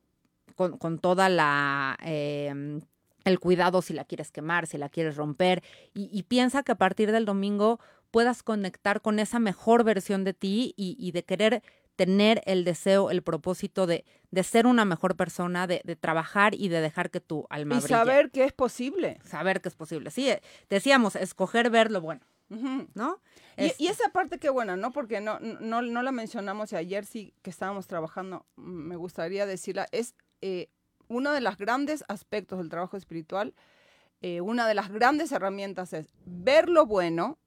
con, 0.56 0.78
con, 0.78 1.00
toda 1.00 1.30
la... 1.30 1.98
Em, 2.02 2.82
el 3.24 3.40
cuidado 3.40 3.82
si 3.82 3.94
la 3.94 4.04
quieres 4.04 4.32
quemar, 4.32 4.68
si 4.68 4.78
la 4.78 4.90
quieres 4.90 5.16
romper, 5.16 5.64
y, 5.94 6.24
piensa 6.24 6.62
que 6.64 6.74
a 6.74 6.78
partir 6.78 7.14
del 7.14 7.24
domingo 7.24 7.80
puedas 8.12 8.44
conectar 8.44 9.00
con 9.00 9.18
esa 9.18 9.40
mejor 9.40 9.86
versión 9.86 10.26
de 10.26 10.34
ti 10.34 10.74
y 10.76 11.12
de 11.14 11.24
querer 11.24 11.64
tener 11.96 12.42
el 12.46 12.66
deseo, 12.66 13.12
el 13.12 13.22
propósito 13.22 13.86
de, 13.86 14.06
de 14.32 14.44
ser 14.44 14.66
una 14.66 14.86
mejor 14.86 15.16
persona, 15.16 15.68
de, 15.68 15.82
de, 15.84 15.96
trabajar 15.96 16.56
y 16.56 16.70
de 16.70 16.82
dejar 16.82 17.12
que 17.12 17.20
tu 17.20 17.46
alma 17.50 17.78
y 17.78 17.82
saber 17.82 18.32
que 18.32 18.44
es 18.44 18.54
posible. 18.54 19.20
Saber 19.26 19.62
que 19.62 19.70
es 19.70 19.76
posible. 19.76 20.10
Sí, 20.12 20.30
eh, 20.30 20.42
decíamos, 20.70 21.16
escoger 21.16 21.70
ver 21.70 21.92
lo 21.92 22.02
bueno, 22.02 22.22
¿no? 22.50 23.20
Y, 23.58 23.72
y, 23.78 23.88
esa 23.88 24.10
parte 24.10 24.40
que 24.40 24.50
buena, 24.50 24.76
¿no? 24.76 24.92
Porque 24.92 25.22
no, 25.22 25.40
no, 25.40 25.82
no 25.82 26.02
la 26.02 26.12
mencionamos 26.12 26.72
y 26.72 26.76
ayer 26.76 27.06
sí 27.06 27.34
que 27.44 27.52
estábamos 27.52 27.88
trabajando, 27.88 28.46
mm, 28.56 28.62
me 28.62 28.96
gustaría 28.96 29.46
decirla, 29.46 29.88
es 29.92 30.16
eh, 30.42 30.70
uno 31.08 31.32
de 31.32 31.42
los 31.42 31.58
grandes 31.58 32.04
aspectos 32.08 32.58
del 32.58 32.70
trabajo 32.70 32.98
espiritual, 32.98 33.54
eh, 34.22 34.42
una 34.42 34.68
de 34.68 34.74
las 34.74 34.90
grandes 34.90 35.32
herramientas 35.32 35.94
es 35.94 36.08
ver 36.26 36.70
lo 36.70 36.86
bueno, 36.86 37.38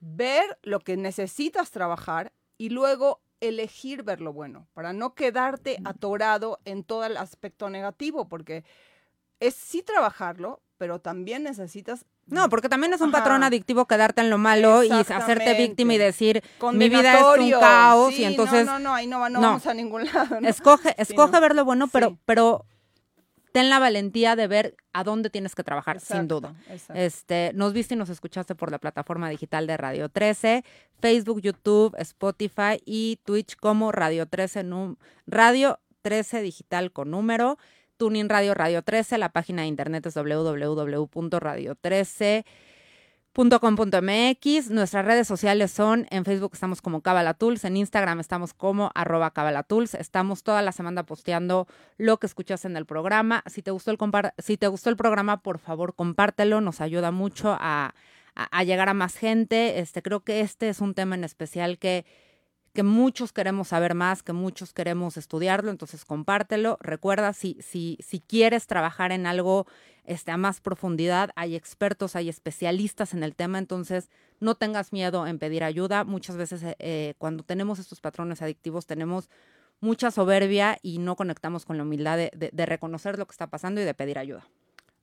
ver 0.00 0.58
lo 0.62 0.80
que 0.80 0.96
necesitas 0.96 1.70
trabajar 1.70 2.32
y 2.56 2.70
luego 2.70 3.20
elegir 3.42 4.04
ver 4.04 4.20
lo 4.20 4.32
bueno, 4.32 4.66
para 4.72 4.92
no 4.92 5.14
quedarte 5.14 5.78
atorado 5.84 6.60
en 6.64 6.84
todo 6.84 7.04
el 7.04 7.16
aspecto 7.16 7.68
negativo, 7.68 8.28
porque 8.28 8.64
es 9.40 9.54
sí 9.54 9.82
trabajarlo, 9.82 10.62
pero 10.78 11.00
también 11.00 11.42
necesitas 11.42 12.06
no, 12.26 12.48
porque 12.48 12.68
también 12.68 12.94
es 12.94 13.00
un 13.00 13.10
patrón 13.10 13.42
adictivo 13.42 13.86
quedarte 13.86 14.20
en 14.20 14.30
lo 14.30 14.38
malo 14.38 14.84
y 14.84 14.90
hacerte 14.90 15.54
víctima 15.54 15.94
y 15.94 15.98
decir 15.98 16.42
mi 16.72 16.88
vida 16.88 17.18
es 17.18 17.38
un 17.40 17.50
caos 17.50 18.12
y 18.16 18.24
entonces 18.24 18.64
no, 18.64 18.78
no, 18.78 18.90
no, 18.90 18.94
ahí 18.94 19.08
no, 19.08 19.18
vamos 19.18 19.66
a 19.66 19.74
ningún 19.74 20.04
lado. 20.04 20.38
Escoge, 20.42 20.94
escoge 20.98 21.40
ver 21.40 21.56
lo 21.56 21.64
bueno, 21.64 21.88
pero, 21.88 22.16
pero 22.24 22.64
ten 23.52 23.70
la 23.70 23.78
valentía 23.78 24.34
de 24.34 24.48
ver 24.48 24.74
a 24.92 25.04
dónde 25.04 25.30
tienes 25.30 25.54
que 25.54 25.62
trabajar, 25.62 26.00
sin 26.00 26.26
duda. 26.26 26.54
Este, 26.94 27.52
nos 27.54 27.72
viste 27.72 27.94
y 27.94 27.98
nos 27.98 28.08
escuchaste 28.08 28.54
por 28.54 28.70
la 28.70 28.78
plataforma 28.78 29.28
digital 29.28 29.66
de 29.66 29.76
Radio 29.76 30.08
13, 30.08 30.64
Facebook, 31.00 31.42
YouTube, 31.42 31.94
Spotify 31.98 32.80
y 32.84 33.20
Twitch 33.24 33.56
como 33.56 33.92
Radio 33.92 34.26
13, 34.26 34.64
Radio 35.26 35.80
13 36.00 36.42
Digital 36.42 36.92
con 36.92 37.10
número. 37.10 37.58
Tuning 37.98 38.28
Radio 38.28 38.54
Radio 38.54 38.82
13, 38.82 39.18
la 39.18 39.28
página 39.28 39.62
de 39.62 39.68
internet 39.68 40.06
es 40.06 40.14
www.radio13 40.14 42.44
.com.mx. 43.34 44.70
Nuestras 44.70 45.04
redes 45.04 45.26
sociales 45.26 45.70
son, 45.70 46.06
en 46.10 46.24
Facebook 46.24 46.50
estamos 46.52 46.82
como 46.82 47.00
Cabalatools, 47.00 47.64
en 47.64 47.76
Instagram 47.76 48.20
estamos 48.20 48.52
como 48.52 48.90
arroba 48.94 49.30
Cabalatools. 49.30 49.94
Estamos 49.94 50.42
toda 50.42 50.62
la 50.62 50.72
semana 50.72 51.04
posteando 51.04 51.66
lo 51.96 52.18
que 52.18 52.26
escuchas 52.26 52.64
en 52.64 52.76
el 52.76 52.86
programa. 52.86 53.42
Si 53.46 53.62
te 53.62 53.70
gustó 53.70 53.90
el, 53.90 53.98
si 54.38 54.56
te 54.56 54.68
gustó 54.68 54.90
el 54.90 54.96
programa, 54.96 55.42
por 55.42 55.58
favor, 55.58 55.94
compártelo. 55.94 56.60
Nos 56.60 56.80
ayuda 56.80 57.10
mucho 57.10 57.56
a, 57.58 57.94
a 58.34 58.64
llegar 58.64 58.88
a 58.88 58.94
más 58.94 59.16
gente. 59.16 59.78
Este, 59.80 60.02
creo 60.02 60.20
que 60.20 60.40
este 60.40 60.68
es 60.68 60.80
un 60.80 60.94
tema 60.94 61.14
en 61.14 61.24
especial 61.24 61.78
que 61.78 62.04
que 62.72 62.82
muchos 62.82 63.32
queremos 63.32 63.68
saber 63.68 63.94
más, 63.94 64.22
que 64.22 64.32
muchos 64.32 64.72
queremos 64.72 65.16
estudiarlo, 65.16 65.70
entonces 65.70 66.04
compártelo. 66.04 66.78
Recuerda, 66.80 67.32
si, 67.32 67.58
si, 67.60 67.98
si 68.00 68.20
quieres 68.20 68.66
trabajar 68.66 69.12
en 69.12 69.26
algo 69.26 69.66
este, 70.04 70.30
a 70.30 70.36
más 70.36 70.60
profundidad, 70.60 71.30
hay 71.36 71.54
expertos, 71.54 72.16
hay 72.16 72.28
especialistas 72.28 73.12
en 73.12 73.22
el 73.22 73.34
tema, 73.34 73.58
entonces 73.58 74.08
no 74.40 74.54
tengas 74.54 74.92
miedo 74.92 75.26
en 75.26 75.38
pedir 75.38 75.64
ayuda. 75.64 76.04
Muchas 76.04 76.36
veces 76.36 76.62
eh, 76.62 76.76
eh, 76.78 77.14
cuando 77.18 77.44
tenemos 77.44 77.78
estos 77.78 78.00
patrones 78.00 78.40
adictivos 78.40 78.86
tenemos 78.86 79.28
mucha 79.80 80.10
soberbia 80.10 80.78
y 80.80 80.98
no 80.98 81.16
conectamos 81.16 81.66
con 81.66 81.76
la 81.76 81.82
humildad 81.82 82.16
de 82.16 82.66
reconocer 82.66 83.18
lo 83.18 83.26
que 83.26 83.32
está 83.32 83.48
pasando 83.48 83.80
y 83.80 83.84
de 83.84 83.94
pedir 83.94 84.18
ayuda. 84.18 84.46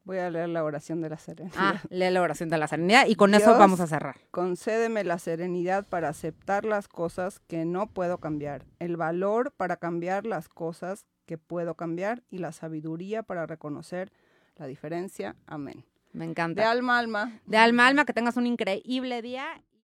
Voy 0.09 0.17
a 0.17 0.31
leer 0.31 0.49
la 0.49 0.63
oración 0.63 1.01
de 1.01 1.09
la 1.09 1.19
serenidad. 1.19 1.55
Ah, 1.55 1.83
lee 1.91 2.09
la 2.09 2.23
oración 2.23 2.49
de 2.49 2.57
la 2.57 2.67
serenidad 2.67 3.05
y 3.05 3.13
con 3.13 3.35
eso 3.35 3.55
vamos 3.55 3.79
a 3.79 3.85
cerrar. 3.85 4.15
Concédeme 4.31 5.03
la 5.03 5.19
serenidad 5.19 5.85
para 5.85 6.09
aceptar 6.09 6.65
las 6.65 6.87
cosas 6.87 7.39
que 7.41 7.63
no 7.63 7.85
puedo 7.85 8.17
cambiar, 8.17 8.65
el 8.79 8.97
valor 8.97 9.51
para 9.51 9.77
cambiar 9.77 10.25
las 10.25 10.49
cosas 10.49 11.05
que 11.27 11.37
puedo 11.37 11.75
cambiar 11.75 12.23
y 12.31 12.39
la 12.39 12.53
sabiduría 12.53 13.21
para 13.21 13.45
reconocer 13.45 14.11
la 14.55 14.65
diferencia. 14.65 15.35
Amén. 15.45 15.85
Me 16.11 16.25
encanta. 16.25 16.63
De 16.63 16.67
alma 16.67 16.97
alma. 16.97 17.39
De 17.45 17.57
alma 17.57 17.85
alma, 17.85 18.05
que 18.05 18.13
tengas 18.13 18.35
un 18.35 18.47
increíble 18.47 19.21
día 19.21 19.61